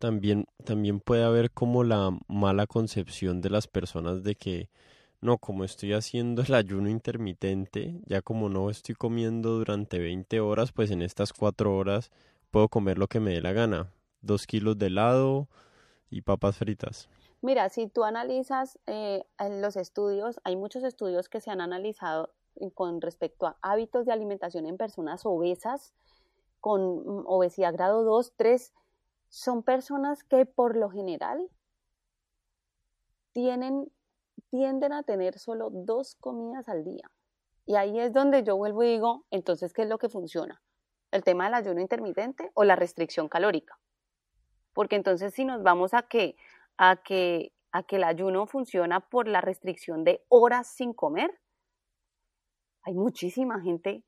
también, 0.00 0.46
también 0.64 0.98
puede 0.98 1.22
haber 1.24 1.52
como 1.52 1.84
la 1.84 2.18
mala 2.26 2.66
concepción 2.66 3.42
de 3.42 3.50
las 3.50 3.68
personas 3.68 4.24
de 4.24 4.34
que 4.34 4.70
no, 5.20 5.38
como 5.38 5.64
estoy 5.64 5.92
haciendo 5.92 6.42
el 6.42 6.54
ayuno 6.54 6.88
intermitente, 6.88 8.00
ya 8.06 8.22
como 8.22 8.48
no 8.48 8.70
estoy 8.70 8.94
comiendo 8.94 9.58
durante 9.58 9.98
20 9.98 10.40
horas, 10.40 10.72
pues 10.72 10.90
en 10.90 11.02
estas 11.02 11.32
4 11.32 11.76
horas 11.76 12.10
puedo 12.50 12.68
comer 12.68 12.98
lo 12.98 13.06
que 13.06 13.20
me 13.20 13.32
dé 13.32 13.40
la 13.40 13.52
gana. 13.52 13.92
Dos 14.22 14.46
kilos 14.46 14.78
de 14.78 14.86
helado 14.86 15.48
y 16.10 16.22
papas 16.22 16.56
fritas. 16.56 17.08
Mira, 17.42 17.68
si 17.70 17.86
tú 17.86 18.04
analizas 18.04 18.78
eh, 18.86 19.24
los 19.38 19.76
estudios, 19.76 20.40
hay 20.44 20.56
muchos 20.56 20.84
estudios 20.84 21.28
que 21.28 21.40
se 21.40 21.50
han 21.50 21.60
analizado 21.60 22.34
con 22.74 23.00
respecto 23.00 23.46
a 23.46 23.56
hábitos 23.62 24.04
de 24.04 24.12
alimentación 24.12 24.66
en 24.66 24.76
personas 24.76 25.24
obesas, 25.24 25.94
con 26.60 26.82
mm, 26.82 27.24
obesidad 27.26 27.72
grado 27.72 28.04
2, 28.04 28.34
3, 28.36 28.72
son 29.28 29.62
personas 29.62 30.24
que 30.24 30.44
por 30.44 30.76
lo 30.76 30.90
general 30.90 31.48
tienen, 33.32 33.90
tienden 34.50 34.92
a 34.92 35.02
tener 35.02 35.38
solo 35.38 35.70
dos 35.70 36.16
comidas 36.16 36.68
al 36.68 36.84
día. 36.84 37.10
Y 37.66 37.76
ahí 37.76 37.98
es 38.00 38.12
donde 38.12 38.42
yo 38.42 38.56
vuelvo 38.56 38.82
y 38.82 38.88
digo, 38.88 39.26
entonces, 39.30 39.72
¿qué 39.72 39.82
es 39.82 39.88
lo 39.88 39.98
que 39.98 40.08
funciona? 40.08 40.60
¿El 41.10 41.24
tema 41.24 41.44
del 41.44 41.54
ayuno 41.54 41.80
intermitente 41.80 42.50
o 42.54 42.64
la 42.64 42.76
restricción 42.76 43.28
calórica? 43.28 43.78
Porque 44.72 44.96
entonces 44.96 45.34
si 45.34 45.44
nos 45.44 45.62
vamos 45.62 45.94
a 45.94 46.02
que, 46.02 46.36
a 46.76 46.96
que, 46.96 47.52
a 47.72 47.82
que 47.82 47.96
el 47.96 48.04
ayuno 48.04 48.46
funciona 48.46 49.00
por 49.00 49.28
la 49.28 49.40
restricción 49.40 50.04
de 50.04 50.24
horas 50.28 50.68
sin 50.68 50.92
comer, 50.92 51.40
hay 52.82 52.94
muchísima 52.94 53.60
gente 53.60 54.04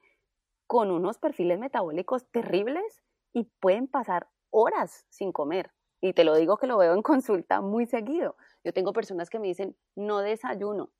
con 0.66 0.90
unos 0.90 1.18
perfiles 1.18 1.58
metabólicos 1.58 2.26
terribles 2.30 3.02
y 3.32 3.44
pueden 3.60 3.88
pasar 3.88 4.28
horas 4.50 5.04
sin 5.08 5.32
comer. 5.32 5.72
Y 6.00 6.14
te 6.14 6.24
lo 6.24 6.34
digo 6.34 6.56
que 6.56 6.66
lo 6.66 6.78
veo 6.78 6.94
en 6.94 7.02
consulta 7.02 7.60
muy 7.60 7.86
seguido. 7.86 8.36
Yo 8.64 8.72
tengo 8.72 8.92
personas 8.92 9.30
que 9.30 9.38
me 9.38 9.48
dicen, 9.48 9.76
no 9.94 10.20
desayuno. 10.20 10.90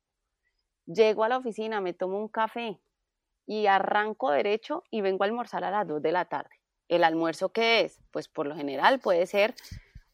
Llego 0.85 1.23
a 1.23 1.29
la 1.29 1.37
oficina, 1.37 1.81
me 1.81 1.93
tomo 1.93 2.17
un 2.17 2.27
café 2.27 2.79
y 3.45 3.67
arranco 3.67 4.31
derecho 4.31 4.83
y 4.89 5.01
vengo 5.01 5.23
a 5.23 5.27
almorzar 5.27 5.63
a 5.63 5.71
las 5.71 5.87
2 5.87 6.01
de 6.01 6.11
la 6.11 6.25
tarde. 6.25 6.59
¿El 6.87 7.03
almuerzo 7.03 7.49
qué 7.49 7.81
es? 7.81 8.01
Pues 8.11 8.27
por 8.27 8.47
lo 8.47 8.55
general 8.55 8.99
puede 8.99 9.25
ser 9.25 9.55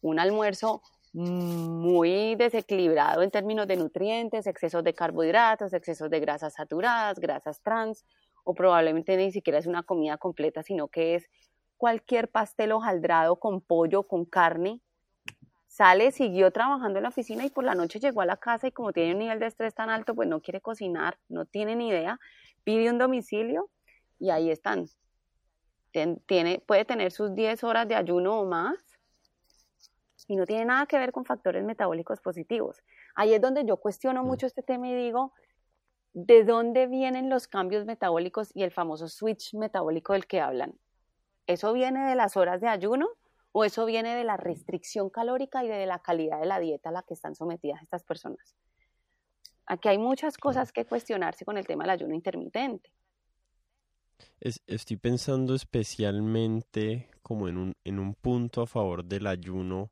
un 0.02 0.20
almuerzo 0.20 0.82
muy 1.12 2.36
desequilibrado 2.36 3.24
en 3.24 3.32
términos 3.32 3.68
de 3.68 3.78
nutrientes, 3.78 4.46
excesos 4.46 4.84
de 4.84 4.94
carbohidratos, 4.94 5.74
excesos 5.74 6.10
de 6.10 6.20
grasas 6.20 6.54
saturadas, 6.54 7.20
grasas 7.20 7.62
trans, 7.62 8.06
o 8.44 8.54
probablemente 8.54 9.18
ni 9.18 9.32
siquiera 9.32 9.60
es 9.60 9.66
una 9.66 9.84
comida 9.84 10.18
completa, 10.18 10.64
sino 10.64 10.88
que 10.88 11.16
es 11.16 11.30
cualquier 11.78 12.30
pastel 12.30 12.72
hojaldrado 12.72 13.40
con 13.40 13.62
pollo, 13.62 14.04
con 14.04 14.26
carne. 14.26 14.82
Sale, 15.70 16.12
siguió 16.12 16.50
trabajando 16.52 16.98
en 16.98 17.04
la 17.04 17.10
oficina 17.10 17.46
y 17.46 17.52
por 17.52 17.64
la 17.64 17.76
noche 17.76 18.00
llegó 18.00 18.22
a 18.22 18.26
la 18.26 18.38
casa 18.38 18.68
y 18.68 18.72
como 18.72 18.92
tiene 18.92 19.14
un 19.14 19.20
nivel 19.20 19.40
de 19.40 19.46
estrés 19.46 19.76
tan 19.76 19.92
alto, 19.92 20.16
pues 20.16 20.28
no 20.28 20.42
quiere 20.42 20.62
cocinar, 20.62 21.20
no 21.30 21.46
tiene 21.46 21.76
ni 21.76 21.90
idea, 21.90 22.20
pide 22.64 22.90
un 22.90 22.98
domicilio 22.98 23.70
y 24.18 24.32
ahí 24.32 24.50
están. 24.50 24.88
Tiene, 25.92 26.60
puede 26.66 26.86
tener 26.86 27.12
sus 27.12 27.36
10 27.36 27.64
horas 27.64 27.88
de 27.88 27.94
ayuno 27.94 28.40
o 28.40 28.46
más 28.46 28.84
y 30.28 30.38
no 30.38 30.48
tiene 30.48 30.66
nada 30.66 30.88
que 30.88 30.98
ver 30.98 31.12
con 31.12 31.24
factores 31.24 31.64
metabólicos 31.64 32.20
positivos. 32.20 32.82
Ahí 33.14 33.36
es 33.36 33.42
donde 33.42 33.64
yo 33.64 33.78
cuestiono 33.78 34.24
mucho 34.24 34.48
este 34.48 34.64
tema 34.64 34.88
y 34.88 34.96
digo, 34.96 35.34
¿de 36.14 36.46
dónde 36.46 36.88
vienen 36.88 37.30
los 37.30 37.48
cambios 37.48 37.86
metabólicos 37.86 38.50
y 38.56 38.64
el 38.64 38.72
famoso 38.72 39.08
switch 39.08 39.54
metabólico 39.54 40.14
del 40.14 40.26
que 40.26 40.42
hablan? 40.42 40.74
¿Eso 41.46 41.74
viene 41.74 42.10
de 42.10 42.16
las 42.16 42.38
horas 42.38 42.60
de 42.60 42.68
ayuno 42.68 43.08
o 43.52 43.64
eso 43.64 43.86
viene 43.86 44.16
de 44.16 44.24
la 44.24 44.38
restricción 44.38 45.10
calórica 45.10 45.64
y 45.64 45.68
de 45.68 45.86
la 45.86 46.00
calidad 46.00 46.40
de 46.40 46.46
la 46.46 46.60
dieta 46.60 46.90
a 46.90 46.92
la 46.92 47.04
que 47.04 47.14
están 47.14 47.36
sometidas 47.36 47.82
estas 47.82 48.04
personas? 48.04 48.56
Aquí 49.66 49.88
hay 49.88 49.98
muchas 49.98 50.38
cosas 50.38 50.72
que 50.72 50.86
cuestionarse 50.86 51.46
con 51.46 51.58
el 51.58 51.68
tema 51.68 51.84
del 51.84 51.92
ayuno 51.92 52.16
intermitente. 52.16 52.92
estoy 54.40 54.98
pensando 54.98 55.54
especialmente 55.54 57.10
como 57.22 57.48
en 57.48 57.58
un, 57.58 57.74
en 57.84 58.00
un 58.00 58.16
punto 58.16 58.62
a 58.62 58.68
favor 58.68 59.06
del 59.06 59.28
ayuno 59.28 59.92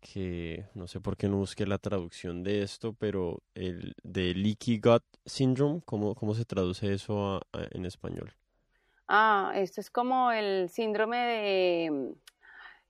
que 0.00 0.66
no 0.74 0.86
sé 0.86 1.00
por 1.00 1.16
qué 1.16 1.28
no 1.28 1.38
busqué 1.38 1.66
la 1.66 1.78
traducción 1.78 2.44
de 2.44 2.62
esto, 2.62 2.92
pero 2.92 3.42
el 3.54 3.94
de 4.04 4.34
leaky 4.34 4.78
gut 4.78 5.02
syndrome, 5.24 5.80
¿cómo, 5.84 6.14
cómo 6.14 6.34
se 6.34 6.44
traduce 6.44 6.92
eso 6.92 7.40
en 7.72 7.86
español? 7.86 8.32
Ah, 9.08 9.52
esto 9.54 9.80
es 9.80 9.90
como 9.90 10.30
el 10.32 10.68
síndrome 10.68 11.16
de, 11.16 12.14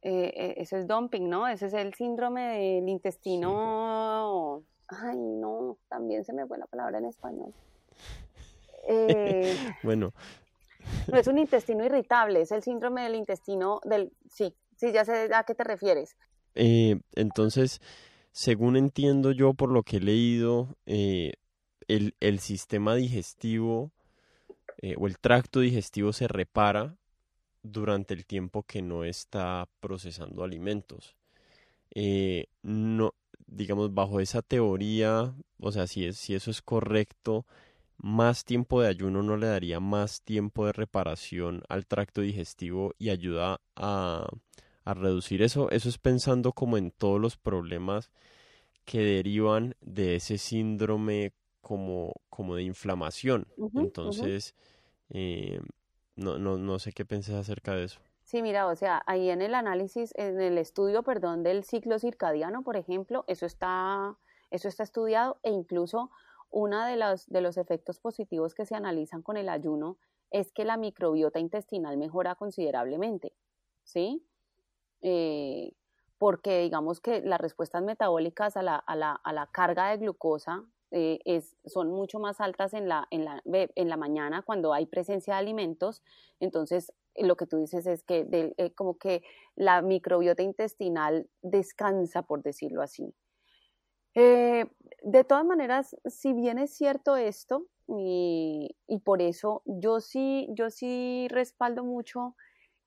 eh, 0.03 0.33
eh, 0.35 0.55
ese 0.59 0.81
es 0.81 0.87
dumping, 0.87 1.29
¿no? 1.29 1.49
Ese 1.49 1.67
es 1.67 1.75
el 1.75 1.95
síndrome 1.95 2.59
del 2.59 2.89
intestino. 2.89 4.63
Ay, 4.89 5.17
no, 5.17 5.79
también 5.89 6.25
se 6.25 6.33
me 6.33 6.47
fue 6.47 6.59
la 6.59 6.67
palabra 6.67 6.99
en 6.99 7.07
español. 7.07 7.53
Eh, 8.89 9.57
bueno. 9.83 10.13
No 11.11 11.19
es 11.19 11.27
un 11.27 11.39
intestino 11.39 11.85
irritable, 11.85 12.43
es 12.43 12.53
el 12.53 12.63
síndrome 12.63 13.03
del 13.03 13.17
intestino 13.17 13.81
del... 13.83 14.13
Sí, 14.31 14.55
sí, 14.77 14.93
ya 14.93 15.05
sé 15.05 15.29
a 15.35 15.43
qué 15.43 15.57
te 15.57 15.65
refieres. 15.65 16.17
entonces, 16.55 17.81
según 18.31 18.77
entiendo 18.77 19.33
yo 19.33 19.55
por 19.55 19.73
lo 19.73 19.83
que 19.83 19.97
he 19.97 20.01
leído, 20.01 20.77
el, 20.87 21.35
el 22.21 22.39
sistema 22.39 22.95
digestivo 22.95 23.91
eh, 24.83 24.95
o 24.99 25.07
el 25.07 25.19
tracto 25.19 25.61
digestivo 25.61 26.13
se 26.13 26.29
repara 26.29 26.97
durante 27.73 28.15
el 28.15 28.27
tiempo 28.27 28.63
que 28.65 28.83
no 28.83 29.05
está 29.05 29.69
procesando 29.81 30.45
alimentos. 30.45 31.17
Eh, 31.95 32.47
no, 32.63 33.15
digamos, 33.47 33.95
bajo 33.95 34.21
esa 34.21 34.43
teoría, 34.43 35.35
o 35.59 35.73
sea, 35.73 35.87
si, 35.87 36.07
es, 36.07 36.17
si 36.19 36.35
eso 36.35 36.51
es 36.51 36.63
correcto, 36.63 37.47
más 37.99 38.45
tiempo 38.45 38.83
de 38.83 38.89
ayuno 38.89 39.23
no 39.23 39.37
le 39.37 39.47
daría 39.47 39.81
más 39.81 40.23
tiempo 40.23 40.67
de 40.67 40.73
reparación 40.73 41.63
al 41.69 41.87
tracto 41.87 42.21
digestivo 42.21 42.95
y 42.99 43.11
ayuda 43.11 43.61
a, 43.75 44.27
a 44.85 44.95
reducir 44.95 45.43
eso. 45.43 45.71
Eso 45.71 45.89
es 45.89 45.99
pensando 45.99 46.53
como 46.53 46.77
en 46.79 46.91
todos 46.91 47.21
los 47.21 47.37
problemas 47.37 48.11
que 48.85 49.01
derivan 49.01 49.75
de 49.81 50.17
ese 50.17 50.39
síndrome 50.39 51.33
como, 51.61 52.13
como 52.31 52.55
de 52.55 52.63
inflamación. 52.63 53.49
Entonces, 53.75 54.55
eh, 55.11 55.61
no, 56.17 56.39
no, 56.39 56.57
no 56.57 56.79
sé 56.79 56.93
qué 56.93 57.05
pensé 57.05 57.37
acerca 57.37 57.75
de 57.75 57.85
eso. 57.85 58.01
Sí, 58.23 58.43
mira, 58.43 58.67
o 58.67 58.75
sea, 58.75 59.03
ahí 59.07 59.31
en 59.31 59.41
el 59.41 59.55
análisis, 59.55 60.13
en 60.17 60.41
el 60.41 60.59
estudio, 60.59 61.05
perdón, 61.05 61.45
del 61.45 61.63
ciclo 61.63 61.99
circadiano, 62.01 62.63
por 62.65 62.77
ejemplo, 62.77 63.25
eso 63.29 63.47
está, 63.47 64.17
eso 64.51 64.67
está 64.67 64.83
estudiado 64.83 65.39
e 65.45 65.53
incluso 65.53 66.11
uno 66.51 66.85
de 66.85 66.97
los, 66.97 67.27
de 67.29 67.41
los 67.41 67.57
efectos 67.57 68.01
positivos 68.01 68.55
que 68.55 68.67
se 68.67 68.75
analizan 68.75 69.23
con 69.23 69.37
el 69.37 69.49
ayuno 69.49 69.99
es 70.31 70.51
que 70.51 70.65
la 70.65 70.77
microbiota 70.77 71.39
intestinal 71.39 71.97
mejora 71.99 72.35
considerablemente, 72.35 73.33
¿sí? 73.85 74.27
Eh, 75.03 75.73
porque 76.19 76.63
digamos 76.63 77.01
que 77.01 77.21
las 77.21 77.41
respuestas 77.41 77.83
metabólicas 77.83 78.57
a 78.57 78.63
la, 78.63 78.77
a 78.77 78.97
la, 78.97 79.13
a 79.13 79.33
la 79.33 79.47
carga 79.47 79.91
de 79.91 79.99
glucosa 79.99 80.65
eh, 80.91 81.19
es, 81.25 81.57
son 81.65 81.91
mucho 81.91 82.19
más 82.19 82.41
altas 82.41 82.75
en 82.75 82.89
la, 82.89 83.07
en, 83.11 83.25
la, 83.25 83.43
en 83.45 83.89
la 83.89 83.97
mañana 83.97 84.43
cuando 84.43 84.73
hay 84.73 84.87
presencia 84.87 85.35
de 85.35 85.41
alimentos. 85.41 86.03
Entonces, 86.41 86.93
lo 87.17 87.37
que 87.37 87.47
tú 87.47 87.59
dices 87.59 87.87
es 87.87 88.03
que 88.03 88.27
eh, 88.57 88.73
como 88.75 88.99
que 88.99 89.23
la 89.55 89.83
microbiota 89.83 90.43
intestinal 90.43 91.29
descansa, 91.43 92.23
por 92.23 92.43
decirlo 92.43 92.83
así. 92.83 93.15
Eh, 94.15 94.67
de 95.03 95.25
todas 95.25 95.45
maneras, 95.45 95.97
si 96.07 96.33
bien 96.33 96.59
es 96.59 96.75
cierto 96.75 97.17
esto, 97.17 97.67
y, 97.89 98.77
y, 98.89 98.99
por 99.01 99.23
eso 99.23 99.63
yo 99.65 100.01
sí, 100.01 100.49
yo 100.51 100.71
sí 100.71 101.29
respaldo 101.31 101.85
mucho 101.85 102.35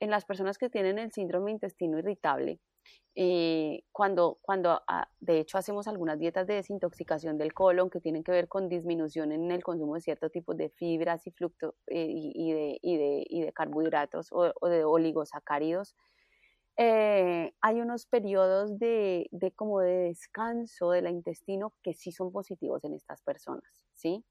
en 0.02 0.10
las 0.10 0.26
personas 0.26 0.58
que 0.58 0.70
tienen 0.70 1.00
el 1.00 1.14
síndrome 1.14 1.52
intestino 1.52 2.00
irritable, 2.00 2.60
eh, 3.16 3.84
cuando, 3.92 4.38
cuando 4.42 4.82
ah, 4.88 5.10
de 5.20 5.40
hecho 5.40 5.58
hacemos 5.58 5.88
algunas 5.88 6.20
dietas 6.20 6.48
de 6.48 6.54
desintoxicación 6.54 7.38
del 7.38 7.54
colon 7.54 7.90
que 7.90 8.00
tienen 8.00 8.24
que 8.24 8.32
ver 8.32 8.48
con 8.48 8.70
disminución 8.70 9.32
en 9.32 9.52
el 9.52 9.64
consumo 9.64 9.96
de 9.96 10.02
ciertos 10.02 10.32
tipos 10.32 10.56
de 10.56 10.70
fibras 10.70 11.28
y, 11.28 11.32
flucto, 11.32 11.76
eh, 11.88 12.08
y, 12.08 12.54
de, 12.54 12.80
y, 12.82 12.98
de, 12.98 13.26
y, 13.28 13.42
de, 13.42 13.52
carbohidratos 13.52 14.30
o, 14.32 14.70
de 14.70 14.86
oligosacáridos, 14.86 15.96
eh, 16.78 17.54
hay 17.60 17.82
unos 17.82 18.06
periodos 18.06 18.80
de, 18.80 19.28
de, 19.32 19.52
como 19.52 19.82
de 19.82 19.98
descanso 19.98 20.92
del 20.92 21.10
intestino 21.10 21.74
que 21.84 21.94
sí 21.94 22.14
son 22.14 22.32
positivos 22.32 22.86
en 22.86 22.94
estas 22.94 23.22
personas, 23.22 23.70
¿sí? 23.96 24.24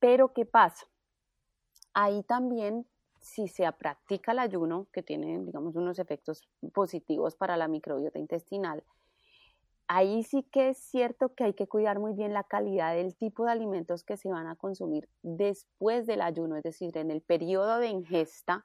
Pero 0.00 0.32
¿qué 0.32 0.46
pasa? 0.46 0.84
Ahí 1.94 2.24
también 2.24 2.86
si 3.26 3.48
se 3.48 3.70
practica 3.72 4.30
el 4.30 4.38
ayuno, 4.38 4.86
que 4.92 5.02
tiene, 5.02 5.40
digamos, 5.40 5.74
unos 5.74 5.98
efectos 5.98 6.48
positivos 6.72 7.34
para 7.34 7.56
la 7.56 7.66
microbiota 7.66 8.20
intestinal, 8.20 8.84
ahí 9.88 10.22
sí 10.22 10.44
que 10.44 10.70
es 10.70 10.78
cierto 10.78 11.34
que 11.34 11.42
hay 11.42 11.54
que 11.54 11.66
cuidar 11.66 11.98
muy 11.98 12.12
bien 12.12 12.32
la 12.32 12.44
calidad 12.44 12.94
del 12.94 13.16
tipo 13.16 13.44
de 13.44 13.50
alimentos 13.50 14.04
que 14.04 14.16
se 14.16 14.28
van 14.28 14.46
a 14.46 14.54
consumir 14.54 15.08
después 15.22 16.06
del 16.06 16.22
ayuno, 16.22 16.56
es 16.56 16.62
decir, 16.62 16.96
en 16.96 17.10
el 17.10 17.20
periodo 17.20 17.78
de 17.78 17.88
ingesta. 17.88 18.64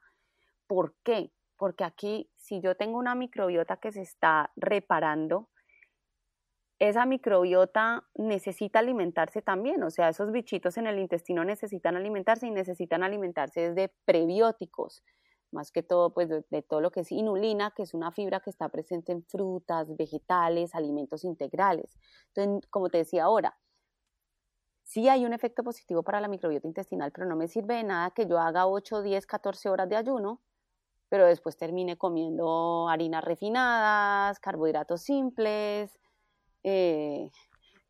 ¿Por 0.68 0.94
qué? 1.02 1.32
Porque 1.56 1.82
aquí, 1.82 2.30
si 2.36 2.60
yo 2.60 2.76
tengo 2.76 2.98
una 2.98 3.16
microbiota 3.16 3.78
que 3.78 3.90
se 3.90 4.02
está 4.02 4.52
reparando, 4.54 5.48
esa 6.88 7.06
microbiota 7.06 8.08
necesita 8.16 8.80
alimentarse 8.80 9.40
también, 9.40 9.84
o 9.84 9.90
sea, 9.90 10.08
esos 10.08 10.32
bichitos 10.32 10.76
en 10.78 10.88
el 10.88 10.98
intestino 10.98 11.44
necesitan 11.44 11.94
alimentarse 11.94 12.48
y 12.48 12.50
necesitan 12.50 13.04
alimentarse 13.04 13.68
desde 13.68 13.94
prebióticos, 14.04 15.04
más 15.52 15.70
que 15.70 15.84
todo, 15.84 16.12
pues 16.12 16.28
de, 16.28 16.62
todo 16.62 16.80
lo 16.80 16.90
que 16.90 17.00
es 17.00 17.12
inulina, 17.12 17.70
que 17.70 17.84
es 17.84 17.94
una 17.94 18.10
fibra 18.10 18.40
que 18.40 18.50
está 18.50 18.68
presente 18.68 19.12
en 19.12 19.22
frutas, 19.22 19.96
vegetales, 19.96 20.74
alimentos 20.74 21.22
integrales. 21.22 21.96
Entonces, 22.34 22.68
como 22.68 22.88
te 22.88 22.98
decía 22.98 23.24
ahora, 23.24 23.56
sí 24.82 25.08
hay 25.08 25.24
un 25.24 25.34
efecto 25.34 25.62
positivo 25.62 26.02
para 26.02 26.20
la 26.20 26.26
microbiota 26.26 26.66
intestinal, 26.66 27.12
pero 27.12 27.28
no 27.28 27.36
me 27.36 27.46
sirve 27.46 27.76
de 27.76 27.84
nada 27.84 28.10
que 28.10 28.26
yo 28.26 28.40
haga 28.40 28.66
8, 28.66 29.02
10, 29.02 29.24
14 29.26 29.68
horas 29.68 29.88
de 29.88 29.94
ayuno, 29.94 30.42
pero 31.08 31.26
después 31.26 31.56
termine 31.56 31.96
comiendo 31.96 32.88
harinas 32.88 33.22
refinadas, 33.22 34.40
carbohidratos 34.40 35.02
simples, 35.02 35.96
eh, 36.62 37.30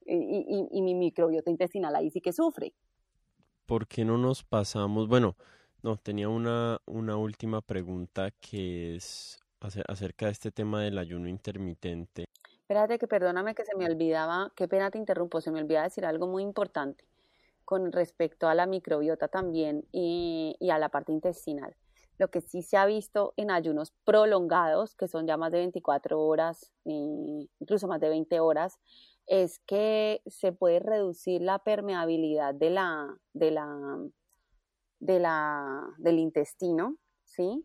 y, 0.07 0.83
mi 0.83 0.95
microbiota 0.95 1.51
intestinal 1.51 1.95
ahí 1.95 2.11
sí 2.11 2.21
que 2.21 2.33
sufre. 2.33 2.75
¿Por 3.67 3.87
qué 3.87 4.05
no 4.05 4.19
nos 4.19 4.43
pasamos? 4.43 5.09
Bueno, 5.09 5.37
no, 5.83 5.97
tenía 5.97 6.29
una, 6.29 6.81
una 6.87 7.17
última 7.17 7.61
pregunta 7.61 8.31
que 8.41 8.97
es 8.97 9.39
acerca 9.87 10.27
de 10.27 10.33
este 10.33 10.51
tema 10.51 10.83
del 10.83 10.99
ayuno 10.99 11.29
intermitente. 11.29 12.25
Espérate 12.61 12.99
que 12.99 13.07
perdóname 13.07 13.55
que 13.55 13.65
se 13.65 13.77
me 13.77 13.87
olvidaba, 13.87 14.53
qué 14.57 14.67
pena 14.67 14.91
te 14.91 14.99
interrumpo, 14.99 15.41
se 15.41 15.51
me 15.51 15.61
olvidaba 15.61 15.85
decir 15.85 16.05
algo 16.05 16.27
muy 16.27 16.43
importante 16.43 17.05
con 17.65 17.93
respecto 17.93 18.49
a 18.49 18.55
la 18.55 18.67
microbiota 18.67 19.29
también 19.29 19.87
y, 19.93 20.57
y 20.59 20.71
a 20.71 20.79
la 20.79 20.89
parte 20.89 21.13
intestinal. 21.13 21.77
Lo 22.19 22.29
que 22.29 22.41
sí 22.41 22.63
se 22.63 22.77
ha 22.77 22.87
visto 22.87 23.35
en 23.37 23.51
ayunos 23.51 23.93
prolongados, 24.05 24.95
que 24.95 25.09
son 25.09 25.27
ya 25.27 25.37
más 25.37 25.51
de 25.53 25.59
24 25.59 26.21
horas, 26.21 26.73
incluso 26.85 27.89
más 27.89 28.01
de 28.01 28.09
20 28.09 28.41
horas, 28.41 28.79
es 29.27 29.61
que 29.61 30.23
se 30.27 30.53
puede 30.53 30.81
reducir 30.81 31.43
la 31.43 31.59
permeabilidad 31.59 32.55
de 32.55 32.71
la, 32.71 33.17
de 33.33 33.51
la, 33.51 33.99
de 35.01 35.19
la, 35.19 35.87
del 35.99 36.19
intestino, 36.19 36.97
¿sí? 37.25 37.65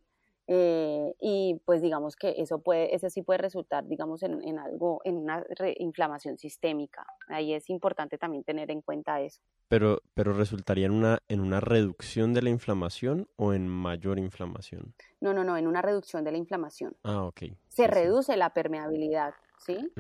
Eh, 0.50 1.14
y 1.20 1.62
pues 1.66 1.82
digamos 1.82 2.16
que 2.16 2.36
eso 2.38 2.60
puede, 2.60 2.96
eso 2.96 3.10
sí 3.10 3.22
puede 3.22 3.40
resultar, 3.40 3.86
digamos, 3.86 4.24
en, 4.24 4.42
en 4.48 4.60
algo, 4.60 5.02
en 5.04 5.18
una 5.18 5.46
inflamación 5.78 6.38
sistémica. 6.38 7.06
Ahí 7.28 7.54
es 7.54 7.70
importante 7.70 8.18
también 8.18 8.46
tener 8.46 8.72
en 8.72 8.82
cuenta 8.82 9.20
eso. 9.20 9.42
Pero, 9.68 10.02
pero 10.14 10.32
resultaría 10.32 10.86
en 10.86 10.94
una, 10.94 11.20
en 11.28 11.42
una 11.42 11.60
reducción 11.60 12.34
de 12.34 12.42
la 12.42 12.50
inflamación 12.50 13.28
o 13.36 13.54
en 13.54 13.68
mayor 13.68 14.18
inflamación? 14.18 14.94
No, 15.20 15.34
no, 15.34 15.44
no, 15.44 15.58
en 15.58 15.68
una 15.68 15.82
reducción 15.82 16.24
de 16.24 16.32
la 16.32 16.38
inflamación. 16.38 16.96
Ah, 17.04 17.26
ok. 17.26 17.44
Se 17.68 17.88
reduce 17.88 18.38
la 18.38 18.54
permeabilidad, 18.54 19.34
¿sí? 19.58 19.92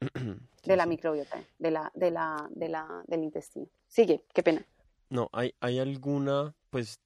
de 0.64 0.76
la 0.76 0.84
microbiota, 0.84 1.42
de 1.58 1.70
la, 1.70 1.90
de 1.94 2.10
la, 2.10 2.48
de 2.50 2.68
la, 2.68 3.02
del 3.06 3.22
intestino. 3.22 3.66
Sigue, 3.88 4.26
qué 4.34 4.42
pena. 4.42 4.62
No, 5.08 5.30
hay, 5.32 5.54
hay 5.60 5.78
alguna, 5.78 6.54
pues 6.68 7.00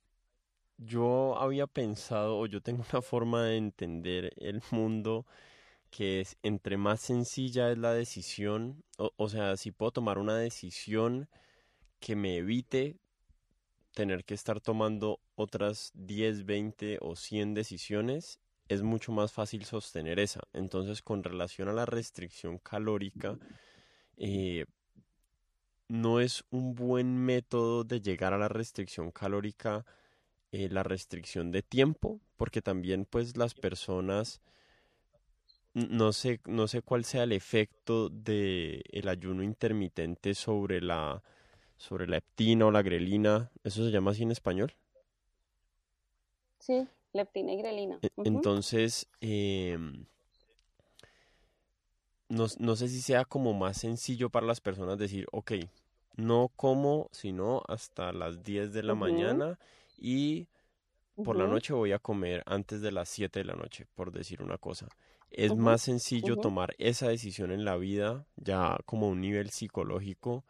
yo 0.79 1.39
había 1.39 1.66
pensado, 1.66 2.39
o 2.39 2.47
yo 2.47 2.61
tengo 2.61 2.85
una 2.93 3.03
forma 3.03 3.45
de 3.45 3.57
entender 3.57 4.33
el 4.37 4.62
mundo 4.70 5.27
que 5.91 6.20
es 6.20 6.37
entre 6.43 6.77
más 6.77 7.01
sencilla 7.01 7.70
es 7.70 7.79
la 7.79 7.93
decisión, 7.93 8.83
o, 8.99 9.29
sea, 9.29 9.57
si 9.57 9.70
puedo 9.70 9.93
tomar 9.93 10.18
una 10.18 10.37
decisión 10.37 11.29
que 12.01 12.16
me 12.16 12.39
evite 12.39 12.97
tener 13.95 14.25
que 14.25 14.35
estar 14.35 14.61
tomando 14.61 15.20
otras 15.37 15.93
10, 15.95 16.47
20 16.47 16.99
o 17.01 17.14
100 17.14 17.55
decisiones, 17.55 18.41
es 18.68 18.83
mucho 18.83 19.12
más 19.12 19.33
fácil 19.33 19.64
sostener 19.66 20.18
esa. 20.18 20.41
Entonces, 20.53 21.01
con 21.01 21.22
relación 21.22 21.68
a 21.68 21.72
la 21.72 21.87
restricción 21.87 22.59
calórica, 22.59 23.39
eh, 24.16 24.64
no 25.87 26.18
es 26.18 26.45
un 26.51 26.75
buen 26.75 27.16
método 27.25 27.85
de 27.85 28.01
llegar 28.01 28.33
a 28.33 28.39
la 28.39 28.49
restricción 28.49 29.12
calórica 29.12 29.87
eh, 30.55 30.69
la 30.71 30.85
restricción 30.85 31.51
de 31.51 31.63
tiempo, 31.63 32.21
porque 32.37 32.63
también 32.63 33.07
pues 33.07 33.37
las 33.37 33.55
personas 33.55 34.41
no 35.73 36.13
sé, 36.13 36.41
no 36.47 36.69
sé 36.69 36.81
cuál 36.81 37.05
sea 37.05 37.25
el 37.25 37.33
efecto 37.33 38.09
de 38.09 38.85
el 38.93 39.09
ayuno 39.09 39.43
intermitente 39.43 40.33
sobre 40.37 40.81
la 40.81 41.25
sobre 41.77 42.07
la 42.07 42.19
leptina 42.19 42.67
o 42.67 42.71
la 42.71 42.83
grelina, 42.83 43.51
¿eso 43.65 43.85
se 43.85 43.91
llama 43.91 44.13
así 44.13 44.23
en 44.23 44.31
español? 44.31 44.73
Sí, 46.61 46.87
leptina 47.13 47.53
y 47.53 47.57
grelina. 47.57 47.99
E, 48.01 48.11
entonces, 48.19 49.09
em, 49.21 50.07
no, 52.29 52.47
no, 52.61 52.77
sé 52.77 52.87
si 52.87 53.03
sea 53.03 53.25
como 53.25 53.55
más 53.55 53.79
sencillo 53.79 54.31
para 54.31 54.47
las 54.47 54.61
personas 54.61 54.99
decir, 54.99 55.27
ok, 55.33 55.55
no 56.15 56.53
como 56.55 57.09
sino 57.11 57.65
hasta 57.67 58.13
las 58.13 58.45
10 58.45 58.73
de 58.73 58.85
la 58.85 58.95
mañana 58.95 59.59
y 59.97 60.49
por 61.17 61.37
la 61.37 61.47
noche 61.47 61.73
voy 61.73 61.93
a 61.93 61.99
comer 61.99 62.43
antes 62.47 62.81
de 62.81 62.91
las 62.91 63.09
7 63.09 63.41
de 63.41 63.45
la 63.45 63.55
noche, 63.55 63.87
por 63.95 64.13
decir 64.13 64.43
una 64.43 64.59
cosa. 64.59 64.89
Es 65.31 65.55
más 65.55 65.83
sencillo 65.83 66.37
tomar 66.37 66.75
esa 66.79 67.09
decisión 67.09 67.51
en 67.51 67.65
la 67.65 67.77
vida, 67.77 68.27
ya 68.37 68.79
como 68.85 69.09
un 69.09 69.21
nivel 69.21 69.51
psicológico, 69.51 70.45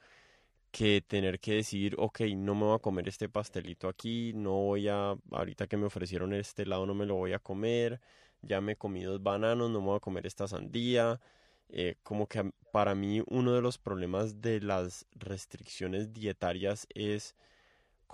que 0.70 1.02
tener 1.06 1.38
que 1.38 1.54
decidir, 1.54 1.94
ok, 1.98 2.20
no 2.36 2.54
me 2.54 2.64
voy 2.64 2.74
a 2.74 2.80
comer 2.80 3.08
este 3.08 3.28
pastelito 3.28 3.88
aquí, 3.88 4.32
no 4.34 4.52
voy 4.54 4.88
a, 4.88 5.14
ahorita 5.30 5.68
que 5.68 5.76
me 5.76 5.86
ofrecieron 5.86 6.34
este 6.34 6.66
lado 6.66 6.84
no 6.84 6.94
me 6.94 7.06
lo 7.06 7.14
voy 7.14 7.32
a 7.32 7.38
comer, 7.38 8.00
ya 8.42 8.60
me 8.60 8.72
he 8.72 8.76
comido 8.76 9.12
dos 9.12 9.22
bananos, 9.22 9.70
no 9.70 9.80
me 9.80 9.86
voy 9.86 9.96
a 9.96 10.00
comer 10.00 10.26
esta 10.26 10.48
sandía. 10.48 11.20
Eh, 11.68 11.96
como 12.02 12.26
que 12.26 12.50
para 12.72 12.94
mí 12.94 13.22
uno 13.28 13.52
de 13.52 13.62
los 13.62 13.78
problemas 13.78 14.40
de 14.40 14.60
las 14.60 15.06
restricciones 15.12 16.12
dietarias 16.12 16.86
es 16.94 17.34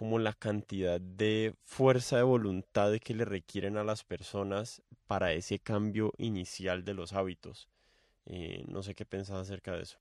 como 0.00 0.18
la 0.18 0.32
cantidad 0.32 0.98
de 0.98 1.54
fuerza 1.66 2.16
de 2.16 2.22
voluntad 2.22 2.90
que 3.04 3.12
le 3.12 3.26
requieren 3.26 3.76
a 3.76 3.84
las 3.84 4.02
personas 4.02 4.80
para 5.06 5.34
ese 5.34 5.58
cambio 5.58 6.14
inicial 6.16 6.86
de 6.86 6.94
los 6.94 7.12
hábitos. 7.12 7.68
Eh, 8.24 8.64
no 8.66 8.82
sé 8.82 8.94
qué 8.94 9.04
pensás 9.04 9.36
acerca 9.36 9.72
de 9.72 9.82
eso. 9.82 9.98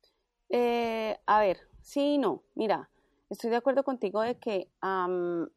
Eh, 0.47 1.19
a 1.25 1.41
ver, 1.41 1.67
sí 1.81 2.13
y 2.13 2.17
no. 2.17 2.43
Mira, 2.55 2.89
estoy 3.29 3.49
de 3.49 3.57
acuerdo 3.57 3.83
contigo 3.83 4.21
de 4.21 4.37
que 4.37 4.69
em, 4.81 5.49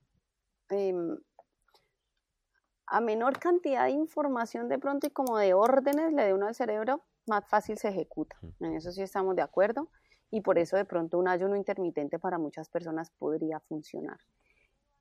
a 2.87 3.01
menor 3.01 3.39
cantidad 3.39 3.85
de 3.85 3.93
información 3.93 4.69
de 4.69 4.81
pronto 4.81 5.07
y 5.07 5.11
como 5.11 5.39
de 5.39 5.55
órdenes 5.55 6.13
le 6.13 6.25
dé 6.25 6.35
uno 6.35 6.49
al 6.49 6.57
cerebro, 6.57 7.05
más 7.29 7.47
fácil 7.47 7.79
se 7.79 7.91
ejecuta. 7.91 8.37
En 8.59 8.75
eso 8.75 8.91
sí 8.91 9.03
estamos 9.03 9.37
de 9.37 9.43
acuerdo 9.43 9.89
y 10.33 10.41
por 10.41 10.59
eso 10.59 10.77
de 10.77 10.87
pronto 10.87 11.19
un 11.19 11.29
ayuno 11.29 11.55
intermitente 11.55 12.19
para 12.19 12.39
muchas 12.39 12.69
personas 12.69 13.11
podría 13.11 13.61
funcionar. 13.61 14.19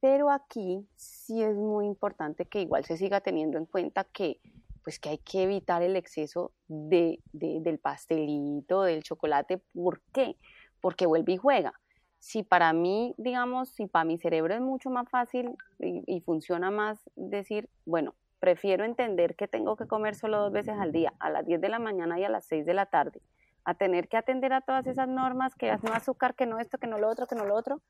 Pero 0.02 0.30
aquí 0.30 0.86
sí 0.96 1.42
es 1.42 1.56
muy 1.56 1.86
importante 1.86 2.46
que 2.46 2.62
igual 2.62 2.84
se 2.86 2.98
siga 2.98 3.22
teniendo 3.22 3.58
en 3.58 3.66
cuenta 3.66 4.04
que 4.04 4.40
pues 4.84 5.00
que 5.00 5.10
hay 5.10 5.18
que 5.20 5.44
evitar 5.44 5.84
el 5.84 5.96
exceso 5.96 6.52
de, 6.68 7.20
del 7.32 7.78
pastelito, 7.78 8.82
del 8.82 9.04
chocolate. 9.04 9.60
¿Por 9.74 10.02
qué? 10.12 10.38
Porque 10.82 11.06
vuelve 11.06 11.34
y 11.34 11.38
juega. 11.38 11.74
Si 12.20 12.44
para 12.44 12.74
mí, 12.74 13.14
digamos, 13.18 13.70
si 13.70 13.86
para 13.86 14.06
mi 14.06 14.18
cerebro 14.18 14.54
es 14.56 14.62
mucho 14.62 14.90
más 14.90 15.08
fácil 15.08 15.56
y, 15.80 16.04
y 16.08 16.22
funciona 16.22 16.72
más 16.72 17.00
decir, 17.16 17.70
bueno, 17.86 18.16
prefiero 18.40 18.84
entender 18.84 19.36
que 19.36 19.48
tengo 19.48 19.76
que 19.78 19.88
comer 19.88 20.16
solo 20.16 20.40
dos 20.40 20.52
veces 20.52 20.76
al 20.78 20.92
día, 20.92 21.14
a 21.20 21.30
las 21.30 21.46
10 21.46 21.62
de 21.62 21.70
la 21.70 21.80
mañana 21.80 22.20
y 22.20 22.24
a 22.24 22.30
las 22.30 22.46
6 22.46 22.66
de 22.66 22.74
la 22.74 22.88
tarde, 22.88 23.22
a 23.64 23.74
tener 23.74 24.08
que 24.08 24.18
atender 24.18 24.54
a 24.54 24.62
todas 24.62 24.88
esas 24.88 25.08
normas, 25.08 25.56
que 25.56 25.72
no 25.84 25.94
azúcar, 25.94 26.36
que 26.36 26.46
no 26.46 26.60
esto, 26.60 26.78
que 26.78 26.88
no 26.88 26.98
lo 26.98 27.10
otro, 27.10 27.28
que 27.28 27.36
no 27.36 27.46
lo 27.46 27.56
otro, 27.56 27.82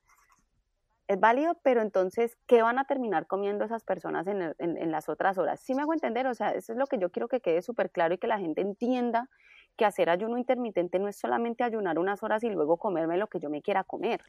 es 1.12 1.20
válido, 1.20 1.58
pero 1.62 1.82
entonces, 1.82 2.38
¿qué 2.48 2.62
van 2.62 2.80
a 2.80 2.86
terminar 2.86 3.28
comiendo 3.28 3.66
esas 3.66 3.84
personas 3.84 4.28
en, 4.28 4.56
en, 4.60 4.92
las 4.92 5.10
otras 5.10 5.38
horas? 5.38 5.60
Sí 5.60 5.76
me 5.76 5.82
hago 5.82 5.94
entender, 5.94 6.26
o 6.28 6.34
sea, 6.34 6.52
eso 6.52 6.72
es 6.72 6.80
lo 6.80 6.88
que 6.88 6.98
yo 6.98 7.12
quiero 7.12 7.28
que 7.28 7.42
quede 7.42 7.62
súper 7.62 7.92
claro 7.92 8.14
y 8.14 8.18
que 8.18 8.28
la 8.28 8.40
gente 8.40 8.62
entienda 8.62 9.30
que 9.76 9.86
hacer 9.86 10.10
ayuno 10.10 10.38
intermitente 10.38 11.00
no 11.00 11.08
es 11.08 11.18
solamente 11.18 11.64
ayunar 11.64 12.00
unas 12.00 12.24
horas 12.24 12.44
y 12.44 12.50
luego 12.50 12.78
comerme 12.78 13.18
lo 13.18 13.28
que 13.28 13.40
yo 13.40 13.50
me 13.50 13.62
quiera 13.62 13.84
comer, 13.84 14.22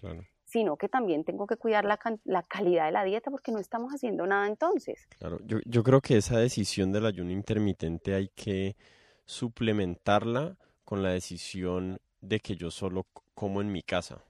sino 0.44 0.76
que 0.76 0.88
también 0.88 1.24
tengo 1.24 1.46
que 1.46 1.56
cuidar 1.56 1.84
la, 1.84 1.98
la, 2.24 2.42
calidad 2.42 2.86
de 2.86 2.92
la 2.92 3.04
dieta 3.04 3.30
porque 3.30 3.52
no 3.52 3.58
estamos 3.58 3.92
haciendo 3.92 4.26
nada 4.26 4.46
entonces. 4.46 5.06
Claro, 5.18 5.38
yo, 5.44 5.58
yo 5.64 5.82
creo 5.82 6.00
que 6.00 6.16
esa 6.16 6.38
decisión 6.38 6.92
del 6.92 7.06
ayuno 7.06 7.30
intermitente 7.30 8.14
hay 8.14 8.28
que 8.28 8.76
suplementarla 9.24 10.56
con 10.92 11.02
la 11.02 11.08
decisión 11.08 12.02
de 12.20 12.38
que 12.38 12.54
yo 12.54 12.70
solo 12.70 13.06
como 13.32 13.62
en 13.62 13.72
mi 13.72 13.80
casa. 13.80 14.22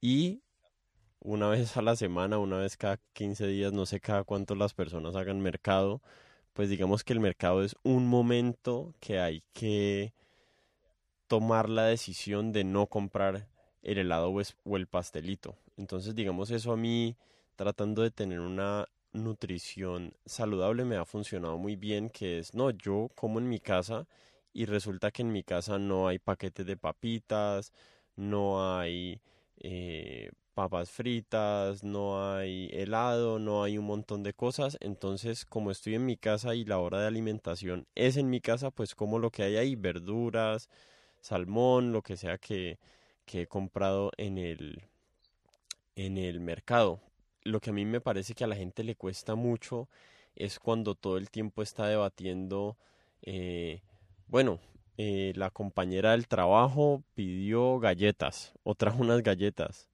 Y 0.00 0.40
una 1.18 1.48
vez 1.50 1.76
a 1.76 1.82
la 1.82 1.96
semana, 1.96 2.38
una 2.38 2.58
vez 2.58 2.76
cada 2.76 3.00
15 3.12 3.48
días, 3.48 3.72
no 3.72 3.86
sé 3.86 3.98
cada 3.98 4.22
cuánto 4.22 4.54
las 4.54 4.72
personas 4.72 5.16
hagan 5.16 5.40
mercado, 5.40 6.00
pues 6.52 6.68
digamos 6.68 7.02
que 7.02 7.12
el 7.12 7.18
mercado 7.18 7.64
es 7.64 7.74
un 7.82 8.06
momento 8.06 8.94
que 9.00 9.18
hay 9.18 9.42
que 9.52 10.14
tomar 11.26 11.68
la 11.68 11.86
decisión 11.86 12.52
de 12.52 12.62
no 12.62 12.86
comprar 12.86 13.48
el 13.82 13.98
helado 13.98 14.32
o 14.32 14.76
el 14.76 14.86
pastelito. 14.86 15.56
Entonces, 15.76 16.14
digamos, 16.14 16.52
eso 16.52 16.70
a 16.70 16.76
mí, 16.76 17.16
tratando 17.56 18.02
de 18.02 18.12
tener 18.12 18.38
una 18.38 18.86
nutrición 19.12 20.14
saludable, 20.24 20.84
me 20.84 20.94
ha 20.94 21.04
funcionado 21.04 21.58
muy 21.58 21.74
bien, 21.74 22.10
que 22.10 22.38
es, 22.38 22.54
no, 22.54 22.70
yo 22.70 23.10
como 23.16 23.40
en 23.40 23.48
mi 23.48 23.58
casa 23.58 24.06
y 24.52 24.66
resulta 24.66 25.10
que 25.10 25.22
en 25.22 25.32
mi 25.32 25.42
casa 25.42 25.78
no 25.78 26.08
hay 26.08 26.18
paquetes 26.18 26.66
de 26.66 26.76
papitas, 26.76 27.72
no 28.16 28.76
hay 28.76 29.20
eh, 29.58 30.30
papas 30.54 30.90
fritas, 30.90 31.84
no 31.84 32.34
hay 32.34 32.68
helado, 32.72 33.38
no 33.38 33.62
hay 33.62 33.78
un 33.78 33.86
montón 33.86 34.22
de 34.22 34.34
cosas. 34.34 34.76
Entonces, 34.80 35.44
como 35.44 35.70
estoy 35.70 35.94
en 35.94 36.06
mi 36.06 36.16
casa 36.16 36.54
y 36.54 36.64
la 36.64 36.78
hora 36.78 37.00
de 37.00 37.06
alimentación 37.06 37.86
es 37.94 38.16
en 38.16 38.30
mi 38.30 38.40
casa, 38.40 38.70
pues 38.70 38.94
como 38.94 39.18
lo 39.18 39.30
que 39.30 39.42
hay 39.42 39.56
ahí, 39.56 39.76
verduras, 39.76 40.68
salmón, 41.20 41.92
lo 41.92 42.02
que 42.02 42.16
sea 42.16 42.38
que, 42.38 42.78
que 43.26 43.42
he 43.42 43.46
comprado 43.46 44.10
en 44.16 44.38
el, 44.38 44.82
en 45.96 46.18
el 46.18 46.40
mercado. 46.40 47.00
Lo 47.42 47.60
que 47.60 47.70
a 47.70 47.72
mí 47.72 47.84
me 47.84 48.00
parece 48.00 48.34
que 48.34 48.44
a 48.44 48.46
la 48.46 48.56
gente 48.56 48.84
le 48.84 48.96
cuesta 48.96 49.34
mucho 49.34 49.88
es 50.36 50.58
cuando 50.58 50.94
todo 50.94 51.16
el 51.18 51.30
tiempo 51.30 51.62
está 51.62 51.86
debatiendo, 51.86 52.76
eh, 53.22 53.82
bueno, 54.30 54.58
eh, 54.96 55.32
la 55.36 55.50
compañera 55.50 56.12
del 56.12 56.28
trabajo 56.28 57.02
pidió 57.14 57.78
galletas 57.78 58.54
o 58.62 58.74
trajo 58.74 59.02
unas 59.02 59.22
galletas 59.22 59.90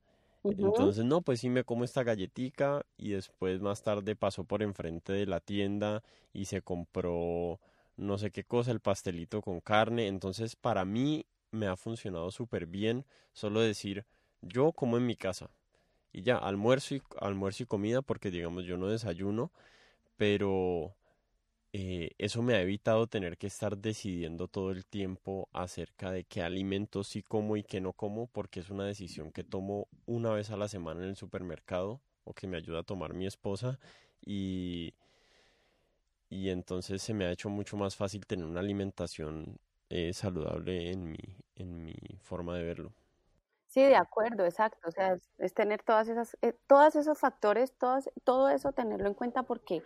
entonces, 0.50 1.04
no, 1.04 1.22
pues 1.22 1.40
sí 1.40 1.48
me 1.48 1.64
como 1.64 1.84
esta 1.84 2.04
galletica 2.04 2.84
y 2.96 3.10
después 3.10 3.60
más 3.60 3.82
tarde 3.82 4.14
pasó 4.14 4.44
por 4.44 4.62
enfrente 4.62 5.12
de 5.12 5.26
la 5.26 5.40
tienda 5.40 6.02
y 6.32 6.44
se 6.46 6.62
compró 6.62 7.60
no 7.96 8.18
sé 8.18 8.30
qué 8.30 8.44
cosa, 8.44 8.70
el 8.70 8.80
pastelito 8.80 9.40
con 9.40 9.60
carne. 9.60 10.06
Entonces, 10.06 10.54
para 10.54 10.84
mí 10.84 11.24
me 11.50 11.66
ha 11.66 11.76
funcionado 11.76 12.30
súper 12.30 12.66
bien 12.66 13.04
solo 13.32 13.60
decir, 13.60 14.04
yo 14.42 14.72
como 14.72 14.98
en 14.98 15.06
mi 15.06 15.16
casa. 15.16 15.50
Y 16.12 16.22
ya, 16.22 16.36
almuerzo 16.36 16.94
y, 16.94 17.02
almuerzo 17.20 17.62
y 17.64 17.66
comida 17.66 18.02
porque 18.02 18.30
digamos 18.30 18.64
yo 18.64 18.76
no 18.76 18.88
desayuno, 18.88 19.50
pero 20.16 20.94
eh, 21.78 22.12
eso 22.16 22.40
me 22.40 22.54
ha 22.54 22.62
evitado 22.62 23.06
tener 23.06 23.36
que 23.36 23.48
estar 23.48 23.76
decidiendo 23.76 24.48
todo 24.48 24.70
el 24.70 24.86
tiempo 24.86 25.50
acerca 25.52 26.10
de 26.10 26.24
qué 26.24 26.40
alimentos 26.40 27.08
sí 27.08 27.22
como 27.22 27.58
y 27.58 27.64
qué 27.64 27.82
no 27.82 27.92
como, 27.92 28.28
porque 28.28 28.60
es 28.60 28.70
una 28.70 28.86
decisión 28.86 29.30
que 29.30 29.44
tomo 29.44 29.86
una 30.06 30.30
vez 30.30 30.50
a 30.50 30.56
la 30.56 30.68
semana 30.68 31.02
en 31.02 31.10
el 31.10 31.16
supermercado 31.16 32.00
o 32.24 32.32
que 32.32 32.46
me 32.46 32.56
ayuda 32.56 32.78
a 32.78 32.82
tomar 32.82 33.12
mi 33.12 33.26
esposa 33.26 33.78
y, 34.24 34.94
y 36.30 36.48
entonces 36.48 37.02
se 37.02 37.12
me 37.12 37.26
ha 37.26 37.30
hecho 37.30 37.50
mucho 37.50 37.76
más 37.76 37.94
fácil 37.94 38.24
tener 38.24 38.46
una 38.46 38.60
alimentación 38.60 39.58
eh, 39.90 40.14
saludable 40.14 40.92
en 40.92 41.10
mi, 41.10 41.18
en 41.56 41.84
mi 41.84 41.94
forma 42.22 42.56
de 42.56 42.64
verlo. 42.64 42.94
Sí, 43.66 43.82
de 43.82 43.96
acuerdo, 43.96 44.46
exacto. 44.46 44.88
O 44.88 44.90
sea, 44.90 45.18
es, 45.36 45.52
tener 45.52 45.82
todas 45.82 46.08
esas, 46.08 46.38
eh, 46.40 46.54
todos 46.66 46.96
esos 46.96 47.18
factores, 47.18 47.74
todas, 47.74 48.08
todo 48.24 48.48
eso 48.48 48.72
tenerlo 48.72 49.08
en 49.08 49.14
cuenta 49.14 49.42
porque 49.42 49.82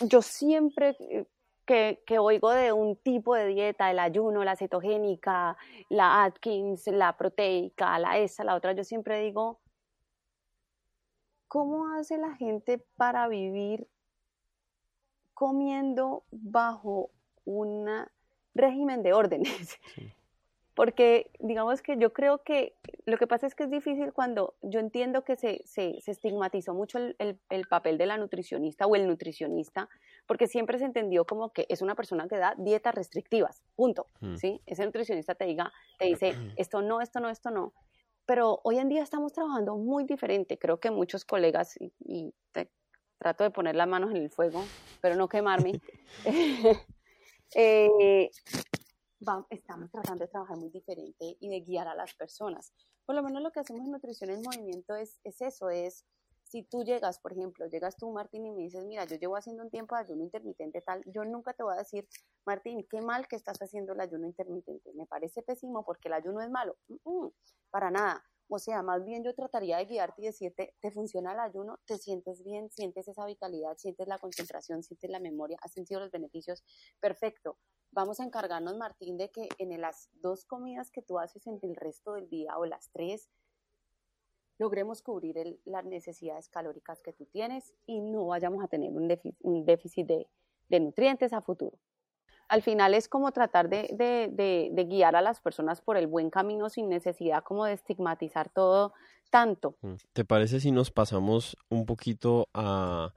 yo 0.00 0.22
siempre 0.22 0.96
eh, 1.00 1.26
que, 1.64 2.02
que, 2.06 2.18
oigo 2.18 2.50
de 2.50 2.72
un 2.72 2.96
tipo 2.96 3.34
de 3.34 3.46
dieta, 3.46 3.90
el 3.90 3.98
ayuno, 3.98 4.44
la 4.44 4.56
cetogénica, 4.56 5.56
la 5.88 6.24
Atkins, 6.24 6.86
la 6.86 7.16
proteica, 7.16 7.98
la 7.98 8.18
esa, 8.18 8.44
la 8.44 8.54
otra, 8.54 8.72
yo 8.72 8.84
siempre 8.84 9.20
digo, 9.20 9.60
¿cómo 11.48 11.92
hace 11.94 12.18
la 12.18 12.34
gente 12.36 12.78
para 12.96 13.26
vivir 13.28 13.88
comiendo 15.34 16.24
bajo 16.30 17.10
un 17.44 17.88
régimen 18.54 19.02
de 19.02 19.12
órdenes? 19.12 19.78
Porque 20.76 21.30
digamos 21.40 21.80
que 21.80 21.96
yo 21.96 22.12
creo 22.12 22.42
que 22.44 22.74
lo 23.06 23.16
que 23.16 23.26
pasa 23.26 23.46
es 23.46 23.54
que 23.54 23.64
es 23.64 23.70
difícil 23.70 24.12
cuando 24.12 24.54
yo 24.60 24.78
entiendo 24.78 25.24
que 25.24 25.34
se, 25.34 25.62
se, 25.64 25.96
estigmatizó 26.06 26.74
mucho 26.74 26.98
el, 26.98 27.16
el, 27.48 27.66
papel 27.66 27.96
de 27.96 28.04
la 28.04 28.18
nutricionista 28.18 28.86
o 28.86 28.94
el 28.94 29.06
nutricionista, 29.08 29.88
porque 30.26 30.46
siempre 30.46 30.78
se 30.78 30.84
entendió 30.84 31.24
como 31.24 31.50
que 31.50 31.64
es 31.70 31.80
una 31.80 31.94
persona 31.94 32.28
que 32.28 32.36
da 32.36 32.54
dietas 32.58 32.94
restrictivas, 32.94 33.62
punto, 33.74 34.08
mm. 34.20 34.36
¿sí? 34.36 34.60
Ese 34.66 34.84
nutricionista 34.84 35.34
te, 35.34 35.46
diga, 35.46 35.72
te 35.98 36.04
dice, 36.04 36.34
esto 36.56 36.82
no, 36.82 37.00
esto 37.00 37.20
no, 37.20 37.30
esto 37.30 37.50
no, 37.50 37.72
pero 38.26 38.60
hoy 38.62 38.76
en 38.76 38.90
día 38.90 39.02
estamos 39.02 39.32
trabajando 39.32 39.76
muy 39.76 40.04
diferente, 40.04 40.58
creo 40.58 40.78
que 40.78 40.90
muchos 40.90 41.24
colegas, 41.24 41.78
y, 41.80 42.34
trato 43.18 43.44
de 43.44 43.50
poner 43.50 43.76
las 43.76 43.88
manos 43.88 44.10
en 44.10 44.18
el 44.18 44.28
fuego, 44.28 44.62
pero 45.00 45.16
no 45.16 45.26
quemarme, 45.26 45.80
eh, 47.54 48.30
estamos 49.50 49.90
tratando 49.90 50.24
de 50.24 50.28
trabajar 50.28 50.56
muy 50.56 50.70
diferente 50.70 51.36
y 51.40 51.48
de 51.48 51.60
guiar 51.60 51.88
a 51.88 51.94
las 51.94 52.14
personas. 52.14 52.72
Por 53.04 53.14
lo 53.14 53.22
menos 53.22 53.42
lo 53.42 53.50
que 53.50 53.60
hacemos 53.60 53.84
en 53.84 53.92
Nutrición 53.92 54.30
en 54.30 54.42
Movimiento 54.42 54.94
es, 54.94 55.20
es 55.24 55.40
eso, 55.40 55.70
es 55.70 56.04
si 56.48 56.62
tú 56.62 56.84
llegas, 56.84 57.18
por 57.18 57.32
ejemplo, 57.32 57.66
llegas 57.66 57.96
tú, 57.96 58.10
Martín, 58.12 58.46
y 58.46 58.50
me 58.52 58.62
dices, 58.62 58.84
mira, 58.84 59.04
yo 59.04 59.16
llevo 59.16 59.36
haciendo 59.36 59.64
un 59.64 59.70
tiempo 59.70 59.96
de 59.96 60.02
ayuno 60.02 60.22
intermitente 60.22 60.80
tal, 60.80 61.02
yo 61.06 61.24
nunca 61.24 61.52
te 61.52 61.62
voy 61.62 61.74
a 61.74 61.78
decir, 61.78 62.08
Martín, 62.44 62.86
qué 62.88 63.00
mal 63.00 63.26
que 63.26 63.36
estás 63.36 63.60
haciendo 63.60 63.92
el 63.94 64.00
ayuno 64.00 64.26
intermitente. 64.26 64.92
Me 64.94 65.06
parece 65.06 65.42
pésimo 65.42 65.84
porque 65.84 66.08
el 66.08 66.14
ayuno 66.14 66.40
es 66.40 66.50
malo. 66.50 66.76
para 67.70 67.90
nada. 67.90 68.24
O 68.48 68.58
sea, 68.58 68.82
más 68.82 69.04
bien 69.04 69.24
yo 69.24 69.34
trataría 69.34 69.78
de 69.78 69.86
guiarte 69.86 70.22
y 70.22 70.26
decirte, 70.26 70.74
te 70.80 70.90
funciona 70.92 71.32
el 71.32 71.40
ayuno, 71.40 71.78
te 71.84 71.98
sientes 71.98 72.44
bien, 72.44 72.70
sientes 72.70 73.08
esa 73.08 73.26
vitalidad, 73.26 73.76
sientes 73.76 74.06
la 74.06 74.18
concentración, 74.18 74.82
sientes 74.82 75.10
la 75.10 75.18
memoria, 75.18 75.58
has 75.62 75.72
sentido 75.72 76.00
los 76.00 76.12
beneficios, 76.12 76.64
perfecto. 77.00 77.58
Vamos 77.90 78.20
a 78.20 78.24
encargarnos, 78.24 78.76
Martín, 78.76 79.16
de 79.16 79.30
que 79.30 79.48
en 79.58 79.80
las 79.80 80.10
dos 80.20 80.44
comidas 80.44 80.90
que 80.90 81.02
tú 81.02 81.18
haces 81.18 81.46
en 81.46 81.58
el 81.62 81.74
resto 81.74 82.12
del 82.12 82.28
día 82.28 82.56
o 82.56 82.66
las 82.66 82.90
tres, 82.92 83.28
logremos 84.58 85.02
cubrir 85.02 85.60
las 85.64 85.84
necesidades 85.84 86.48
calóricas 86.48 87.00
que 87.02 87.12
tú 87.12 87.26
tienes 87.26 87.74
y 87.84 88.00
no 88.00 88.26
vayamos 88.26 88.62
a 88.62 88.68
tener 88.68 88.92
un 88.92 89.64
déficit, 89.64 90.06
de 90.68 90.80
nutrientes 90.80 91.32
a 91.32 91.40
futuro 91.40 91.78
al 92.48 92.62
final 92.62 92.94
es 92.94 93.08
como 93.08 93.32
tratar 93.32 93.68
de, 93.68 94.86
guiar 94.88 95.16
a 95.16 95.22
las 95.22 95.40
personas 95.40 95.80
por 95.80 95.96
el 95.96 96.06
buen 96.06 96.30
camino 96.30 96.68
sin 96.68 96.88
necesidad 96.88 97.42
como 97.42 97.64
de 97.64 97.72
estigmatizar 97.72 98.48
todo 98.48 98.92
tanto. 99.30 99.76
Mm. 99.82 99.94
¿Te 100.12 100.24
parece 100.24 100.60
si 100.60 100.70
nos 100.70 100.90
pasamos 100.90 101.56
un 101.68 101.86
poquito 101.86 102.48
a, 102.54 103.12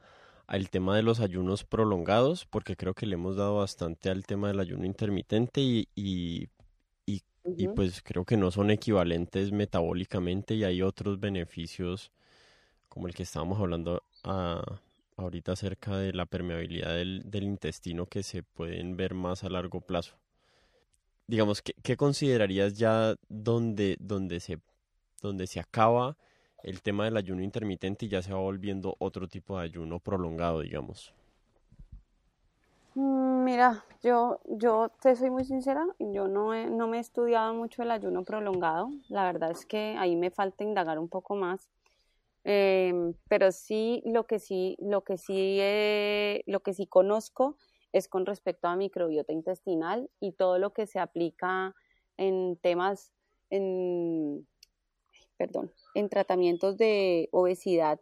al 0.47 0.69
tema 0.69 0.95
de 0.95 1.03
los 1.03 1.19
ayunos 1.19 1.63
prolongados? 1.63 2.45
Porque 2.45 2.75
creo 2.75 2.93
que 2.93 3.05
le 3.05 3.15
hemos 3.15 3.35
dado 3.35 3.57
bastante 3.57 4.09
al 4.09 4.25
tema 4.25 4.47
del 4.47 4.59
ayuno 4.59 4.85
intermitente 4.85 5.61
y, 5.61 5.87
y, 5.95 6.49
y 7.05 7.67
pues 7.69 8.01
creo 8.01 8.25
que 8.25 8.37
no 8.37 8.51
son 8.51 8.71
equivalentes 8.71 9.51
metabólicamente 9.51 10.55
y 10.55 10.63
hay 10.63 10.81
otros 10.81 11.19
beneficios 11.19 12.11
como 12.87 13.07
el 13.07 13.13
que 13.13 13.23
estábamos 13.23 13.59
hablando 13.59 14.03
a, 14.23 14.61
ahorita 15.19 15.53
acerca 15.53 15.97
de 15.97 16.13
la 16.13 16.25
permeabilidad 16.25 16.95
del, 16.95 17.43
intestino 17.43 18.05
que 18.05 18.23
se 18.23 18.43
pueden 18.43 18.97
ver 18.97 19.13
más 19.13 19.43
a 19.43 19.49
largo 19.49 19.81
plazo. 19.81 20.15
digamos, 21.27 21.61
¿qué, 21.61 21.97
considerarías 21.97 22.73
ya 22.73 23.15
donde, 23.27 23.97
donde, 23.99 24.39
se, 24.39 24.59
donde 25.21 25.47
se 25.47 25.59
acaba 25.59 26.17
el 26.63 26.81
tema 26.81 27.05
del 27.05 27.17
ayuno 27.17 27.41
intermitente 27.43 28.05
y 28.05 28.09
ya 28.09 28.21
se 28.21 28.33
va 28.33 28.39
volviendo 28.39 28.95
otro 28.99 29.27
tipo 29.27 29.57
de 29.57 29.65
ayuno 29.65 29.99
prolongado, 29.99 30.61
digamos? 30.61 31.13
Mm, 32.95 33.43
mira, 33.43 33.85
yo, 34.01 34.39
yo 34.45 34.89
te 35.01 35.15
soy 35.15 35.29
muy 35.29 35.45
sincera, 35.45 35.85
yo 35.99 36.27
no, 36.27 36.53
no 36.69 36.87
me 36.87 36.97
he 36.97 36.99
estudiado 36.99 37.53
mucho 37.53 37.83
el 37.83 37.91
ayuno 37.91 38.23
prolongado, 38.23 38.89
la 39.09 39.23
verdad 39.23 39.51
es 39.51 39.65
que 39.65 39.95
ahí 39.97 40.15
me 40.15 40.31
falta 40.31 40.63
indagar 40.63 40.99
un 40.99 41.07
poco 41.07 41.35
más, 41.35 41.69
em, 42.43 43.13
pero 43.27 43.51
sí 43.51 44.01
lo 44.05 44.25
que 44.25 44.39
sí, 44.39 44.75
lo 44.79 45.03
que 45.03 45.17
sí, 45.17 45.59
lo 46.45 46.59
que 46.61 46.73
sí 46.73 46.87
conozco 46.87 47.57
es 47.91 48.07
con 48.07 48.25
respecto 48.25 48.67
a 48.67 48.75
microbiota 48.75 49.33
intestinal 49.33 50.09
y 50.19 50.33
todo 50.33 50.59
lo 50.59 50.73
que 50.73 50.87
se 50.87 50.99
aplica 50.99 51.75
en 52.17 52.57
temas, 52.57 53.11
en, 53.49 54.47
perdón, 55.37 55.71
en 55.95 56.09
tratamientos 56.09 56.77
de 56.77 57.29
obesidad 57.31 57.99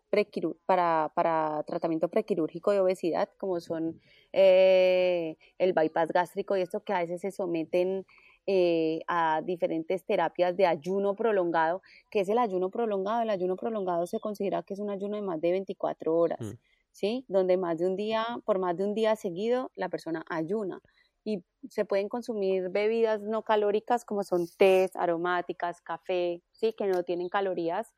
para, 0.66 1.12
para 1.16 1.64
tratamiento 1.68 2.10
prequirúrgico 2.10 2.72
de 2.72 2.80
obesidad, 2.80 3.30
como 3.38 3.60
son 3.60 4.02
eh, 4.34 5.38
el 5.58 5.74
bypass 5.74 6.12
gástrico 6.12 6.58
y 6.58 6.62
esto 6.62 6.84
que 6.84 6.94
a 6.94 7.00
veces 7.00 7.22
se 7.22 7.32
someten 7.32 8.06
eh, 8.48 9.02
a 9.08 9.42
diferentes 9.44 10.04
terapias 10.06 10.58
de 10.58 10.66
ayuno 10.66 11.16
prolongado. 11.16 11.82
que 12.10 12.22
es 12.22 12.30
el 12.30 12.40
ayuno 12.40 12.70
prolongado? 12.70 13.22
El 13.22 13.30
ayuno 13.30 13.56
prolongado 13.56 14.08
se 14.08 14.20
considera 14.20 14.64
que 14.64 14.74
es 14.74 14.80
un 14.80 14.90
ayuno 14.90 15.18
de 15.18 15.22
más 15.22 15.40
de 15.42 15.52
24 15.52 16.16
horas. 16.16 16.40
Mm. 16.40 16.58
¿sí? 16.98 17.26
Donde 17.28 17.58
más 17.58 17.78
de 17.78 17.86
un 17.86 17.96
día, 17.96 18.26
por 18.44 18.58
más 18.58 18.76
de 18.76 18.84
un 18.84 18.96
día 18.96 19.16
seguido, 19.16 19.72
la 19.76 19.88
persona 19.88 20.26
ayuna. 20.30 20.82
Y 21.24 21.44
se 21.70 21.86
pueden 21.86 22.10
consumir 22.10 22.70
bebidas 22.70 23.22
no 23.22 23.44
calóricas 23.44 24.04
como 24.04 24.24
son 24.24 24.48
tés, 24.58 24.96
aromáticas, 24.96 25.80
café, 25.82 26.42
¿sí? 26.54 26.74
Que 26.74 26.88
no 26.88 27.04
tienen 27.04 27.30
calorías, 27.30 27.94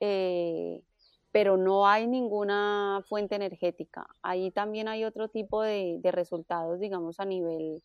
eh, 0.00 0.82
pero 1.30 1.56
no 1.56 1.86
hay 1.86 2.08
ninguna 2.08 3.04
fuente 3.08 3.36
energética. 3.36 4.08
Ahí 4.22 4.50
también 4.50 4.88
hay 4.88 5.04
otro 5.04 5.28
tipo 5.28 5.62
de, 5.62 6.00
resultados, 6.04 6.80
digamos, 6.80 7.20
a 7.20 7.24
nivel 7.24 7.80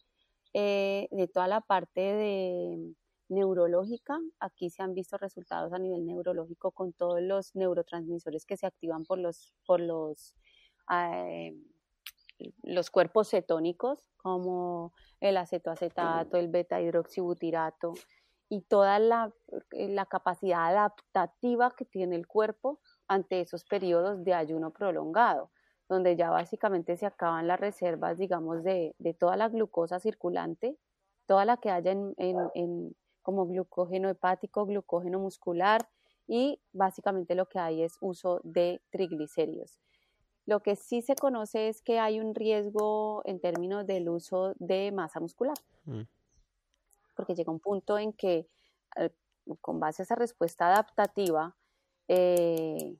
eh, 0.59 1.07
de 1.11 1.27
toda 1.27 1.47
la 1.47 1.61
parte 1.61 2.01
de 2.01 2.95
neurológica. 3.29 4.19
Aquí 4.39 4.71
se 4.71 4.81
han 4.81 4.95
visto 4.95 5.15
resultados 5.17 5.71
a 5.71 5.77
nivel 5.77 6.03
neurológico 6.03 6.71
con 6.71 6.93
todos 6.93 7.21
los 7.21 7.55
neurotransmisores 7.55 8.43
que 8.47 8.57
se 8.57 8.65
activan 8.65 9.03
por 9.03 9.19
los, 9.19 9.53
por 9.67 9.79
los 9.79 10.33
eh, 10.91 11.53
los 12.63 12.89
cuerpos 12.89 13.29
cetónicos 13.29 13.99
como 14.17 14.93
el 15.19 15.37
acetoacetato, 15.37 16.37
el 16.37 16.47
beta 16.47 16.81
hidroxibutirato 16.81 17.93
y 18.49 18.61
toda 18.61 18.97
la, 18.97 19.31
la, 19.71 20.05
capacidad 20.07 20.69
adaptativa 20.69 21.69
que 21.75 21.85
tiene 21.85 22.15
el 22.15 22.25
cuerpo 22.25 22.79
ante 23.07 23.41
esos 23.41 23.63
periodos 23.63 24.23
de 24.23 24.33
ayuno 24.33 24.71
prolongado, 24.71 25.51
donde 25.89 26.15
ya 26.15 26.29
básicamente 26.29 26.97
se 26.97 27.05
acaban 27.05 27.47
las 27.47 27.59
reservas, 27.59 28.17
digamos, 28.17 28.63
de, 28.63 28.95
de 28.99 29.13
toda 29.13 29.37
la 29.37 29.49
glucosa 29.49 29.99
circulante, 29.99 30.77
toda 31.25 31.45
la 31.45 31.57
que 31.57 31.69
haya 31.69 31.91
en, 31.91 32.13
en, 32.17 32.95
como 33.21 33.45
glucógeno 33.45 34.09
hepático, 34.09 34.65
glucógeno 34.65 35.19
muscular 35.19 35.87
y 36.27 36.59
básicamente 36.73 37.35
lo 37.35 37.47
que 37.47 37.59
hay 37.59 37.83
es 37.83 37.97
uso 38.01 38.41
de 38.43 38.81
triglicéridos. 38.89 39.79
Lo 40.45 40.61
que 40.61 40.75
sí 40.75 41.01
se 41.01 41.15
conoce 41.15 41.67
es 41.67 41.81
que 41.81 41.99
hay 41.99 42.19
un 42.19 42.33
riesgo 42.33 43.21
en 43.25 43.39
términos 43.39 43.85
del 43.85 44.07
uso 44.07 44.53
de 44.59 44.91
masa 44.93 45.19
muscular, 45.19 45.57
mm. 45.85 46.03
porque 47.15 47.35
llega 47.35 47.51
un 47.51 47.59
punto 47.59 47.97
en 47.97 48.13
que 48.13 48.47
eh, 48.95 49.09
con 49.61 49.79
base 49.79 50.01
a 50.01 50.05
esa 50.05 50.15
respuesta 50.15 50.67
adaptativa, 50.67 51.55
eh, 52.07 52.95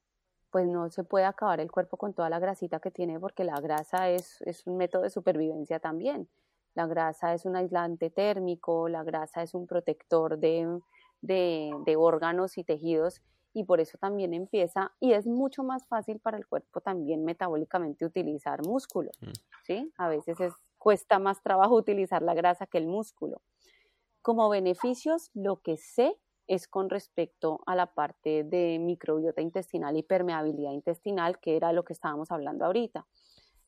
pues 0.58 0.68
no 0.68 0.90
se 0.90 1.04
puede 1.04 1.26
acabar 1.26 1.60
el 1.60 1.70
cuerpo 1.72 1.98
con 1.98 2.16
toda 2.16 2.32
la 2.32 2.40
grasita 2.40 2.80
que 2.80 2.90
tiene, 2.90 3.20
porque 3.20 3.44
la 3.44 3.62
grasa 3.62 4.10
es, 4.10 4.42
un 4.66 4.76
método 4.76 5.04
de 5.04 5.12
supervivencia 5.12 5.80
también. 5.80 6.28
La 6.74 6.88
grasa 6.88 7.36
es 7.36 7.46
un 7.46 7.56
aislante 7.56 8.10
térmico, 8.10 8.90
la 8.90 9.04
grasa 9.04 9.44
es 9.44 9.54
un 9.54 9.68
protector 9.68 10.40
de, 10.40 10.80
de 11.22 11.96
órganos 11.96 12.58
y 12.58 12.64
tejidos 12.64 13.22
y 13.54 13.66
por 13.66 13.80
eso 13.80 14.00
también 14.00 14.34
empieza 14.34 14.96
y 15.00 15.12
es 15.12 15.28
mucho 15.28 15.62
más 15.62 15.86
fácil 15.86 16.20
para 16.20 16.38
el 16.38 16.48
cuerpo 16.48 16.82
también 16.82 17.24
metabólicamente 17.24 18.04
utilizar 18.04 18.66
músculo, 18.66 19.12
mm. 19.22 19.32
¿sí? 19.62 19.94
A 20.00 20.10
veces 20.10 20.40
es, 20.40 20.54
cuesta 20.80 21.20
más 21.20 21.44
trabajo 21.44 21.76
utilizar 21.76 22.24
la 22.24 22.34
grasa 22.34 22.66
que 22.66 22.80
el 22.80 22.88
músculo. 22.88 23.44
Como 24.24 24.50
beneficios, 24.50 25.30
lo 25.36 25.62
que 25.62 25.78
sé 25.78 26.18
es 26.48 26.68
con 26.68 26.90
respecto 26.90 27.62
a 27.66 27.76
la 27.76 27.94
parte 27.94 28.44
de 28.44 28.80
microbiota 28.80 29.42
intestinal 29.42 29.98
y 29.98 30.04
permeabilidad 30.04 30.72
intestinal, 30.72 31.40
que 31.40 31.56
era 31.56 31.74
lo 31.74 31.84
que 31.84 31.94
estábamos 31.94 32.32
hablando 32.32 32.66
ahorita. 32.66 33.06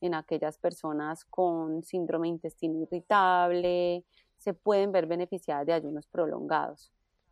En 0.01 0.13
aquellas 0.13 0.57
personas 0.57 1.25
con 1.25 1.83
síndrome 1.83 2.29
intestino 2.29 2.79
irritable, 2.81 4.05
se 4.37 4.53
pueden 4.53 4.91
ver 4.91 5.07
beneficiadas 5.07 5.65
de 5.65 5.73
ayunos 5.73 6.07
prolongados 6.07 6.91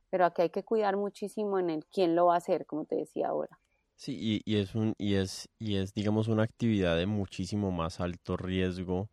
pero 0.10 0.26
aquí 0.26 0.42
hay 0.42 0.50
que 0.50 0.64
cuidar 0.64 0.98
muchísimo 0.98 1.60
en 1.60 1.70
el 1.70 1.86
quién 1.86 2.16
lo 2.16 2.28
va 2.28 2.36
a 2.36 2.38
hacer, 2.38 2.66
como 2.66 2.86
te 2.86 2.96
decía 2.96 3.30
ahora. 3.30 3.60
Sí, 3.96 4.42
y, 4.46 4.58
es 4.58 4.76
un 4.76 4.94
y 5.00 5.16
es 5.16 5.50
y 5.58 5.78
es 5.78 5.96
digamos 5.96 6.28
una 6.28 6.44
actividad 6.44 6.96
de 6.98 7.08
muchísimo 7.08 7.72
más 7.72 8.00
alto 8.00 8.38
riesgo 8.38 9.10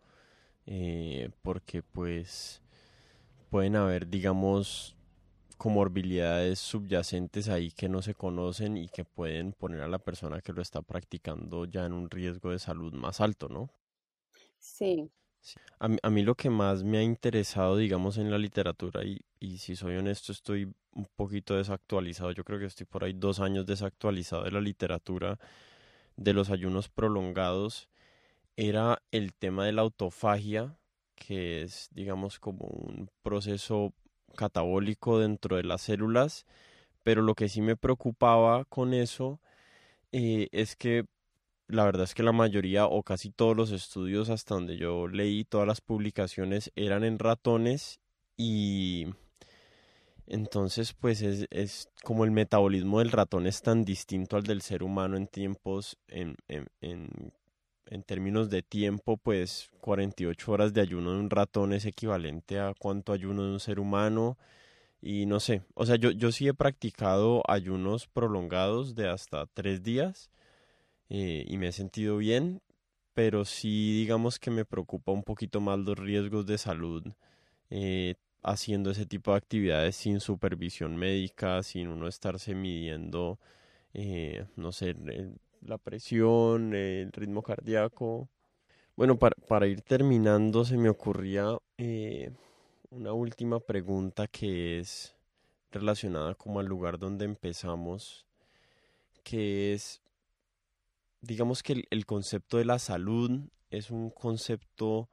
eh, 0.66 1.30
porque 1.40 1.82
pues 1.82 2.60
pueden 3.48 3.76
haber 3.76 4.08
digamos 4.10 4.93
comorbilidades 5.64 6.58
subyacentes 6.58 7.48
ahí 7.48 7.70
que 7.70 7.88
no 7.88 8.02
se 8.02 8.12
conocen 8.12 8.76
y 8.76 8.90
que 8.90 9.06
pueden 9.06 9.54
poner 9.54 9.80
a 9.80 9.88
la 9.88 9.98
persona 9.98 10.42
que 10.42 10.52
lo 10.52 10.60
está 10.60 10.82
practicando 10.82 11.64
ya 11.64 11.86
en 11.86 11.94
un 11.94 12.10
riesgo 12.10 12.50
de 12.50 12.58
salud 12.58 12.92
más 12.92 13.22
alto, 13.22 13.48
¿no? 13.48 13.70
Sí, 14.58 15.10
a, 15.78 15.88
mí, 15.88 15.96
a, 16.02 16.10
mí, 16.10 16.22
lo 16.22 16.34
que 16.34 16.50
más 16.50 16.84
me 16.84 16.98
ha 16.98 17.02
interesado, 17.02 17.78
digamos, 17.78 18.18
en 18.18 18.30
la 18.30 18.36
literatura, 18.36 19.04
y, 19.04 19.22
y 19.40 19.56
si 19.56 19.74
soy 19.74 19.96
honesto, 19.96 20.32
estoy 20.32 20.70
un 20.92 21.06
poquito 21.16 21.56
desactualizado, 21.56 22.32
yo 22.32 22.44
creo 22.44 22.58
que 22.58 22.66
estoy 22.66 22.84
por 22.84 23.02
ahí 23.02 23.14
dos 23.14 23.40
años 23.40 23.64
desactualizado 23.64 24.44
de 24.44 24.50
la 24.50 24.60
literatura 24.60 25.38
de 26.16 26.34
los 26.34 26.50
ayunos 26.50 26.90
prolongados, 26.90 27.88
era 28.56 29.02
el 29.12 29.32
tema 29.32 29.64
de 29.64 29.72
la 29.72 29.80
autofagia, 29.80 30.76
que 31.14 31.62
es, 31.62 31.88
digamos, 31.90 32.38
como 32.38 32.66
un 32.66 33.08
proceso 33.22 33.94
catabólico 34.34 35.18
dentro 35.18 35.56
de 35.56 35.64
las 35.64 35.82
células, 35.82 36.46
pero 37.02 37.22
lo 37.22 37.34
que 37.34 37.48
sí 37.48 37.62
me 37.62 37.76
preocupaba 37.76 38.64
con 38.66 38.94
eso 38.94 39.40
eh, 40.12 40.48
es 40.52 40.76
que 40.76 41.04
la 41.68 41.84
verdad 41.84 42.04
es 42.04 42.14
que 42.14 42.22
la 42.22 42.32
mayoría 42.32 42.86
o 42.86 43.02
casi 43.02 43.30
todos 43.30 43.56
los 43.56 43.70
estudios 43.70 44.30
hasta 44.30 44.54
donde 44.54 44.76
yo 44.76 45.08
leí, 45.08 45.44
todas 45.44 45.66
las 45.66 45.80
publicaciones 45.80 46.70
eran 46.76 47.04
en 47.04 47.18
ratones 47.18 48.00
y 48.36 49.06
entonces 50.26 50.92
pues 50.92 51.22
es, 51.22 51.46
es 51.50 51.88
como 52.02 52.24
el 52.24 52.30
metabolismo 52.30 52.98
del 52.98 53.10
ratón 53.10 53.46
es 53.46 53.62
tan 53.62 53.84
distinto 53.84 54.36
al 54.36 54.42
del 54.44 54.62
ser 54.62 54.82
humano 54.82 55.16
en 55.16 55.26
tiempos, 55.26 55.98
en, 56.08 56.36
en, 56.48 56.68
en, 56.80 57.32
en 57.86 58.02
términos 58.02 58.50
de 58.50 58.62
tiempo, 58.62 59.16
pues 59.16 59.70
48 59.80 60.52
horas 60.52 60.72
de 60.74 60.80
ayuno 60.80 61.12
de 61.12 61.18
un 61.20 61.30
ratón 61.30 61.72
es 61.72 61.84
equivalente 61.86 62.58
a 62.58 62.74
cuánto 62.78 63.12
ayuno 63.12 63.44
de 63.44 63.52
un 63.52 63.60
ser 63.60 63.80
humano. 63.80 64.38
Y 65.02 65.26
no 65.26 65.40
sé, 65.40 65.62
o 65.74 65.86
sea, 65.86 65.96
yo, 65.96 66.10
yo 66.12 66.32
sí 66.32 66.48
he 66.48 66.54
practicado 66.54 67.42
ayunos 67.48 68.06
prolongados 68.08 68.94
de 68.94 69.08
hasta 69.08 69.46
tres 69.46 69.82
días 69.82 70.30
eh, 71.10 71.44
y 71.46 71.58
me 71.58 71.68
he 71.68 71.72
sentido 71.72 72.16
bien, 72.18 72.62
pero 73.14 73.44
sí 73.44 73.92
digamos 73.98 74.38
que 74.38 74.50
me 74.50 74.64
preocupa 74.64 75.12
un 75.12 75.22
poquito 75.22 75.60
más 75.60 75.78
los 75.78 75.98
riesgos 75.98 76.46
de 76.46 76.58
salud 76.58 77.04
eh, 77.70 78.14
haciendo 78.42 78.90
ese 78.90 79.06
tipo 79.06 79.32
de 79.32 79.38
actividades 79.38 79.96
sin 79.96 80.20
supervisión 80.20 80.96
médica, 80.96 81.62
sin 81.62 81.88
uno 81.88 82.08
estarse 82.08 82.54
midiendo, 82.54 83.38
eh, 83.94 84.46
no 84.56 84.72
sé, 84.72 84.94
la 85.64 85.78
presión, 85.78 86.74
el 86.74 87.12
ritmo 87.12 87.42
cardíaco. 87.42 88.28
Bueno, 88.96 89.18
para, 89.18 89.34
para 89.48 89.66
ir 89.66 89.82
terminando, 89.82 90.64
se 90.64 90.76
me 90.76 90.88
ocurría 90.88 91.58
una 92.90 93.12
última 93.12 93.60
pregunta 93.60 94.28
que 94.28 94.78
es 94.78 95.14
relacionada 95.72 96.34
como 96.34 96.60
al 96.60 96.66
lugar 96.66 96.98
donde 96.98 97.24
empezamos, 97.24 98.26
que 99.24 99.72
es 99.72 100.00
digamos 101.26 101.62
que 101.62 101.84
el, 101.90 102.06
concepto 102.06 102.58
de 102.58 102.64
la 102.64 102.78
salud 102.78 103.40
es 103.70 103.90
un 103.90 104.10
concepto 104.10 105.08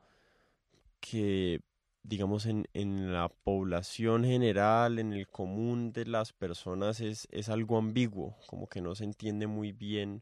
que, 0.99 1.61
digamos, 2.03 2.45
en, 2.45 2.67
en, 2.73 3.13
la 3.13 3.29
población 3.29 4.23
general, 4.23 4.99
en 4.99 5.13
el 5.13 5.27
común 5.27 5.93
de 5.93 6.05
las 6.05 6.33
personas, 6.33 6.99
es, 7.01 7.27
es 7.31 7.49
algo 7.49 7.77
ambiguo, 7.77 8.37
como 8.47 8.67
que 8.67 8.81
no 8.81 8.93
se 8.93 9.05
entiende 9.05 9.47
muy 9.47 9.71
bien 9.71 10.21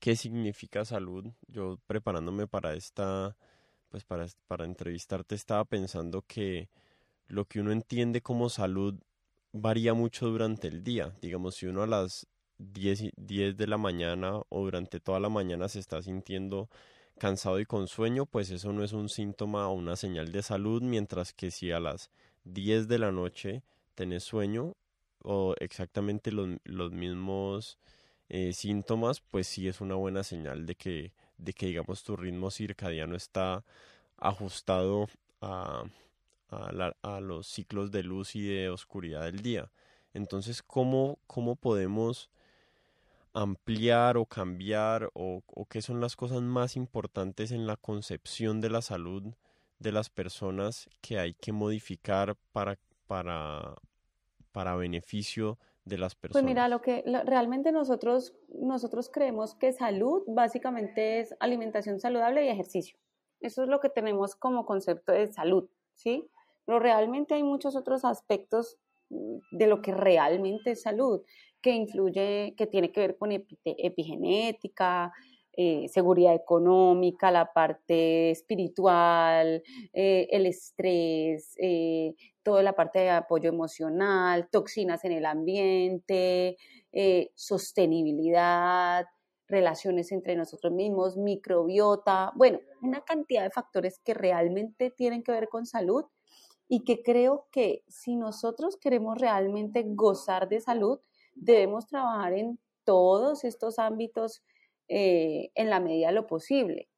qué 0.00 0.16
significa 0.16 0.84
salud. 0.84 1.26
Yo 1.48 1.78
preparándome 1.86 2.48
para 2.48 2.74
esta, 2.74 3.36
pues 3.90 4.04
para, 4.04 4.26
para 4.48 4.64
entrevistarte 4.64 5.34
estaba 5.34 5.64
pensando 5.64 6.22
que 6.22 6.68
lo 7.28 7.44
que 7.44 7.60
uno 7.60 7.70
entiende 7.72 8.22
como 8.22 8.48
salud 8.48 8.94
varía 9.52 9.94
mucho 9.94 10.28
durante 10.28 10.68
el 10.68 10.82
día. 10.82 11.14
Digamos, 11.20 11.56
si 11.56 11.66
uno 11.66 11.82
a 11.82 11.86
las 11.86 12.26
10, 12.58 13.12
10 13.16 13.56
de 13.56 13.66
la 13.66 13.78
mañana 13.78 14.40
o 14.48 14.64
durante 14.64 15.00
toda 15.00 15.20
la 15.20 15.28
mañana 15.28 15.68
se 15.68 15.78
está 15.78 16.02
sintiendo 16.02 16.68
cansado 17.18 17.60
y 17.60 17.66
con 17.66 17.86
sueño, 17.86 18.26
pues 18.26 18.50
eso 18.50 18.72
no 18.72 18.82
es 18.82 18.92
un 18.92 19.08
síntoma 19.08 19.68
o 19.68 19.74
una 19.74 19.96
señal 19.96 20.32
de 20.32 20.42
salud, 20.42 20.82
mientras 20.82 21.32
que 21.32 21.50
si 21.50 21.70
a 21.70 21.80
las 21.80 22.10
10 22.44 22.88
de 22.88 22.98
la 22.98 23.12
noche 23.12 23.62
tenés 23.94 24.24
sueño 24.24 24.74
o 25.22 25.54
exactamente 25.60 26.32
los, 26.32 26.48
los 26.64 26.92
mismos 26.92 27.78
eh, 28.30 28.52
síntomas, 28.52 29.20
pues 29.20 29.48
sí 29.48 29.66
es 29.66 29.80
una 29.80 29.96
buena 29.96 30.22
señal 30.22 30.64
de 30.64 30.76
que, 30.76 31.12
de 31.36 31.52
que 31.52 31.66
digamos 31.66 32.04
tu 32.04 32.16
ritmo 32.16 32.52
circadiano 32.52 33.16
está 33.16 33.64
ajustado 34.18 35.08
a, 35.40 35.84
los 37.20 37.46
ciclos 37.48 37.90
de 37.90 38.04
luz 38.04 38.36
y 38.36 38.42
de 38.42 38.70
oscuridad 38.70 39.24
del 39.24 39.42
día. 39.42 39.70
Entonces, 40.14 40.62
¿cómo, 40.62 41.18
cómo 41.26 41.56
podemos 41.56 42.30
ampliar 43.32 44.16
o 44.16 44.26
cambiar 44.26 45.10
o, 45.14 45.42
qué 45.68 45.82
son 45.82 46.00
las 46.00 46.14
cosas 46.14 46.40
más 46.40 46.76
importantes 46.76 47.50
en 47.50 47.66
la 47.66 47.76
concepción 47.76 48.60
de 48.60 48.70
la 48.70 48.82
salud 48.82 49.34
de 49.80 49.92
las 49.92 50.08
personas 50.08 50.88
que 51.00 51.18
hay 51.18 51.34
que 51.34 51.52
modificar 51.52 52.36
para, 52.52 52.78
para, 53.08 53.74
para 54.52 54.76
beneficio 54.76 55.58
de 55.90 55.98
las 55.98 56.14
personas? 56.14 56.42
Pues 56.42 56.44
mira, 56.44 56.68
lo 56.68 56.80
que 56.80 57.04
realmente 57.26 57.72
nosotros, 57.72 58.34
nosotros 58.48 59.10
creemos 59.12 59.54
que 59.54 59.72
salud 59.72 60.22
básicamente 60.26 61.20
es 61.20 61.34
alimentación 61.40 62.00
saludable 62.00 62.46
y 62.46 62.48
ejercicio. 62.48 62.98
Eso 63.40 63.62
es 63.62 63.68
lo 63.68 63.80
que 63.80 63.90
tenemos 63.90 64.34
como 64.34 64.64
concepto 64.64 65.12
de 65.12 65.26
salud, 65.26 65.68
¿sí? 65.94 66.30
pero 66.64 66.78
realmente 66.78 67.34
hay 67.34 67.42
muchos 67.42 67.74
otros 67.74 68.04
aspectos 68.04 68.78
mm, 69.08 69.38
de 69.50 69.66
lo 69.66 69.82
que 69.82 69.92
realmente 69.92 70.70
es 70.70 70.82
salud, 70.82 71.22
que 71.60 71.72
influye, 71.72 72.54
que 72.56 72.66
tiene 72.66 72.92
que 72.92 73.00
ver 73.00 73.18
con 73.18 73.32
epigenética, 73.32 75.12
eh, 75.52 75.88
seguridad 75.88 76.34
económica, 76.34 77.30
la 77.32 77.52
parte 77.52 78.30
espiritual, 78.30 79.62
eh, 79.92 80.28
el 80.30 80.46
estrés, 80.46 81.56
eh, 81.60 82.14
toda 82.42 82.62
la 82.62 82.74
parte 82.74 83.00
de 83.00 83.10
apoyo 83.10 83.48
emocional, 83.48 84.48
toxinas 84.50 85.04
en 85.04 85.12
el 85.12 85.26
ambiente, 85.26 86.56
sostenibilidad, 87.34 89.06
relaciones 89.50 90.12
entre 90.12 90.36
nosotros 90.36 90.72
mismos, 90.72 91.16
microbiota, 91.16 92.32
bueno, 92.36 92.60
una 92.80 93.02
cantidad 93.02 93.42
de 93.42 93.50
factores 93.50 93.98
que 93.98 94.14
realmente 94.14 94.90
tienen 94.90 95.22
que 95.22 95.32
ver 95.32 95.48
con 95.48 95.66
salud 95.66 96.04
y 96.68 96.84
que 96.84 97.02
creo 97.02 97.48
que 97.50 97.82
si 97.88 98.14
nosotros 98.14 98.76
queremos 98.76 99.18
realmente 99.18 99.84
gozar 99.84 100.48
de 100.48 100.60
salud, 100.60 101.00
debemos 101.34 101.86
trabajar 101.86 102.32
en 102.34 102.58
todos 102.84 103.44
estos 103.44 103.78
ámbitos 103.78 104.42
eh, 104.88 105.50
en 105.54 105.68
la 105.68 105.80
medida 105.80 106.08
de 106.08 106.14
lo 106.14 106.26
posible. 106.26 106.88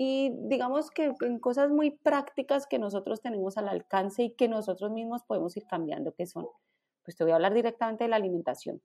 Y 0.00 0.30
digamos 0.46 0.92
que 0.92 1.12
en 1.22 1.40
cosas 1.40 1.70
muy 1.70 1.90
prácticas 1.90 2.68
que 2.68 2.78
nosotros 2.78 3.20
tenemos 3.20 3.58
al 3.58 3.68
alcance 3.68 4.22
y 4.22 4.30
que 4.36 4.46
nosotros 4.46 4.92
mismos 4.92 5.24
podemos 5.24 5.56
ir 5.56 5.66
cambiando, 5.66 6.14
que 6.14 6.24
son, 6.24 6.46
pues 7.02 7.16
te 7.16 7.24
voy 7.24 7.32
a 7.32 7.34
hablar 7.34 7.52
directamente 7.52 8.04
de 8.04 8.10
la 8.10 8.14
alimentación, 8.14 8.80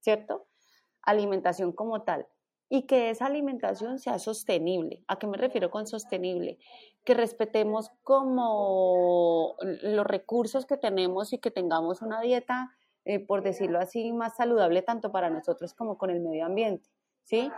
¿cierto? 0.00 0.46
Alimentación 1.02 1.72
como 1.72 2.04
tal 2.04 2.26
y 2.70 2.86
que 2.86 3.10
esa 3.10 3.26
alimentación 3.26 3.98
sea 3.98 4.18
sostenible. 4.18 5.04
¿A 5.08 5.18
qué 5.18 5.26
me 5.26 5.36
refiero 5.36 5.70
con 5.70 5.86
sostenible? 5.86 6.58
Que 7.04 7.12
respetemos 7.12 7.90
como 8.02 9.56
los 9.60 10.06
recursos 10.06 10.64
que 10.64 10.78
tenemos 10.78 11.34
y 11.34 11.38
que 11.38 11.50
tengamos 11.50 12.00
una 12.00 12.18
dieta, 12.22 12.70
eh, 13.04 13.18
por 13.18 13.42
decirlo 13.42 13.78
así, 13.78 14.10
más 14.14 14.36
saludable 14.36 14.80
tanto 14.80 15.12
para 15.12 15.28
nosotros 15.28 15.74
como 15.74 15.98
con 15.98 16.08
el 16.08 16.20
medio 16.20 16.46
ambiente. 16.46 16.88
¿Sí? 17.24 17.50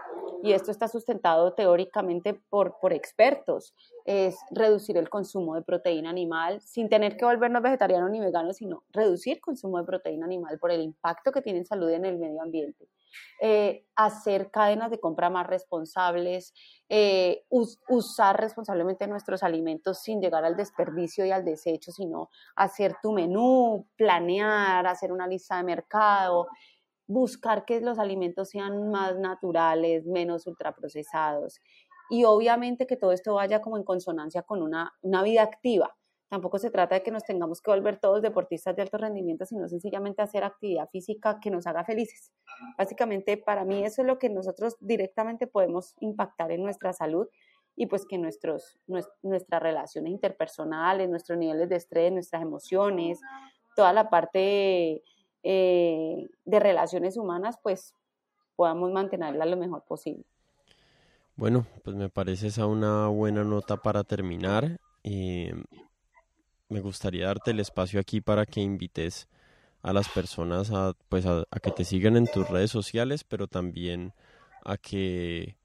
Y 0.42 0.52
esto 0.52 0.70
está 0.70 0.88
sustentado 0.88 1.54
teóricamente 1.54 2.34
por, 2.34 2.78
por 2.80 2.92
expertos. 2.92 3.74
Es 4.04 4.36
reducir 4.50 4.96
el 4.96 5.08
consumo 5.08 5.54
de 5.54 5.62
proteína 5.62 6.10
animal 6.10 6.60
sin 6.60 6.88
tener 6.88 7.16
que 7.16 7.24
volvernos 7.24 7.62
vegetarianos 7.62 8.10
ni 8.10 8.18
veganos, 8.18 8.56
sino 8.56 8.82
reducir 8.90 9.34
el 9.36 9.40
consumo 9.40 9.78
de 9.78 9.84
proteína 9.84 10.26
animal 10.26 10.58
por 10.58 10.72
el 10.72 10.82
impacto 10.82 11.30
que 11.30 11.42
tiene 11.42 11.60
en 11.60 11.66
salud 11.66 11.88
en 11.90 12.04
el 12.04 12.18
medio 12.18 12.42
ambiente. 12.42 12.88
Eh, 13.40 13.84
hacer 13.96 14.50
cadenas 14.50 14.90
de 14.90 14.98
compra 14.98 15.28
más 15.28 15.46
responsables, 15.46 16.54
eh, 16.88 17.44
usar 17.48 18.40
responsablemente 18.40 19.06
nuestros 19.06 19.42
alimentos 19.42 20.02
sin 20.02 20.20
llegar 20.20 20.44
al 20.44 20.56
desperdicio 20.56 21.26
y 21.26 21.30
al 21.30 21.44
desecho, 21.44 21.92
sino 21.92 22.30
hacer 22.56 22.96
tu 23.02 23.12
menú, 23.12 23.86
planear, 23.96 24.86
hacer 24.86 25.12
una 25.12 25.26
lista 25.26 25.56
de 25.56 25.64
mercado, 25.64 26.48
buscar 27.06 27.64
que 27.64 27.80
los 27.80 27.98
alimentos 27.98 28.50
sean 28.50 28.90
más 28.90 29.18
naturales, 29.18 30.06
menos 30.06 30.46
ultraprocesados 30.46 31.60
y 32.10 32.24
obviamente 32.24 32.86
que 32.86 32.96
todo 32.96 33.12
esto 33.12 33.34
vaya 33.34 33.60
como 33.62 33.76
en 33.76 33.84
consonancia 33.84 34.42
con 34.42 34.62
una, 34.62 34.92
una 35.02 35.22
vida 35.22 35.42
activa 35.42 35.96
Tampoco 36.32 36.58
se 36.58 36.70
trata 36.70 36.94
de 36.94 37.02
que 37.02 37.10
nos 37.10 37.24
tengamos 37.24 37.60
que 37.60 37.70
volver 37.70 38.00
todos 38.00 38.22
deportistas 38.22 38.74
de 38.74 38.80
alto 38.80 38.96
rendimiento, 38.96 39.44
sino 39.44 39.68
sencillamente 39.68 40.22
hacer 40.22 40.44
actividad 40.44 40.88
física 40.88 41.38
que 41.38 41.50
nos 41.50 41.66
haga 41.66 41.84
felices. 41.84 42.32
Básicamente, 42.78 43.36
para 43.36 43.66
mí 43.66 43.84
eso 43.84 44.00
es 44.00 44.08
lo 44.08 44.18
que 44.18 44.30
nosotros 44.30 44.78
directamente 44.80 45.46
podemos 45.46 45.94
impactar 46.00 46.50
en 46.50 46.62
nuestra 46.62 46.94
salud 46.94 47.28
y 47.76 47.84
pues 47.84 48.06
que 48.06 48.16
nuestros, 48.16 48.80
nuestras 49.20 49.62
relaciones 49.62 50.10
interpersonales, 50.10 51.10
nuestros 51.10 51.38
niveles 51.38 51.68
de 51.68 51.76
estrés, 51.76 52.10
nuestras 52.10 52.40
emociones, 52.40 53.20
toda 53.76 53.92
la 53.92 54.08
parte 54.08 55.02
eh, 55.42 56.28
de 56.44 56.60
relaciones 56.60 57.16
humanas, 57.16 57.58
pues 57.62 57.94
podamos 58.56 58.92
mantenerla 58.92 59.46
lo 59.46 59.56
mejor 59.56 59.82
posible. 59.84 60.24
Bueno, 61.36 61.66
pues 61.82 61.96
me 61.96 62.08
parece 62.08 62.48
esa 62.48 62.66
una 62.66 63.08
buena 63.08 63.42
nota 63.42 63.76
para 63.76 64.04
terminar. 64.04 64.78
Eh, 65.02 65.54
me 66.68 66.80
gustaría 66.80 67.26
darte 67.26 67.50
el 67.50 67.60
espacio 67.60 68.00
aquí 68.00 68.20
para 68.20 68.46
que 68.46 68.60
invites 68.60 69.28
a 69.82 69.92
las 69.92 70.08
personas 70.08 70.70
a, 70.70 70.94
pues 71.08 71.26
a, 71.26 71.44
que 71.62 71.70
te 71.70 71.84
sigan 71.84 72.16
en 72.16 72.26
tus 72.26 72.48
redes 72.48 72.70
sociales, 72.70 73.24
pero 73.24 73.46
también 73.46 74.12
a 74.64 74.76
que, 74.76 75.56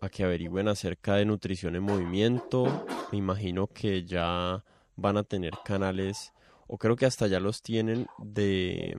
a 0.00 0.08
que 0.08 0.24
averigüen 0.24 0.68
acerca 0.68 1.16
de 1.16 1.26
nutrición 1.26 1.76
en 1.76 1.82
movimiento. 1.82 2.86
Me 3.12 3.18
imagino 3.18 3.66
que 3.66 4.04
ya 4.04 4.64
van 4.96 5.16
a 5.16 5.24
tener 5.24 5.52
canales, 5.64 6.32
o 6.66 6.78
creo 6.78 6.96
que 6.96 7.06
hasta 7.06 7.26
ya 7.26 7.40
los 7.40 7.62
tienen, 7.62 8.06
de, 8.18 8.96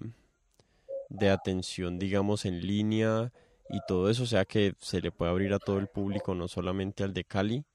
de 1.10 1.30
atención, 1.30 2.00
digamos, 2.00 2.46
en 2.46 2.66
línea 2.66 3.32
y 3.70 3.80
todo 3.88 4.10
eso, 4.10 4.24
o 4.24 4.28
sea 4.28 4.46
que 4.46 4.76
se 4.80 5.02
le 5.02 5.12
puede 5.12 5.32
abrir 5.32 5.54
a 5.54 5.60
todo 5.60 5.80
el 5.80 5.88
público, 5.88 6.36
no 6.36 6.48
solamente 6.48 7.04
al 7.04 7.14
de 7.14 7.24
Cali. 7.24 7.66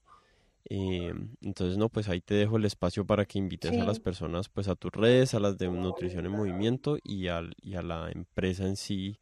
Eh, 0.69 1.13
entonces, 1.41 1.77
no, 1.77 1.89
pues 1.89 2.07
ahí 2.07 2.21
te 2.21 2.35
dejo 2.35 2.57
el 2.57 2.65
espacio 2.65 3.05
para 3.05 3.25
que 3.25 3.39
invites 3.39 3.73
a 3.73 3.83
las 3.83 3.99
personas 3.99 4.47
pues 4.47 4.67
a 4.67 4.75
tus 4.75 4.91
redes, 4.91 5.33
a 5.33 5.39
las 5.39 5.57
de 5.57 5.67
Nutrición 5.67 6.25
en 6.25 6.31
Movimiento 6.31 6.97
y, 7.03 7.27
al, 7.27 7.55
y 7.61 7.75
a 7.75 7.81
la 7.81 8.09
empresa 8.11 8.65
en 8.65 8.77
sí 8.77 9.17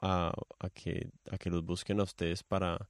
a, 0.00 0.32
a, 0.58 0.70
que, 0.70 1.10
a 1.30 1.36
que 1.36 1.50
los 1.50 1.64
busquen 1.64 2.00
a 2.00 2.04
ustedes 2.04 2.42
para, 2.42 2.88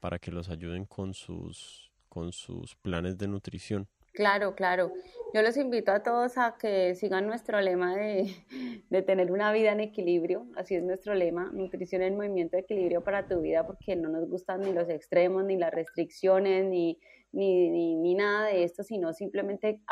para 0.00 0.18
que 0.18 0.32
los 0.32 0.48
ayuden 0.48 0.86
con 0.86 1.14
sus, 1.14 1.92
con 2.08 2.32
sus 2.32 2.74
planes 2.74 3.16
de 3.18 3.28
nutrición. 3.28 3.86
Claro, 4.12 4.54
claro. 4.54 4.92
Yo 5.34 5.40
los 5.40 5.56
invito 5.56 5.90
a 5.92 6.02
todos 6.02 6.36
a 6.36 6.56
que 6.58 6.94
sigan 6.94 7.26
nuestro 7.26 7.60
lema 7.60 7.96
de, 7.96 8.34
de, 8.90 9.02
tener 9.02 9.32
una 9.32 9.52
vida 9.52 9.72
en 9.72 9.80
equilibrio. 9.80 10.46
Así 10.56 10.74
es 10.74 10.82
nuestro 10.82 11.14
lema, 11.14 11.50
nutrición 11.52 12.02
en 12.02 12.16
movimiento, 12.16 12.56
equilibrio 12.56 13.02
para 13.02 13.26
tu 13.26 13.40
vida, 13.40 13.66
porque 13.66 13.96
no 13.96 14.10
nos 14.10 14.28
gustan 14.28 14.60
ni 14.60 14.72
los 14.72 14.88
extremos, 14.88 15.44
ni 15.44 15.56
las 15.56 15.72
restricciones, 15.72 16.66
ni 16.66 16.98
ni, 17.32 17.96
ni, 17.96 18.14
nada 18.14 18.46
de 18.46 18.62
esto, 18.62 18.82
sino 18.82 19.12
simplemente 19.12 19.82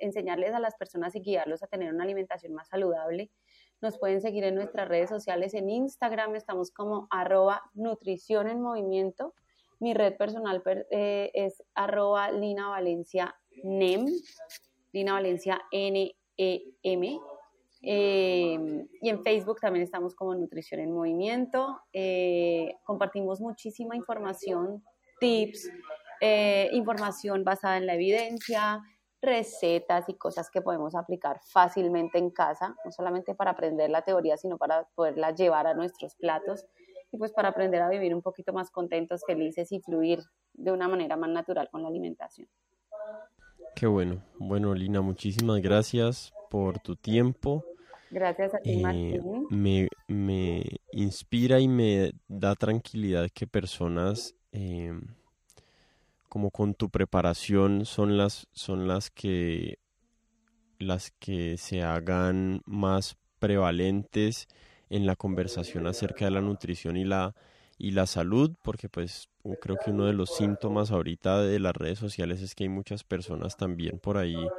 enseñarles 0.00 0.54
a 0.54 0.60
las 0.60 0.74
personas 0.74 1.14
y 1.14 1.20
guiarlos 1.20 1.62
a 1.62 1.66
tener 1.66 1.92
una 1.92 2.04
alimentación 2.04 2.54
más 2.54 2.68
saludable. 2.68 3.30
Nos 3.82 3.98
pueden 3.98 4.22
seguir 4.22 4.44
en 4.44 4.54
nuestras 4.54 4.88
redes 4.88 5.10
sociales, 5.10 5.52
en 5.52 5.68
Instagram 5.68 6.34
estamos 6.34 6.70
como 6.70 7.08
arroba 7.10 7.62
nutrición 7.74 8.48
en 8.48 8.62
movimiento. 8.62 9.34
Mi 9.78 9.94
red 9.94 10.16
personal 10.16 10.62
eh, 10.90 11.30
es 11.34 11.62
arroba 11.74 12.30
Lina 12.32 12.68
Valencia 12.68 13.34
NEM, 13.62 14.06
Lina 14.92 15.12
Valencia 15.12 15.60
N-E-M. 15.70 17.20
Eh, 17.82 18.86
y 19.02 19.08
en 19.08 19.22
Facebook 19.22 19.60
también 19.60 19.84
estamos 19.84 20.14
como 20.14 20.34
Nutrición 20.34 20.80
en 20.80 20.92
Movimiento. 20.92 21.80
Eh, 21.92 22.74
compartimos 22.84 23.40
muchísima 23.40 23.94
información, 23.94 24.82
tips, 25.20 25.70
eh, 26.20 26.70
información 26.72 27.44
basada 27.44 27.76
en 27.76 27.86
la 27.86 27.94
evidencia, 27.94 28.82
recetas 29.20 30.08
y 30.08 30.14
cosas 30.14 30.50
que 30.50 30.62
podemos 30.62 30.94
aplicar 30.94 31.40
fácilmente 31.52 32.18
en 32.18 32.30
casa, 32.30 32.74
no 32.84 32.92
solamente 32.92 33.34
para 33.34 33.52
aprender 33.52 33.90
la 33.90 34.02
teoría, 34.02 34.36
sino 34.36 34.56
para 34.56 34.88
poderla 34.94 35.32
llevar 35.32 35.66
a 35.66 35.74
nuestros 35.74 36.14
platos 36.16 36.64
y 37.12 37.18
pues 37.18 37.32
para 37.32 37.48
aprender 37.48 37.82
a 37.82 37.88
vivir 37.88 38.14
un 38.14 38.22
poquito 38.22 38.52
más 38.52 38.70
contentos, 38.70 39.22
felices 39.26 39.72
y 39.72 39.80
fluir 39.80 40.20
de 40.54 40.72
una 40.72 40.88
manera 40.88 41.16
más 41.16 41.30
natural 41.30 41.68
con 41.70 41.82
la 41.82 41.88
alimentación. 41.88 42.48
Qué 43.74 43.86
bueno. 43.86 44.22
Bueno, 44.38 44.74
Lina, 44.74 45.00
muchísimas 45.02 45.60
gracias 45.60 46.32
por 46.50 46.78
tu 46.78 46.96
tiempo. 46.96 47.64
Gracias 48.10 48.54
a 48.54 48.58
ti, 48.58 48.76
Eh, 48.76 48.82
Martín. 48.82 49.46
me, 49.50 49.88
me 50.08 50.62
inspira 50.92 51.60
y 51.60 51.68
me 51.68 52.12
da 52.28 52.54
tranquilidad 52.54 53.28
que 53.34 53.46
personas 53.46 54.34
eh, 54.52 54.92
como 56.28 56.50
con 56.50 56.74
tu 56.74 56.88
preparación 56.88 57.84
son 57.84 58.16
las, 58.16 58.46
son 58.52 58.88
las 58.88 59.10
que 59.10 59.78
las 60.78 61.10
que 61.12 61.56
se 61.56 61.82
hagan 61.82 62.60
más 62.66 63.16
prevalentes 63.38 64.46
en 64.90 65.06
la 65.06 65.16
conversación 65.16 65.86
acerca 65.86 66.24
de 66.26 66.30
la 66.32 66.42
nutrición 66.42 66.96
y 66.96 67.04
la 67.04 67.34
y 67.78 67.90
la 67.90 68.06
salud, 68.06 68.52
porque 68.62 68.88
pues 68.88 69.28
creo 69.60 69.76
que 69.78 69.90
uno 69.90 70.06
de 70.06 70.14
los 70.14 70.30
síntomas 70.30 70.90
ahorita 70.90 71.42
de 71.42 71.58
las 71.60 71.76
redes 71.76 71.98
sociales 71.98 72.40
es 72.40 72.54
que 72.54 72.64
hay 72.64 72.70
muchas 72.70 73.04
personas 73.04 73.56
también 73.56 73.98
por 73.98 74.16
ahí 74.16 74.54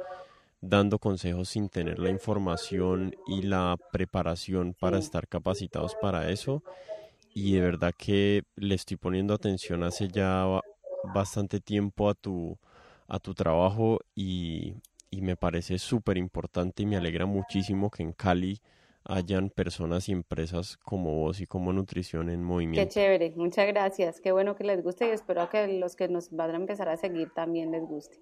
dando 0.60 0.98
consejos 0.98 1.48
sin 1.50 1.68
tener 1.68 1.98
la 1.98 2.10
información 2.10 3.12
y 3.24 3.42
la 3.42 3.78
preparación 3.90 4.74
para 4.74 4.98
estar 4.98 5.28
capacitados 5.28 5.94
para 5.96 6.30
eso. 6.30 6.62
Y 7.34 7.54
de 7.54 7.60
verdad 7.60 7.94
que 7.96 8.44
le 8.56 8.74
estoy 8.74 8.96
poniendo 8.96 9.34
atención 9.34 9.82
hace 9.84 10.08
ya 10.08 10.44
ba- 10.44 10.64
bastante 11.02 11.60
tiempo 11.60 12.10
a 12.10 12.14
tu, 12.14 12.58
a 13.08 13.18
tu 13.20 13.34
trabajo 13.34 14.00
y, 14.14 14.74
y 15.10 15.20
me 15.22 15.36
parece 15.36 15.78
súper 15.78 16.18
importante 16.18 16.82
y 16.82 16.86
me 16.86 16.96
alegra 16.96 17.26
muchísimo 17.26 17.90
que 17.90 18.02
en 18.02 18.12
Cali 18.12 18.60
hayan 19.04 19.50
personas 19.50 20.08
y 20.08 20.12
empresas 20.12 20.76
como 20.76 21.14
vos 21.14 21.40
y 21.40 21.46
como 21.46 21.72
Nutrición 21.72 22.28
en 22.30 22.40
Qué 22.40 22.44
movimiento. 22.44 22.92
chévere, 22.92 23.32
muchas 23.36 23.66
gracias. 23.66 24.20
Qué 24.20 24.32
bueno 24.32 24.54
que 24.56 24.64
les 24.64 24.82
guste 24.82 25.08
y 25.08 25.10
espero 25.10 25.48
que 25.50 25.66
los 25.78 25.96
que 25.96 26.08
nos 26.08 26.30
van 26.30 26.50
a 26.50 26.56
empezar 26.56 26.88
a 26.88 26.96
seguir 26.96 27.30
también 27.34 27.70
les 27.70 27.82
guste. 27.82 28.18